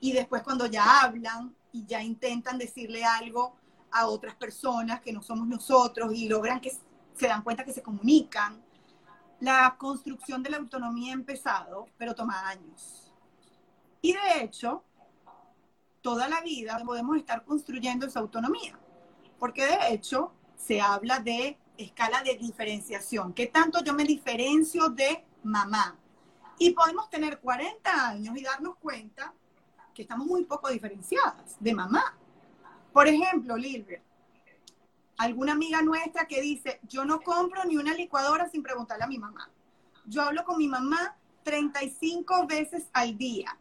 y 0.00 0.12
después 0.12 0.42
cuando 0.42 0.66
ya 0.66 1.02
hablan 1.02 1.54
y 1.70 1.84
ya 1.86 2.02
intentan 2.02 2.58
decirle 2.58 3.04
algo 3.04 3.54
a 3.92 4.06
otras 4.06 4.34
personas 4.34 5.00
que 5.00 5.12
no 5.12 5.22
somos 5.22 5.46
nosotros 5.46 6.12
y 6.14 6.28
logran 6.28 6.60
que 6.60 6.72
se 7.14 7.28
dan 7.28 7.42
cuenta 7.42 7.64
que 7.64 7.72
se 7.72 7.82
comunican. 7.82 8.60
La 9.40 9.76
construcción 9.78 10.42
de 10.42 10.50
la 10.50 10.56
autonomía 10.56 11.12
ha 11.12 11.14
empezado, 11.14 11.86
pero 11.96 12.14
toma 12.14 12.48
años. 12.48 13.12
Y 14.00 14.12
de 14.12 14.42
hecho, 14.42 14.82
toda 16.00 16.28
la 16.28 16.40
vida 16.40 16.80
podemos 16.84 17.16
estar 17.16 17.44
construyendo 17.44 18.06
esa 18.06 18.20
autonomía, 18.20 18.78
porque 19.38 19.64
de 19.66 19.94
hecho 19.94 20.32
se 20.56 20.80
habla 20.80 21.20
de 21.20 21.58
escala 21.76 22.22
de 22.22 22.36
diferenciación. 22.36 23.32
¿Qué 23.32 23.46
tanto 23.46 23.82
yo 23.82 23.94
me 23.94 24.04
diferencio 24.04 24.88
de 24.88 25.24
mamá? 25.42 25.96
Y 26.58 26.70
podemos 26.70 27.08
tener 27.10 27.40
40 27.40 28.08
años 28.08 28.36
y 28.36 28.42
darnos 28.42 28.76
cuenta 28.76 29.32
que 29.94 30.02
estamos 30.02 30.26
muy 30.26 30.44
poco 30.44 30.68
diferenciadas 30.68 31.56
de 31.58 31.74
mamá. 31.74 32.16
Por 32.92 33.08
ejemplo, 33.08 33.56
Lilbert, 33.56 34.02
alguna 35.16 35.52
amiga 35.52 35.82
nuestra 35.82 36.26
que 36.26 36.40
dice, 36.40 36.80
yo 36.88 37.04
no 37.04 37.20
compro 37.20 37.64
ni 37.64 37.76
una 37.76 37.94
licuadora 37.94 38.48
sin 38.48 38.62
preguntarle 38.62 39.04
a 39.04 39.08
mi 39.08 39.18
mamá. 39.18 39.50
Yo 40.06 40.22
hablo 40.22 40.44
con 40.44 40.58
mi 40.58 40.68
mamá 40.68 41.16
35 41.44 42.46
veces 42.46 42.88
al 42.92 43.16
día. 43.16 43.56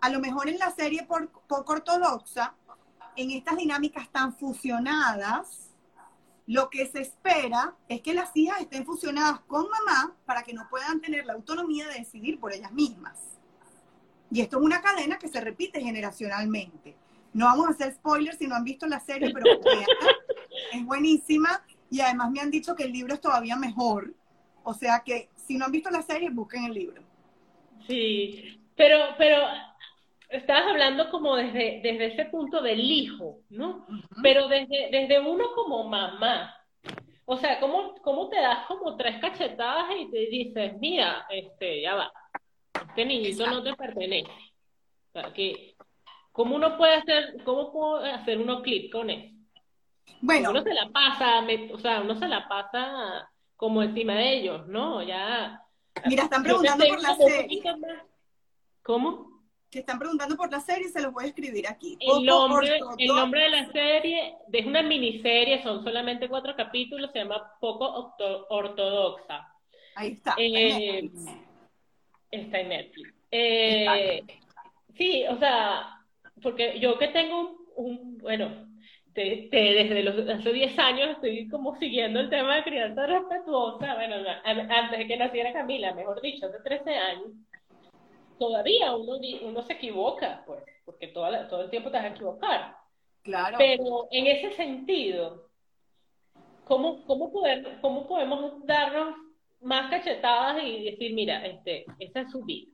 A 0.00 0.10
lo 0.10 0.20
mejor 0.20 0.48
en 0.48 0.58
la 0.58 0.70
serie 0.72 1.04
por, 1.04 1.28
poco 1.28 1.72
ortodoxa, 1.72 2.54
en 3.16 3.30
estas 3.30 3.56
dinámicas 3.56 4.08
tan 4.10 4.34
fusionadas, 4.34 5.70
lo 6.46 6.70
que 6.70 6.86
se 6.86 7.00
espera 7.00 7.74
es 7.88 8.00
que 8.00 8.14
las 8.14 8.30
hijas 8.36 8.60
estén 8.60 8.84
fusionadas 8.84 9.40
con 9.40 9.66
mamá 9.68 10.14
para 10.24 10.42
que 10.42 10.54
no 10.54 10.68
puedan 10.68 11.00
tener 11.00 11.26
la 11.26 11.32
autonomía 11.32 11.88
de 11.88 11.98
decidir 11.98 12.38
por 12.38 12.52
ellas 12.52 12.72
mismas. 12.72 13.18
Y 14.30 14.40
esto 14.40 14.58
es 14.58 14.64
una 14.64 14.80
cadena 14.80 15.18
que 15.18 15.28
se 15.28 15.40
repite 15.40 15.80
generacionalmente. 15.80 16.96
No 17.32 17.46
vamos 17.46 17.66
a 17.66 17.70
hacer 17.70 17.94
spoilers 17.94 18.38
si 18.38 18.46
no 18.46 18.54
han 18.54 18.64
visto 18.64 18.86
la 18.86 19.00
serie, 19.00 19.32
pero 19.32 19.46
es 20.72 20.84
buenísima 20.84 21.64
y 21.90 22.00
además 22.00 22.30
me 22.30 22.40
han 22.40 22.50
dicho 22.50 22.74
que 22.74 22.84
el 22.84 22.92
libro 22.92 23.14
es 23.14 23.20
todavía 23.20 23.56
mejor. 23.56 24.14
O 24.62 24.74
sea 24.74 25.02
que 25.04 25.28
si 25.46 25.56
no 25.56 25.64
han 25.64 25.72
visto 25.72 25.90
la 25.90 26.02
serie, 26.02 26.30
busquen 26.30 26.64
el 26.64 26.74
libro. 26.74 27.02
Sí, 27.86 28.60
pero, 28.76 28.98
pero 29.18 29.42
estabas 30.28 30.66
hablando 30.68 31.10
como 31.10 31.36
desde, 31.36 31.80
desde 31.82 32.06
ese 32.06 32.24
punto 32.26 32.60
del 32.60 32.80
hijo, 32.80 33.40
¿no? 33.50 33.86
Pero 34.22 34.48
desde, 34.48 34.88
desde 34.90 35.20
uno 35.20 35.44
como 35.54 35.84
mamá. 35.84 36.54
O 37.24 37.36
sea, 37.36 37.58
¿cómo, 37.58 37.94
¿cómo 38.02 38.28
te 38.28 38.40
das 38.40 38.66
como 38.66 38.96
tres 38.96 39.20
cachetadas 39.20 39.86
y 39.98 40.10
te 40.10 40.18
dices, 40.26 40.74
mira, 40.78 41.26
este, 41.28 41.82
ya 41.82 41.94
va, 41.94 42.12
este 42.88 43.04
niñito 43.04 43.46
no 43.46 43.62
te 43.62 43.74
pertenece? 43.74 44.30
O 45.08 45.12
sea, 45.12 45.32
que, 45.32 45.74
¿cómo 46.30 46.54
uno 46.54 46.76
puede 46.76 46.94
hacer, 46.94 47.42
cómo 47.44 47.72
puede 47.72 48.12
hacer 48.12 48.38
uno 48.38 48.62
clic 48.62 48.92
con 48.92 49.10
eso? 49.10 49.34
Bueno. 50.20 50.50
Uno 50.50 50.62
se 50.62 50.72
la 50.72 50.88
pasa, 50.90 51.44
o 51.72 51.78
sea, 51.78 52.00
uno 52.00 52.14
se 52.16 52.28
la 52.28 52.46
pasa 52.48 53.28
como 53.56 53.82
encima 53.82 54.14
de 54.14 54.34
ellos, 54.34 54.66
¿no? 54.68 55.02
Ya. 55.02 55.60
Mira, 56.04 56.24
están 56.24 56.42
preguntando 56.42 56.86
por 56.86 57.02
la 57.02 57.14
serie. 57.16 57.62
¿Cómo? 58.82 59.35
Que 59.70 59.80
están 59.80 59.98
preguntando 59.98 60.36
por 60.36 60.50
la 60.50 60.60
serie, 60.60 60.88
se 60.88 61.02
los 61.02 61.12
voy 61.12 61.24
a 61.24 61.28
escribir 61.28 61.66
aquí. 61.68 61.98
El 62.00 62.24
nombre, 62.24 62.78
el 62.98 63.08
nombre 63.08 63.42
de 63.42 63.50
la 63.50 63.72
serie 63.72 64.34
es 64.52 64.66
una 64.66 64.82
miniserie, 64.82 65.62
son 65.62 65.82
solamente 65.82 66.28
cuatro 66.28 66.54
capítulos, 66.56 67.10
se 67.12 67.18
llama 67.18 67.52
Poco 67.60 68.14
Ortodoxa. 68.48 69.52
Ahí 69.96 70.12
está. 70.12 70.34
Eh, 70.38 71.10
está 72.30 72.60
en 72.60 72.68
Netflix. 72.68 73.14
Eh, 73.30 74.22
sí, 74.96 75.24
o 75.28 75.38
sea, 75.38 76.00
porque 76.42 76.78
yo 76.78 76.98
que 76.98 77.08
tengo 77.08 77.56
un, 77.76 78.18
bueno, 78.18 78.68
desde 79.14 80.02
los, 80.02 80.28
hace 80.28 80.52
10 80.52 80.78
años 80.78 81.10
estoy 81.10 81.48
como 81.48 81.78
siguiendo 81.78 82.20
el 82.20 82.28
tema 82.28 82.56
de 82.56 82.64
crianza 82.64 83.06
respetuosa, 83.06 83.94
bueno, 83.94 84.16
antes 84.44 84.98
de 84.98 85.06
que 85.06 85.16
naciera 85.16 85.52
Camila, 85.52 85.94
mejor 85.94 86.20
dicho, 86.20 86.46
hace 86.46 86.58
13 86.62 86.90
años 86.90 87.28
todavía 88.38 88.94
uno, 88.94 89.18
uno 89.42 89.62
se 89.62 89.74
equivoca, 89.74 90.42
pues, 90.46 90.62
porque 90.84 91.08
todo 91.08 91.60
el 91.60 91.70
tiempo 91.70 91.90
te 91.90 91.96
vas 91.96 92.06
a 92.06 92.10
equivocar. 92.10 92.76
Claro. 93.22 93.56
Pero 93.58 94.08
en 94.10 94.26
ese 94.26 94.52
sentido, 94.52 95.48
¿cómo, 96.64 97.04
cómo, 97.06 97.32
poder, 97.32 97.78
cómo 97.80 98.06
podemos 98.06 98.64
darnos 98.66 99.16
más 99.60 99.90
cachetadas 99.90 100.62
y 100.62 100.84
decir, 100.84 101.12
mira, 101.14 101.44
este, 101.44 101.84
esta 101.98 102.20
es 102.20 102.30
su 102.30 102.44
vida, 102.44 102.70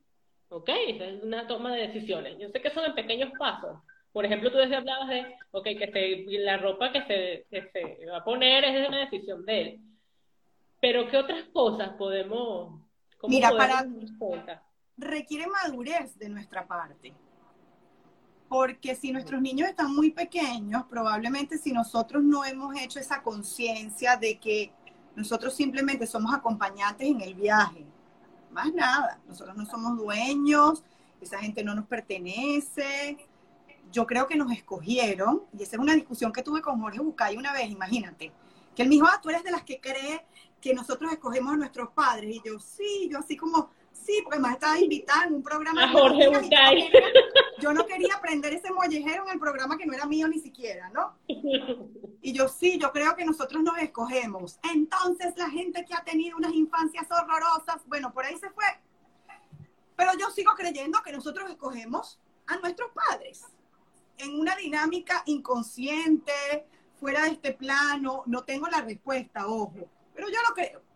¿ok? 0.50 0.68
Esa 0.88 1.04
es 1.06 1.22
una 1.22 1.46
toma 1.46 1.74
de 1.74 1.88
decisiones. 1.88 2.38
Yo 2.38 2.48
sé 2.50 2.60
que 2.60 2.70
son 2.70 2.84
en 2.84 2.94
pequeños 2.94 3.30
pasos. 3.38 3.78
Por 4.12 4.26
ejemplo, 4.26 4.52
tú 4.52 4.58
desde 4.58 4.76
hablabas 4.76 5.08
de, 5.08 5.34
ok, 5.52 5.64
que 5.64 6.24
la 6.40 6.58
ropa 6.58 6.92
que 6.92 7.02
se, 7.02 7.46
que 7.50 7.70
se 7.70 8.06
va 8.06 8.18
a 8.18 8.24
poner 8.24 8.64
es 8.64 8.86
una 8.86 8.98
decisión 8.98 9.44
de 9.46 9.60
él. 9.60 9.80
Pero 10.80 11.08
¿qué 11.08 11.16
otras 11.16 11.44
cosas 11.52 11.90
podemos... 11.96 12.78
Mira, 13.28 13.52
para, 13.56 13.86
requiere 14.96 15.46
madurez 15.46 16.18
de 16.18 16.28
nuestra 16.28 16.66
parte. 16.66 17.14
Porque 18.48 18.94
si 18.94 19.12
nuestros 19.12 19.40
niños 19.40 19.68
están 19.68 19.94
muy 19.94 20.10
pequeños, 20.10 20.84
probablemente 20.88 21.56
si 21.56 21.72
nosotros 21.72 22.22
no 22.22 22.44
hemos 22.44 22.76
hecho 22.78 23.00
esa 23.00 23.22
conciencia 23.22 24.16
de 24.16 24.38
que 24.38 24.72
nosotros 25.16 25.54
simplemente 25.54 26.06
somos 26.06 26.34
acompañantes 26.34 27.08
en 27.08 27.20
el 27.20 27.34
viaje, 27.34 27.86
más 28.50 28.72
nada, 28.72 29.20
nosotros 29.26 29.56
no 29.56 29.64
somos 29.64 29.96
dueños, 29.96 30.84
esa 31.20 31.38
gente 31.38 31.64
no 31.64 31.74
nos 31.74 31.86
pertenece, 31.86 33.16
yo 33.90 34.06
creo 34.06 34.26
que 34.26 34.36
nos 34.36 34.52
escogieron, 34.52 35.44
y 35.56 35.62
esa 35.62 35.76
es 35.76 35.82
una 35.82 35.94
discusión 35.94 36.32
que 36.32 36.42
tuve 36.42 36.60
con 36.60 36.80
Jorge 36.80 37.00
Bucay 37.00 37.36
una 37.36 37.52
vez, 37.52 37.70
imagínate, 37.70 38.32
que 38.74 38.82
él 38.82 38.88
me 38.88 38.96
dijo, 38.96 39.06
ah, 39.06 39.20
tú 39.22 39.30
eres 39.30 39.44
de 39.44 39.50
las 39.50 39.62
que 39.62 39.80
cree 39.80 40.26
que 40.60 40.74
nosotros 40.74 41.12
escogemos 41.12 41.54
a 41.54 41.56
nuestros 41.56 41.90
padres, 41.90 42.36
y 42.36 42.42
yo, 42.44 42.58
sí, 42.58 43.08
yo 43.10 43.18
así 43.18 43.36
como, 43.36 43.70
Sí, 44.04 44.20
porque 44.24 44.40
más 44.40 44.54
estaba 44.54 44.78
invitada 44.78 45.26
en 45.26 45.34
un 45.34 45.42
programa. 45.42 45.88
Jorge 45.92 46.90
Yo 47.60 47.72
no 47.72 47.86
quería 47.86 48.14
aprender 48.16 48.52
ese 48.52 48.72
mollejero 48.72 49.24
en 49.24 49.34
el 49.34 49.38
programa 49.38 49.78
que 49.78 49.86
no 49.86 49.92
era 49.92 50.06
mío 50.06 50.26
ni 50.26 50.40
siquiera, 50.40 50.90
¿no? 50.90 51.16
Y 52.24 52.32
yo 52.32 52.46
sí, 52.46 52.78
yo 52.78 52.92
creo 52.92 53.16
que 53.16 53.24
nosotros 53.24 53.64
nos 53.64 53.76
escogemos. 53.78 54.60
Entonces, 54.72 55.34
la 55.36 55.50
gente 55.50 55.84
que 55.84 55.92
ha 55.92 56.04
tenido 56.04 56.36
unas 56.36 56.52
infancias 56.52 57.08
horrorosas, 57.10 57.82
bueno, 57.86 58.12
por 58.12 58.24
ahí 58.24 58.36
se 58.38 58.48
fue. 58.50 58.64
Pero 59.96 60.12
yo 60.16 60.30
sigo 60.30 60.52
creyendo 60.54 61.02
que 61.02 61.10
nosotros 61.10 61.50
escogemos 61.50 62.20
a 62.46 62.58
nuestros 62.58 62.92
padres 62.92 63.44
en 64.18 64.38
una 64.38 64.54
dinámica 64.54 65.24
inconsciente, 65.26 66.64
fuera 67.00 67.22
de 67.24 67.30
este 67.30 67.54
plano. 67.54 68.22
No 68.26 68.44
tengo 68.44 68.68
la 68.68 68.82
respuesta, 68.82 69.48
ojo, 69.48 69.88
pero 70.14 70.28
yo 70.28 70.38
lo 70.48 70.54
creo 70.54 70.91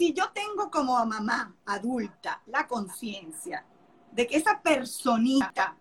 si 0.00 0.14
yo 0.14 0.30
tengo 0.32 0.70
como 0.70 1.04
mamá 1.04 1.54
adulta 1.66 2.40
la 2.46 2.66
conciencia 2.66 3.66
de 4.10 4.26
que 4.26 4.38
esa 4.38 4.58
personita 4.58 5.76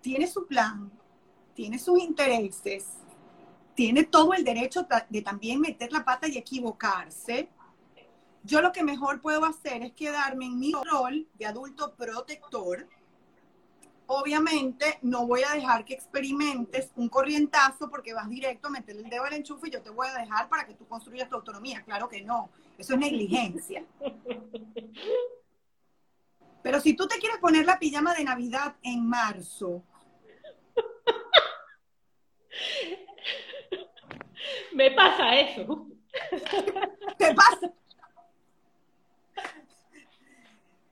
tiene 0.00 0.26
su 0.26 0.46
plan, 0.46 0.90
tiene 1.52 1.78
sus 1.78 1.98
intereses, 1.98 2.86
tiene 3.74 4.04
todo 4.04 4.32
el 4.32 4.44
derecho 4.44 4.88
de 5.10 5.20
también 5.20 5.60
meter 5.60 5.92
la 5.92 6.06
pata 6.06 6.26
y 6.26 6.38
equivocarse, 6.38 7.50
yo 8.42 8.62
lo 8.62 8.72
que 8.72 8.82
mejor 8.82 9.20
puedo 9.20 9.44
hacer 9.44 9.82
es 9.82 9.92
quedarme 9.92 10.46
en 10.46 10.58
mi 10.58 10.72
rol 10.72 11.28
de 11.34 11.44
adulto 11.44 11.94
protector. 11.94 12.88
Obviamente 14.06 14.98
no 15.02 15.26
voy 15.26 15.42
a 15.42 15.54
dejar 15.54 15.84
que 15.84 15.94
experimentes 15.94 16.92
un 16.96 17.08
corrientazo 17.08 17.88
porque 17.88 18.12
vas 18.12 18.28
directo 18.28 18.68
a 18.68 18.70
meterle 18.70 19.02
el 19.02 19.10
dedo 19.10 19.24
al 19.24 19.32
enchufe 19.32 19.68
y 19.68 19.70
yo 19.70 19.80
te 19.82 19.90
voy 19.90 20.08
a 20.08 20.18
dejar 20.18 20.48
para 20.48 20.66
que 20.66 20.74
tú 20.74 20.86
construyas 20.86 21.28
tu 21.28 21.36
autonomía. 21.36 21.82
Claro 21.82 22.08
que 22.08 22.22
no 22.22 22.50
eso 22.78 22.94
es 22.94 22.98
negligencia. 22.98 23.84
Pero 26.62 26.80
si 26.80 26.94
tú 26.94 27.06
te 27.06 27.18
quieres 27.18 27.38
poner 27.38 27.64
la 27.64 27.78
pijama 27.78 28.14
de 28.14 28.24
Navidad 28.24 28.76
en 28.82 29.06
marzo. 29.06 29.84
Me 34.72 34.90
pasa 34.90 35.38
eso. 35.40 35.86
¿Qué 37.18 37.34
pasa? 37.34 37.72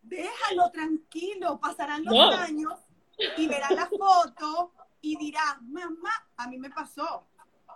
Déjalo 0.03 0.71
tranquilo, 0.71 1.59
pasarán 1.59 2.05
los 2.05 2.35
años 2.35 2.75
y 3.37 3.47
verá 3.47 3.71
la 3.71 3.87
foto 3.87 4.73
y 5.01 5.17
dirá, 5.17 5.59
mamá, 5.61 6.13
a 6.37 6.47
mí 6.47 6.59
me 6.59 6.71
pasó 6.71 7.27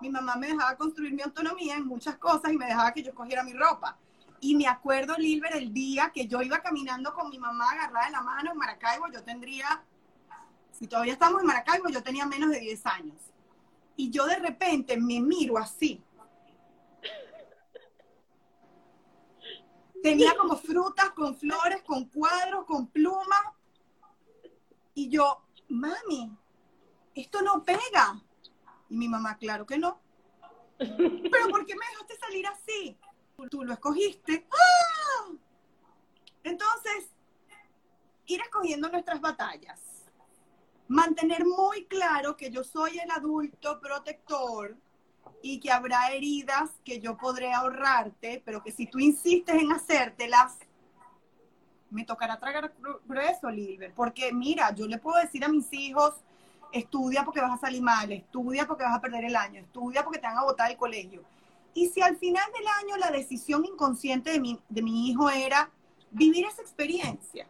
mi 0.01 0.11
mamá 0.11 0.36
me 0.36 0.49
dejaba 0.49 0.76
construir 0.76 1.12
mi 1.14 1.22
autonomía 1.22 1.76
en 1.76 1.86
muchas 1.86 2.16
cosas 2.16 2.53
y 2.53 2.57
me 2.57 2.66
dejaba 2.66 2.92
que 2.92 3.03
yo 3.03 3.14
cogiera 3.14 3.42
mi 3.42 3.53
ropa. 3.53 3.97
Y 4.40 4.55
me 4.55 4.66
acuerdo, 4.66 5.14
Lilber, 5.16 5.57
el 5.57 5.72
día 5.72 6.11
que 6.14 6.26
yo 6.26 6.42
iba 6.42 6.61
caminando 6.61 7.14
con 7.14 7.30
mi 7.30 7.38
mamá 7.38 7.70
agarrada 7.70 8.07
de 8.07 8.12
la 8.12 8.22
mano 8.22 8.53
en 8.53 8.59
Maracaibo, 8.59 9.07
yo 9.12 9.22
tendría, 9.22 9.82
si 10.72 10.86
todavía 10.86 11.14
estamos 11.14 11.40
en 11.40 11.47
Maracaibo, 11.47 11.88
yo 11.88 12.03
tenía 12.03 12.26
menos 12.26 12.51
de 12.51 12.61
10 12.61 12.86
años. 12.86 13.16
Y 13.97 14.11
yo 14.11 14.26
de 14.26 14.36
repente 14.36 14.97
me 14.99 15.20
miro 15.20 15.57
así. 15.57 16.03
Tenía 20.03 20.36
como 20.36 20.57
frutas 20.57 21.11
con 21.11 21.34
flores, 21.34 21.82
con 21.82 22.05
cuadros, 22.05 22.66
con 22.66 22.86
plumas. 22.88 23.40
Y 24.97 25.11
yo, 25.11 25.42
mami, 25.68 26.34
esto 27.14 27.42
no 27.42 27.62
pega. 27.62 28.18
Y 28.88 28.97
mi 28.97 29.09
mamá, 29.09 29.36
claro 29.36 29.66
que 29.66 29.76
no. 29.76 30.01
¿Pero 30.78 31.49
por 31.51 31.66
qué 31.66 31.74
me 31.76 31.84
dejaste 31.90 32.16
salir 32.16 32.47
así? 32.47 32.99
Tú 33.51 33.62
lo 33.62 33.74
escogiste. 33.74 34.49
¡Ah! 34.51 35.32
Entonces, 36.44 37.11
ir 38.24 38.40
escogiendo 38.40 38.88
nuestras 38.88 39.20
batallas. 39.20 39.78
Mantener 40.88 41.44
muy 41.44 41.84
claro 41.84 42.34
que 42.34 42.51
yo 42.51 42.64
soy 42.64 42.99
el 42.99 43.11
adulto 43.11 43.78
protector 43.80 44.78
y 45.42 45.61
que 45.61 45.70
habrá 45.70 46.11
heridas 46.12 46.70
que 46.82 47.01
yo 47.01 47.18
podré 47.18 47.53
ahorrarte, 47.53 48.42
pero 48.47 48.62
que 48.62 48.72
si 48.72 48.86
tú 48.86 48.99
insistes 48.99 49.57
en 49.57 49.72
hacértelas, 49.72 50.57
me 51.91 52.05
tocará 52.05 52.39
tragar 52.39 52.72
grueso, 53.07 53.51
Lilber. 53.51 53.93
Porque 53.95 54.32
mira, 54.32 54.74
yo 54.74 54.87
le 54.87 54.99
puedo 54.99 55.18
decir 55.20 55.45
a 55.45 55.49
mis 55.49 55.72
hijos, 55.72 56.14
estudia 56.72 57.24
porque 57.24 57.41
vas 57.41 57.53
a 57.53 57.59
salir 57.66 57.82
mal, 57.82 58.11
estudia 58.12 58.66
porque 58.66 58.84
vas 58.84 58.97
a 58.97 59.01
perder 59.01 59.24
el 59.24 59.37
año, 59.37 59.61
estudia 59.61 60.03
porque 60.03 60.18
te 60.18 60.26
van 60.26 60.39
a 60.39 60.45
botar 60.45 60.70
el 60.70 60.76
colegio. 60.76 61.22
Y 61.74 61.89
si 61.89 62.01
al 62.01 62.16
final 62.16 62.45
del 62.53 62.66
año 62.66 62.97
la 62.97 63.11
decisión 63.11 63.64
inconsciente 63.64 64.32
de 64.32 64.41
mi, 64.41 64.59
de 64.68 64.82
mi 64.82 65.09
hijo 65.09 65.28
era 65.30 65.70
vivir 66.11 66.47
esa 66.47 66.62
experiencia, 66.62 67.47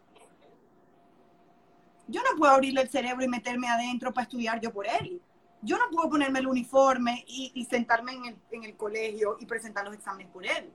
Yo 2.09 2.21
no 2.23 2.37
puedo 2.37 2.53
abrirle 2.53 2.81
el 2.81 2.89
cerebro 2.89 3.25
y 3.25 3.27
meterme 3.27 3.67
adentro 3.67 4.13
para 4.13 4.23
estudiar 4.23 4.61
yo 4.61 4.71
por 4.71 4.87
él. 4.87 5.21
Yo 5.61 5.77
no 5.77 5.89
puedo 5.91 6.09
ponerme 6.09 6.39
el 6.39 6.47
uniforme 6.47 7.25
y, 7.27 7.65
sentarme 7.69 8.13
en 8.13 8.25
el, 8.25 8.35
en 8.51 8.63
el 8.63 8.77
colegio 8.77 9.35
y 9.41 9.45
presentar 9.45 9.83
los 9.83 9.93
exámenes 9.93 10.31
por 10.31 10.45
él. 10.45 10.71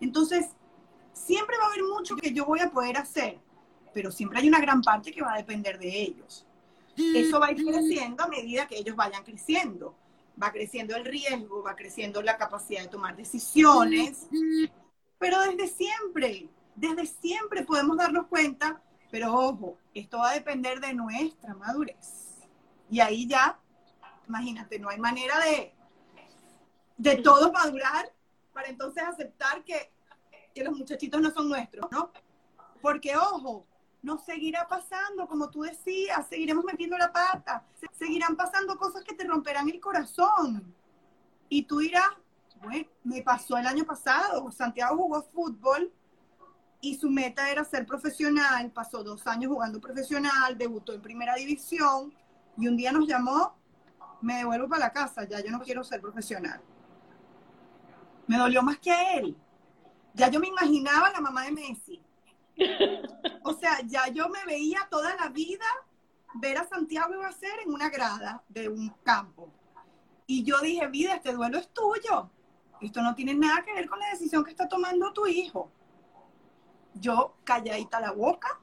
Entonces, 0.00 0.48
siempre 1.24 1.56
va 1.58 1.64
a 1.64 1.68
haber 1.68 1.84
mucho 1.84 2.16
que 2.16 2.32
yo 2.32 2.44
voy 2.44 2.60
a 2.60 2.70
poder 2.70 2.96
hacer, 2.96 3.38
pero 3.94 4.10
siempre 4.10 4.38
hay 4.38 4.48
una 4.48 4.60
gran 4.60 4.82
parte 4.82 5.12
que 5.12 5.22
va 5.22 5.34
a 5.34 5.36
depender 5.36 5.78
de 5.78 6.02
ellos. 6.02 6.46
Eso 6.96 7.40
va 7.40 7.46
a 7.46 7.52
ir 7.52 7.64
creciendo 7.64 8.22
a 8.22 8.28
medida 8.28 8.66
que 8.66 8.78
ellos 8.78 8.96
vayan 8.96 9.24
creciendo. 9.24 9.94
Va 10.42 10.50
creciendo 10.50 10.96
el 10.96 11.04
riesgo, 11.04 11.62
va 11.62 11.76
creciendo 11.76 12.22
la 12.22 12.38
capacidad 12.38 12.82
de 12.82 12.88
tomar 12.88 13.16
decisiones, 13.16 14.28
pero 15.18 15.40
desde 15.42 15.68
siempre, 15.68 16.48
desde 16.74 17.06
siempre 17.06 17.64
podemos 17.64 17.98
darnos 17.98 18.26
cuenta, 18.28 18.82
pero 19.10 19.34
ojo, 19.34 19.78
esto 19.94 20.18
va 20.18 20.30
a 20.30 20.34
depender 20.34 20.80
de 20.80 20.94
nuestra 20.94 21.54
madurez. 21.54 22.38
Y 22.90 23.00
ahí 23.00 23.26
ya, 23.26 23.58
imagínate, 24.26 24.78
no 24.78 24.88
hay 24.88 24.98
manera 24.98 25.38
de, 25.40 25.74
de 26.96 27.16
todos 27.16 27.52
madurar 27.52 28.10
para 28.54 28.68
entonces 28.68 29.02
aceptar 29.02 29.62
que, 29.64 29.90
que 30.52 30.64
los 30.64 30.76
muchachitos 30.76 31.20
no 31.20 31.30
son 31.30 31.48
nuestros, 31.48 31.90
¿no? 31.90 32.10
Porque 32.80 33.16
ojo, 33.16 33.66
nos 34.02 34.24
seguirá 34.24 34.66
pasando, 34.66 35.26
como 35.28 35.48
tú 35.48 35.62
decías, 35.62 36.26
seguiremos 36.28 36.64
metiendo 36.64 36.98
la 36.98 37.12
pata, 37.12 37.64
seguirán 37.92 38.36
pasando 38.36 38.76
cosas 38.76 39.04
que 39.04 39.14
te 39.14 39.24
romperán 39.24 39.68
el 39.68 39.80
corazón. 39.80 40.74
Y 41.48 41.62
tú 41.62 41.78
dirás, 41.78 42.08
bueno, 42.62 42.88
me 43.04 43.22
pasó 43.22 43.56
el 43.56 43.66
año 43.66 43.84
pasado, 43.84 44.50
Santiago 44.50 44.96
jugó 44.96 45.22
fútbol 45.22 45.92
y 46.80 46.96
su 46.96 47.08
meta 47.08 47.48
era 47.50 47.64
ser 47.64 47.86
profesional, 47.86 48.70
pasó 48.72 49.04
dos 49.04 49.26
años 49.26 49.52
jugando 49.52 49.80
profesional, 49.80 50.58
debutó 50.58 50.92
en 50.92 51.00
primera 51.00 51.36
división 51.36 52.12
y 52.56 52.66
un 52.66 52.76
día 52.76 52.90
nos 52.90 53.06
llamó, 53.06 53.54
me 54.20 54.38
devuelvo 54.38 54.68
para 54.68 54.86
la 54.86 54.92
casa, 54.92 55.24
ya 55.24 55.40
yo 55.40 55.50
no 55.50 55.60
quiero 55.60 55.84
ser 55.84 56.00
profesional. 56.00 56.60
Me 58.26 58.36
dolió 58.36 58.62
más 58.62 58.78
que 58.78 58.90
a 58.90 59.14
él. 59.14 59.36
Ya 60.14 60.28
yo 60.28 60.40
me 60.40 60.48
imaginaba 60.48 61.10
la 61.10 61.20
mamá 61.20 61.44
de 61.44 61.52
Messi 61.52 62.02
o 63.44 63.54
sea, 63.54 63.80
ya 63.86 64.08
yo 64.08 64.28
me 64.28 64.44
veía 64.44 64.86
toda 64.90 65.14
la 65.16 65.28
vida 65.28 65.64
ver 66.34 66.58
a 66.58 66.68
Santiago 66.68 67.14
iba 67.14 67.28
a 67.28 67.32
ser 67.32 67.60
en 67.64 67.72
una 67.72 67.90
grada 67.90 68.42
de 68.48 68.68
un 68.68 68.88
campo. 69.02 69.50
Y 70.26 70.44
yo 70.44 70.60
dije, 70.60 70.86
vida, 70.86 71.14
este 71.14 71.32
duelo 71.32 71.58
es 71.58 71.68
tuyo. 71.68 72.30
Esto 72.80 73.02
no 73.02 73.14
tiene 73.14 73.34
nada 73.34 73.62
que 73.62 73.72
ver 73.72 73.88
con 73.88 73.98
la 73.98 74.10
decisión 74.10 74.44
que 74.44 74.50
está 74.50 74.68
tomando 74.68 75.12
tu 75.12 75.26
hijo. 75.26 75.70
Yo 76.94 77.36
calladita 77.44 78.00
la 78.00 78.12
boca, 78.12 78.60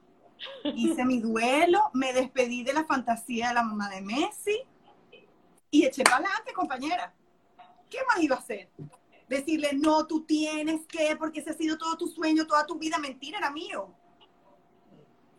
hice 0.64 1.04
mi 1.04 1.20
duelo, 1.20 1.90
me 1.94 2.12
despedí 2.12 2.62
de 2.62 2.72
la 2.72 2.84
fantasía 2.84 3.48
de 3.48 3.54
la 3.54 3.62
mamá 3.62 3.88
de 3.88 4.02
Messi 4.02 4.62
y 5.70 5.86
eché 5.86 6.02
para 6.04 6.16
adelante, 6.16 6.52
compañera. 6.52 7.14
¿Qué 7.88 7.98
más 8.06 8.22
iba 8.22 8.36
a 8.36 8.40
hacer? 8.40 8.68
Decirle, 9.36 9.70
no, 9.74 10.06
tú 10.06 10.24
tienes 10.26 10.86
que, 10.86 11.16
porque 11.16 11.40
ese 11.40 11.50
ha 11.50 11.54
sido 11.54 11.78
todo 11.78 11.96
tu 11.96 12.08
sueño, 12.08 12.46
toda 12.46 12.66
tu 12.66 12.78
vida, 12.78 12.98
mentira, 12.98 13.38
era 13.38 13.50
mío. 13.50 13.94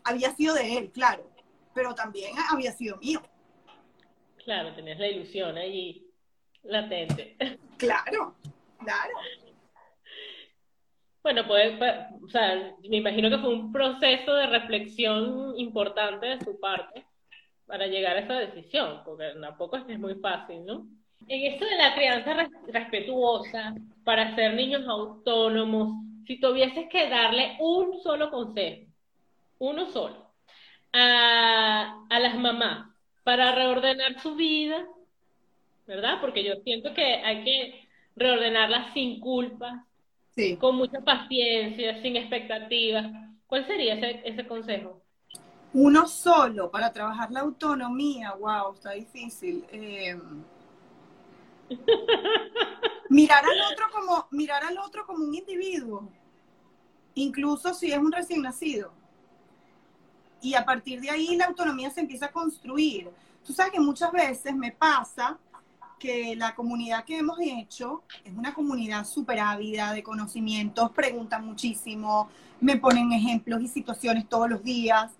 Había 0.04 0.34
sido 0.34 0.56
de 0.56 0.78
él, 0.78 0.92
claro, 0.92 1.30
pero 1.74 1.94
también 1.94 2.34
había 2.50 2.72
sido 2.72 2.98
mío. 2.98 3.22
Claro, 4.44 4.74
tenías 4.74 4.98
la 4.98 5.08
ilusión 5.08 5.58
ahí 5.58 6.08
latente. 6.64 7.36
Claro, 7.78 8.36
claro. 8.78 9.14
Bueno, 11.24 11.48
pues, 11.48 11.74
o 12.24 12.30
sea, 12.30 12.76
me 12.88 12.98
imagino 12.98 13.30
que 13.30 13.39
fue 13.39 13.54
un 13.54 13.72
proceso 13.72 14.34
de 14.36 14.46
reflexión 14.46 15.58
importante 15.58 16.28
de 16.28 16.39
su 16.42 16.60
parte 16.60 17.06
para 17.66 17.88
llegar 17.88 18.16
a 18.18 18.20
esa 18.20 18.36
decisión, 18.36 19.02
porque 19.04 19.34
tampoco 19.42 19.78
es 19.78 20.00
muy 20.00 20.16
fácil, 20.16 20.64
¿no? 20.64 20.88
En 21.28 21.53
esto 21.53 21.65
de 21.65 21.78
la 21.78 21.95
crianza 21.95 22.49
respetuosa, 22.67 23.76
para 24.03 24.36
ser 24.36 24.53
niños 24.53 24.88
autónomos, 24.88 26.03
si 26.28 26.39
tuvieses 26.39 26.88
que 26.89 27.09
darle 27.09 27.57
un 27.59 28.01
solo 28.01 28.30
consejo, 28.32 28.88
uno 29.59 29.89
solo, 29.91 30.32
a, 30.93 32.05
las 32.09 32.36
mamás 32.36 32.89
para 33.24 33.53
reordenar 33.53 34.19
su 34.19 34.36
vida, 34.36 34.86
¿verdad? 35.88 36.19
Porque 36.22 36.43
yo 36.43 36.55
siento 36.63 36.93
que 36.93 37.03
hay 37.03 37.43
que 37.43 37.88
reordenarla 38.15 38.93
sin 38.93 39.19
culpa, 39.19 39.86
con 40.59 40.76
mucha 40.76 41.01
paciencia, 41.01 42.01
sin 42.01 42.15
expectativas. 42.15 43.05
¿Cuál 43.45 43.67
sería 43.67 43.95
ese, 43.95 44.22
ese 44.26 44.47
consejo? 44.47 45.01
Uno 45.74 46.07
solo 46.07 46.72
para 46.72 46.91
trabajar 46.91 47.32
la 47.32 47.41
autonomía, 47.41 48.34
wow, 48.34 48.74
está 48.74 48.91
difícil. 48.91 49.63
Eh, 49.72 50.17
mirar 53.09 53.43
al 53.43 53.74
otro 53.74 53.86
como, 53.91 54.28
mirar 54.32 54.63
al 54.63 54.78
otro 54.78 55.05
como 55.05 55.26
un 55.26 55.36
individuo, 55.36 56.07
incluso 57.15 57.74
si 57.74 57.91
es 57.91 57.97
un 57.97 58.11
recién 58.11 58.41
nacido. 58.41 58.93
Y 60.41 60.55
a 60.55 60.65
partir 60.65 61.01
de 61.01 61.09
ahí 61.09 61.36
la 61.36 61.45
autonomía 61.45 61.91
se 61.91 61.99
empieza 61.99 62.28
a 62.28 62.32
construir. 62.32 63.09
Tú 63.45 63.53
sabes 63.53 63.74
que 63.74 63.80
muchas 63.80 64.11
veces 64.11 64.55
me 64.55 64.72
pasa 64.72 65.38
que 65.99 66.36
la 66.36 66.55
comunidad 66.55 67.05
que 67.05 67.19
hemos 67.19 67.38
hecho 67.39 68.03
es 68.24 68.34
una 68.34 68.53
comunidad 68.53 69.05
súper 69.05 69.39
ávida 69.39 69.93
de 69.93 70.01
conocimientos, 70.01 70.89
preguntan 70.91 71.45
muchísimo, 71.45 72.30
me 72.59 72.78
ponen 72.78 73.11
ejemplos 73.11 73.61
y 73.61 73.67
situaciones 73.67 74.28
todos 74.28 74.49
los 74.49 74.63
días. 74.63 75.11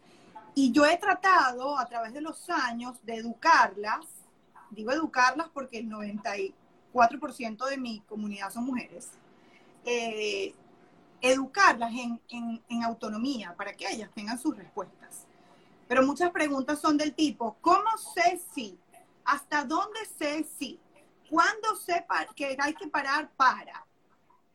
Y 0.56 0.72
yo 0.72 0.86
he 0.86 0.98
tratado 0.98 1.78
a 1.78 1.86
través 1.88 2.14
de 2.14 2.22
los 2.22 2.50
años 2.50 2.98
de 3.04 3.16
educarlas 3.16 4.21
digo 4.72 4.92
educarlas 4.92 5.50
porque 5.50 5.78
el 5.80 5.90
94% 5.90 7.66
de 7.68 7.78
mi 7.78 8.00
comunidad 8.02 8.52
son 8.52 8.66
mujeres, 8.66 9.10
eh, 9.86 10.54
educarlas 11.22 11.92
en, 11.94 12.84
autonomía 12.84 13.54
para 13.56 13.74
que 13.74 13.88
ellas 13.88 14.10
tengan 14.14 14.40
sus 14.40 14.58
respuestas. 14.58 15.28
Pero 15.88 16.04
muchas 16.04 16.32
preguntas 16.32 16.80
son 16.80 16.98
del 16.98 17.14
tipo, 17.14 17.58
¿cómo 17.62 17.98
sé 18.16 18.42
si? 18.54 18.80
¿Hasta 19.26 19.64
dónde 19.64 20.00
sé 20.18 20.46
si? 20.58 20.80
¿Cuándo 21.30 21.76
sé 21.76 22.06
que 22.36 22.58
hay 22.60 22.74
que 22.74 22.88
parar 22.88 23.30
para? 23.36 23.86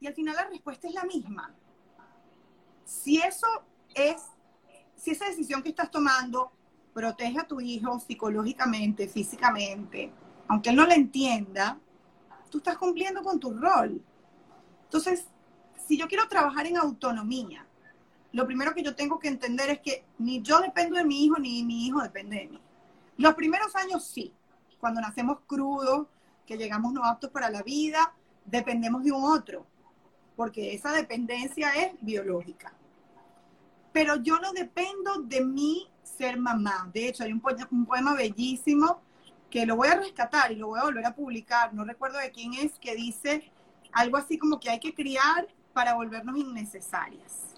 Y 0.00 0.06
al 0.06 0.14
final 0.14 0.34
la 0.34 0.46
respuesta 0.46 0.88
es 0.88 0.94
la 0.94 1.04
misma. 1.04 1.54
Si 2.84 3.18
eso 3.18 3.46
es, 3.94 4.22
si 4.96 5.12
esa 5.12 5.26
decisión 5.26 5.62
que 5.62 5.70
estás 5.70 5.90
tomando 5.90 6.52
protege 6.96 7.38
a 7.38 7.46
tu 7.46 7.60
hijo 7.60 8.00
psicológicamente, 8.00 9.06
físicamente, 9.06 10.10
aunque 10.48 10.70
él 10.70 10.76
no 10.76 10.86
la 10.86 10.94
entienda, 10.94 11.78
tú 12.50 12.56
estás 12.56 12.78
cumpliendo 12.78 13.22
con 13.22 13.38
tu 13.38 13.52
rol. 13.52 14.00
Entonces, 14.84 15.26
si 15.86 15.98
yo 15.98 16.08
quiero 16.08 16.26
trabajar 16.26 16.66
en 16.66 16.78
autonomía, 16.78 17.66
lo 18.32 18.46
primero 18.46 18.72
que 18.72 18.82
yo 18.82 18.96
tengo 18.96 19.18
que 19.18 19.28
entender 19.28 19.68
es 19.68 19.80
que 19.80 20.06
ni 20.18 20.40
yo 20.40 20.58
dependo 20.60 20.96
de 20.96 21.04
mi 21.04 21.22
hijo, 21.22 21.36
ni 21.38 21.62
mi 21.64 21.86
hijo 21.86 22.00
depende 22.00 22.38
de 22.38 22.46
mí. 22.46 22.60
Los 23.18 23.34
primeros 23.34 23.76
años 23.76 24.02
sí, 24.02 24.32
cuando 24.80 25.02
nacemos 25.02 25.40
crudos, 25.46 26.06
que 26.46 26.56
llegamos 26.56 26.94
no 26.94 27.04
aptos 27.04 27.28
para 27.28 27.50
la 27.50 27.62
vida, 27.62 28.14
dependemos 28.46 29.04
de 29.04 29.12
un 29.12 29.22
otro, 29.22 29.66
porque 30.34 30.72
esa 30.72 30.92
dependencia 30.92 31.74
es 31.74 31.92
biológica. 32.00 32.72
Pero 33.92 34.16
yo 34.16 34.38
no 34.38 34.54
dependo 34.54 35.20
de 35.20 35.44
mí 35.44 35.90
ser 36.06 36.38
mamá. 36.38 36.88
De 36.92 37.08
hecho, 37.08 37.24
hay 37.24 37.32
un, 37.32 37.40
poema, 37.40 38.14
bellísimo 38.14 39.00
que 39.50 39.66
lo 39.66 39.76
voy 39.76 39.88
a 39.88 39.96
rescatar 39.96 40.52
y 40.52 40.56
lo 40.56 40.68
voy 40.68 40.80
a 40.80 40.84
volver 40.84 41.06
a 41.06 41.14
publicar, 41.14 41.72
no 41.74 41.84
recuerdo 41.84 42.18
de 42.18 42.30
quién 42.30 42.54
es, 42.54 42.78
que 42.78 42.94
dice 42.94 43.50
algo 43.92 44.16
así 44.16 44.38
como 44.38 44.60
que 44.60 44.70
hay 44.70 44.80
que 44.80 44.94
criar 44.94 45.46
para 45.72 45.94
volvernos 45.94 46.36
innecesarias. 46.36 47.54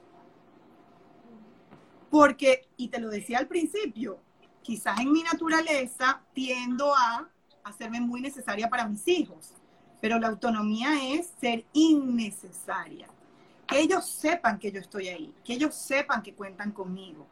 Porque, 2.10 2.68
y 2.76 2.88
te 2.88 3.00
lo 3.00 3.10
decía 3.10 3.38
al 3.38 3.48
principio, 3.48 4.18
quizás 4.62 4.98
en 5.00 5.12
mi 5.12 5.22
naturaleza 5.22 6.22
tiendo 6.32 6.94
a 6.94 7.28
hacerme 7.64 8.00
muy 8.00 8.20
necesaria 8.20 8.68
para 8.68 8.86
mis 8.86 9.06
hijos, 9.08 9.54
pero 10.00 10.18
la 10.18 10.28
autonomía 10.28 11.14
es 11.14 11.32
ser 11.40 11.64
innecesaria. 11.72 13.08
Que 13.66 13.80
ellos 13.80 14.06
sepan 14.06 14.58
que 14.58 14.72
yo 14.72 14.80
estoy 14.80 15.08
ahí, 15.08 15.34
que 15.44 15.54
ellos 15.54 15.74
sepan 15.74 16.22
que 16.22 16.34
cuentan 16.34 16.72
conmigo 16.72 17.26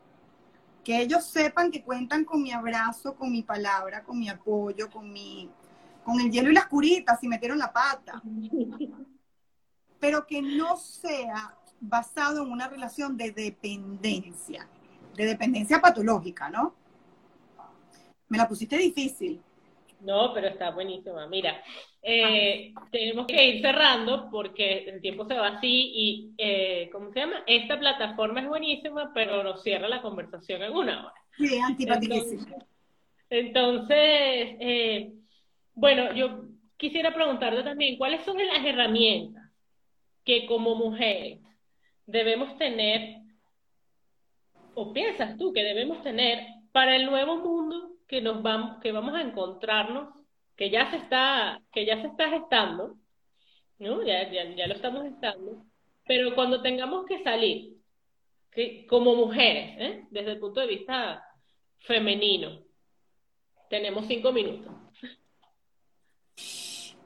que 0.87 1.01
ellos 1.01 1.25
sepan 1.25 1.73
que 1.73 1.83
cuentan 1.83 2.25
con 2.25 2.41
mi 2.41 2.53
abrazo, 2.53 3.17
con 3.17 3.33
mi 3.33 3.43
palabra, 3.43 4.05
con 4.05 4.21
mi 4.21 4.29
apoyo, 4.29 4.89
con 4.89 5.13
mi, 5.13 5.51
con 6.05 6.21
el 6.21 6.31
hielo 6.31 6.53
y 6.53 6.55
las 6.55 6.69
curitas 6.69 7.19
si 7.19 7.27
metieron 7.27 7.59
la 7.59 7.73
pata. 7.73 8.23
Pero 9.99 10.25
que 10.25 10.41
no 10.41 10.77
sea 10.77 11.59
basado 11.81 12.45
en 12.45 12.53
una 12.53 12.69
relación 12.69 13.17
de 13.17 13.33
dependencia, 13.33 14.69
de 15.17 15.25
dependencia 15.25 15.81
patológica, 15.81 16.51
¿no? 16.51 16.73
Me 18.29 18.39
la 18.39 18.47
pusiste 18.47 18.79
difícil. 18.79 19.43
No, 20.01 20.33
pero 20.35 20.49
está 20.49 20.71
buenísima. 20.71 21.27
Mira, 21.27 21.63
eh, 22.03 22.73
tenemos 22.91 23.27
que 23.27 23.45
ir 23.47 23.63
cerrando 23.63 24.29
porque 24.31 24.85
el 24.89 25.01
tiempo 25.01 25.27
se 25.27 25.35
va 25.35 25.49
así 25.49 25.93
y, 25.95 26.35
eh, 26.39 26.91
¿cómo 26.93 27.13
se 27.13 27.21
llama? 27.21 27.43
Esta 27.47 27.79
plataforma 27.79 28.41
es 28.41 28.49
buenísima, 28.49 29.13
pero 29.15 29.43
nos 29.43 29.63
cierra 29.63 29.89
la 29.89 30.03
conversación 30.03 30.63
en 30.63 30.73
una 30.73 31.07
hora. 31.07 31.15
Sí, 31.37 31.59
antipaticísima. 31.59 32.57
Entonces, 33.31 33.99
eh, 34.61 35.13
bueno, 35.75 36.13
yo 36.15 36.45
quisiera 36.77 37.15
preguntarte 37.15 37.63
también, 37.63 37.97
¿cuáles 37.97 38.23
son 38.25 38.37
las 38.39 38.65
herramientas 38.65 39.51
que 40.25 40.47
como 40.47 40.75
mujeres 40.75 41.41
debemos 42.05 42.57
tener, 42.59 43.21
o 44.75 44.93
piensas 44.93 45.37
tú 45.39 45.53
que 45.53 45.65
debemos 45.65 46.03
tener 46.03 46.47
para 46.73 46.97
el 46.97 47.07
nuevo 47.07 47.37
mundo 47.39 47.96
que 48.07 48.21
nos 48.21 48.43
vamos, 48.43 48.81
que 48.81 48.93
vamos 48.93 49.15
a 49.15 49.23
encontrarnos, 49.23 50.15
que 50.57 50.71
ya 50.71 50.91
se 50.91 50.97
está, 50.97 51.61
que 51.73 51.85
ya 51.85 52.01
se 52.01 52.09
está 52.09 52.31
gestando, 52.31 52.97
¿no? 53.79 54.03
Ya, 54.03 54.31
ya, 54.31 54.45
ya 54.55 54.67
lo 54.67 54.75
estamos 54.75 55.03
gestando, 55.05 55.65
pero 56.07 56.35
cuando 56.35 56.63
tengamos 56.63 57.05
que 57.07 57.23
salir, 57.23 57.77
que, 58.51 58.87
como 58.87 59.15
mujeres, 59.15 59.77
¿eh? 59.79 60.07
desde 60.11 60.33
el 60.33 60.41
punto 60.41 60.61
de 60.61 60.67
vista 60.67 61.23
femenino, 61.79 62.63
tenemos 63.69 64.07
cinco 64.07 64.33
minutos. 64.33 64.73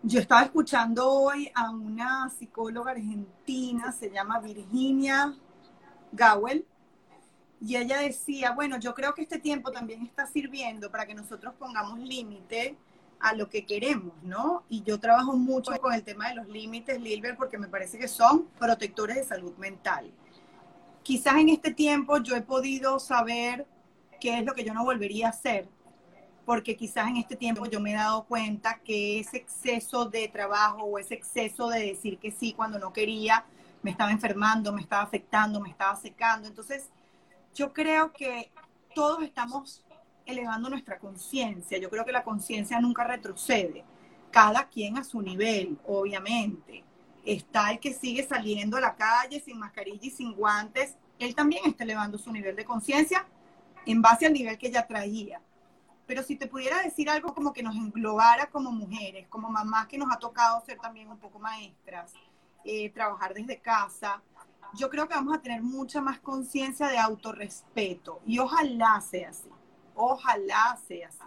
Yo 0.03 0.21
estaba 0.21 0.45
escuchando 0.45 1.11
hoy 1.11 1.51
a 1.55 1.71
una 1.71 2.31
psicóloga 2.31 2.93
argentina, 2.93 3.93
se 3.93 4.11
llama 4.11 4.41
Virginia 4.41 5.35
Gowell, 6.13 6.65
y 7.61 7.77
ella 7.77 7.99
decía, 7.99 8.53
bueno, 8.53 8.79
yo 8.79 8.95
creo 8.95 9.15
que 9.15 9.23
este 9.23 9.39
tiempo 9.39 9.71
también 9.71 10.03
está 10.03 10.27
sirviendo 10.27 10.91
para 10.91 11.07
que 11.07 11.15
nosotros 11.15 11.55
pongamos 11.59 11.99
límite 11.99 12.77
a 13.21 13.35
lo 13.35 13.51
que 13.51 13.67
queremos, 13.67 14.15
¿no? 14.23 14.65
Y 14.71 14.83
yo 14.83 14.99
trabajo 14.99 15.35
mucho 15.37 15.73
con 15.79 15.93
el 15.93 16.03
tema 16.03 16.31
de 16.31 16.37
los 16.37 16.49
límites, 16.49 16.99
Lilbert, 16.99 17.37
porque 17.37 17.59
me 17.59 17.69
parece 17.69 17.99
que 17.99 18.09
son 18.09 18.47
protectores 18.59 19.17
de 19.17 19.25
salud 19.25 19.55
mental. 19.59 20.11
Quizás 21.03 21.37
en 21.37 21.51
este 21.51 21.75
tiempo 21.75 22.17
yo 22.19 22.35
he 22.35 22.41
podido 22.41 22.99
saber 22.99 23.67
qué 24.21 24.39
es 24.39 24.45
lo 24.45 24.55
que 24.55 24.65
yo 24.65 24.73
no 24.73 24.85
volvería 24.85 25.27
a 25.27 25.31
hacer, 25.31 25.69
porque 26.47 26.77
quizás 26.77 27.09
en 27.09 27.19
este 27.19 27.37
tiempo 27.37 27.67
yo 27.67 27.79
me 27.79 27.93
he 27.93 27.95
dado 27.95 28.25
cuenta 28.25 28.81
que 28.83 29.21
ese 29.21 29.37
exceso 29.37 30.07
de 30.07 30.29
trabajo 30.29 30.85
o 30.85 30.99
ese 30.99 31.15
exceso 31.15 31.69
de 31.69 31.81
decir 31.81 32.19
que 32.19 32.31
sí 32.31 32.55
cuando 32.55 32.79
no 32.79 32.93
quería 32.93 33.45
me 33.83 33.91
estaba 33.91 34.13
enfermando, 34.13 34.73
me 34.73 34.81
estaba 34.81 35.03
afectando, 35.03 35.61
me 35.61 35.71
estaba 35.71 35.95
secando. 35.97 36.49
Entonces, 36.49 36.89
yo 37.55 37.73
creo 37.73 38.13
que 38.13 38.51
todos 38.95 39.23
estamos 39.23 39.85
elevando 40.27 40.71
nuestra 40.71 40.99
conciencia. 40.99 41.79
Yo 41.79 41.91
creo 41.91 42.05
que 42.05 42.13
la 42.13 42.23
conciencia 42.23 42.81
nunca 42.81 43.05
retrocede. 43.05 43.85
Cada 44.31 44.69
quien 44.69 44.97
a 44.97 45.05
su 45.05 45.21
nivel, 45.21 45.79
obviamente. 45.87 46.85
Está 47.25 47.71
el 47.71 47.81
que 47.81 47.93
sigue 47.93 48.27
saliendo 48.27 48.77
a 48.77 48.81
la 48.81 48.95
calle 48.95 49.41
sin 49.41 49.59
mascarilla 49.59 50.07
y 50.07 50.11
sin 50.11 50.35
guantes. 50.35 50.97
Él 51.19 51.35
también 51.35 51.65
está 51.67 51.85
elevando 51.85 52.17
su 52.17 52.33
nivel 52.33 52.57
de 52.57 52.65
conciencia 52.65 53.27
en 53.85 54.01
base 54.01 54.27
al 54.27 54.33
nivel 54.33 54.57
que 54.57 54.71
ya 54.71 54.87
traía 54.87 55.41
pero 56.11 56.25
si 56.25 56.35
te 56.35 56.49
pudiera 56.49 56.83
decir 56.83 57.09
algo 57.09 57.33
como 57.33 57.53
que 57.53 57.63
nos 57.63 57.77
englobara 57.77 58.51
como 58.51 58.73
mujeres, 58.73 59.29
como 59.29 59.49
mamás 59.49 59.87
que 59.87 59.97
nos 59.97 60.13
ha 60.13 60.19
tocado 60.19 60.61
ser 60.67 60.77
también 60.81 61.09
un 61.09 61.19
poco 61.19 61.39
maestras, 61.39 62.13
eh, 62.65 62.91
trabajar 62.91 63.33
desde 63.33 63.61
casa, 63.61 64.21
yo 64.75 64.91
creo 64.91 65.09
que 65.09 65.15
vamos 65.15 65.37
a 65.37 65.43
tener 65.43 65.63
mucha 65.63 66.01
más 66.01 66.21
conciencia 66.21 66.89
de 66.89 66.99
autorrespeto 66.99 68.21
y 68.27 68.39
ojalá 68.39 69.01
sea 69.01 69.31
así, 69.31 69.49
ojalá 69.95 70.79
sea 70.87 71.09
así, 71.09 71.19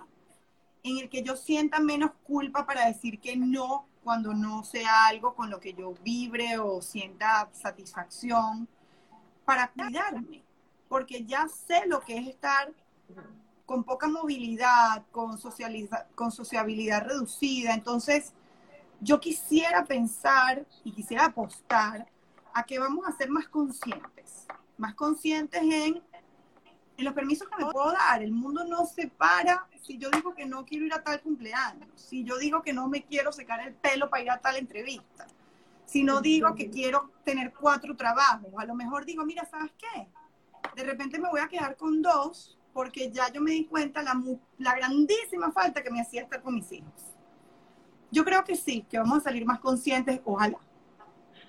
en 0.83 0.99
el 0.99 1.09
que 1.09 1.23
yo 1.23 1.35
sienta 1.35 1.79
menos 1.79 2.11
culpa 2.23 2.65
para 2.65 2.87
decir 2.87 3.19
que 3.19 3.35
no 3.37 3.87
cuando 4.03 4.33
no 4.33 4.63
sea 4.63 5.07
algo 5.07 5.33
con 5.33 5.49
lo 5.49 5.59
que 5.59 5.73
yo 5.73 5.93
vibre 6.03 6.57
o 6.59 6.81
sienta 6.81 7.49
satisfacción, 7.53 8.67
para 9.45 9.71
cuidarme, 9.71 10.43
porque 10.87 11.25
ya 11.25 11.47
sé 11.47 11.85
lo 11.87 12.01
que 12.01 12.17
es 12.17 12.27
estar 12.27 12.71
con 13.65 13.83
poca 13.83 14.07
movilidad, 14.07 15.03
con, 15.11 15.37
con 16.15 16.31
sociabilidad 16.31 17.05
reducida. 17.05 17.73
Entonces, 17.73 18.33
yo 18.99 19.19
quisiera 19.19 19.83
pensar 19.85 20.65
y 20.83 20.91
quisiera 20.91 21.25
apostar 21.25 22.07
a 22.53 22.63
que 22.63 22.79
vamos 22.79 23.07
a 23.07 23.11
ser 23.11 23.29
más 23.29 23.47
conscientes, 23.47 24.47
más 24.77 24.93
conscientes 24.95 25.61
en, 25.61 26.01
en 26.97 27.05
los 27.05 27.13
permisos 27.13 27.47
que 27.49 27.63
me 27.63 27.71
puedo 27.71 27.91
dar. 27.91 28.21
El 28.21 28.31
mundo 28.31 28.63
no 28.63 28.85
se 28.85 29.07
para 29.07 29.67
si 29.83 29.97
yo 29.97 30.09
digo 30.09 30.33
que 30.33 30.45
no 30.45 30.65
quiero 30.65 30.85
ir 30.85 30.93
a 30.93 31.03
tal 31.03 31.21
cumpleaños, 31.21 31.89
si 31.95 32.23
yo 32.23 32.37
digo 32.37 32.61
que 32.61 32.73
no 32.73 32.87
me 32.87 33.03
quiero 33.03 33.31
secar 33.31 33.59
el 33.67 33.73
pelo 33.73 34.09
para 34.09 34.23
ir 34.23 34.31
a 34.31 34.39
tal 34.39 34.55
entrevista, 34.55 35.27
si 35.85 36.03
no 36.03 36.21
digo 36.21 36.55
que 36.55 36.69
quiero 36.69 37.11
tener 37.23 37.53
cuatro 37.53 37.95
trabajos, 37.95 38.49
a 38.57 38.65
lo 38.65 38.75
mejor 38.75 39.05
digo, 39.05 39.25
mira, 39.25 39.45
¿sabes 39.45 39.71
qué? 39.77 40.07
De 40.75 40.83
repente 40.83 41.19
me 41.19 41.29
voy 41.29 41.41
a 41.41 41.49
quedar 41.49 41.75
con 41.75 42.01
dos 42.01 42.57
porque 42.73 43.11
ya 43.11 43.31
yo 43.31 43.41
me 43.41 43.51
di 43.51 43.65
cuenta 43.65 44.01
la, 44.01 44.19
la 44.57 44.75
grandísima 44.75 45.51
falta 45.51 45.83
que 45.83 45.91
me 45.91 46.01
hacía 46.01 46.21
estar 46.21 46.41
con 46.41 46.55
mis 46.55 46.71
hijos. 46.71 46.91
Yo 48.09 48.23
creo 48.23 48.43
que 48.43 48.55
sí, 48.55 48.85
que 48.89 48.97
vamos 48.97 49.17
a 49.17 49.21
salir 49.21 49.45
más 49.45 49.59
conscientes, 49.59 50.21
ojalá. 50.23 50.57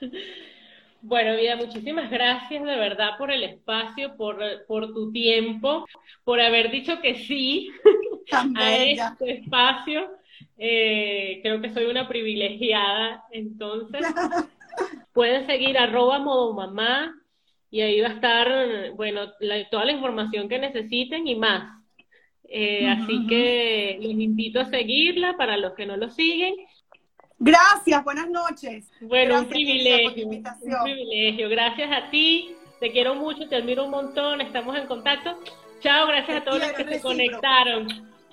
Bueno, 1.06 1.36
Vida, 1.36 1.54
muchísimas 1.56 2.10
gracias 2.10 2.64
de 2.64 2.76
verdad 2.76 3.18
por 3.18 3.30
el 3.30 3.42
espacio, 3.42 4.16
por, 4.16 4.38
por 4.66 4.94
tu 4.94 5.12
tiempo, 5.12 5.84
por 6.24 6.40
haber 6.40 6.70
dicho 6.70 6.98
que 7.02 7.16
sí 7.26 7.70
a 8.56 8.76
este 8.76 9.32
espacio. 9.32 10.08
Eh, 10.56 11.40
creo 11.42 11.60
que 11.60 11.74
soy 11.74 11.84
una 11.84 12.08
privilegiada, 12.08 13.22
entonces 13.32 14.00
pueden 15.12 15.46
seguir 15.46 15.76
arroba 15.76 16.20
modo 16.20 16.54
mamá 16.54 17.14
y 17.70 17.82
ahí 17.82 18.00
va 18.00 18.08
a 18.08 18.14
estar, 18.14 18.92
bueno, 18.92 19.30
toda 19.70 19.84
la 19.84 19.92
información 19.92 20.48
que 20.48 20.58
necesiten 20.58 21.28
y 21.28 21.34
más. 21.34 21.82
Eh, 22.44 22.88
así 22.88 23.26
que 23.26 23.98
les 24.00 24.12
invito 24.12 24.58
a 24.58 24.70
seguirla 24.70 25.36
para 25.36 25.58
los 25.58 25.74
que 25.74 25.84
no 25.84 25.98
lo 25.98 26.08
siguen. 26.08 26.54
Gracias, 27.38 28.04
buenas 28.04 28.28
noches. 28.30 28.90
Bueno, 29.00 29.40
un 29.40 29.48
privilegio, 29.48 30.26
un 30.26 30.42
privilegio. 30.82 31.48
Gracias 31.48 31.90
a 31.90 32.10
ti, 32.10 32.54
te 32.80 32.92
quiero 32.92 33.14
mucho, 33.14 33.48
te 33.48 33.56
admiro 33.56 33.84
un 33.84 33.90
montón, 33.90 34.40
estamos 34.40 34.76
en 34.76 34.86
contacto. 34.86 35.38
Chao, 35.80 36.06
gracias 36.06 36.38
a 36.38 36.44
todos 36.44 36.60
los 36.60 36.72
que 36.72 36.84
se 36.84 37.00
conectaron. 37.00 38.13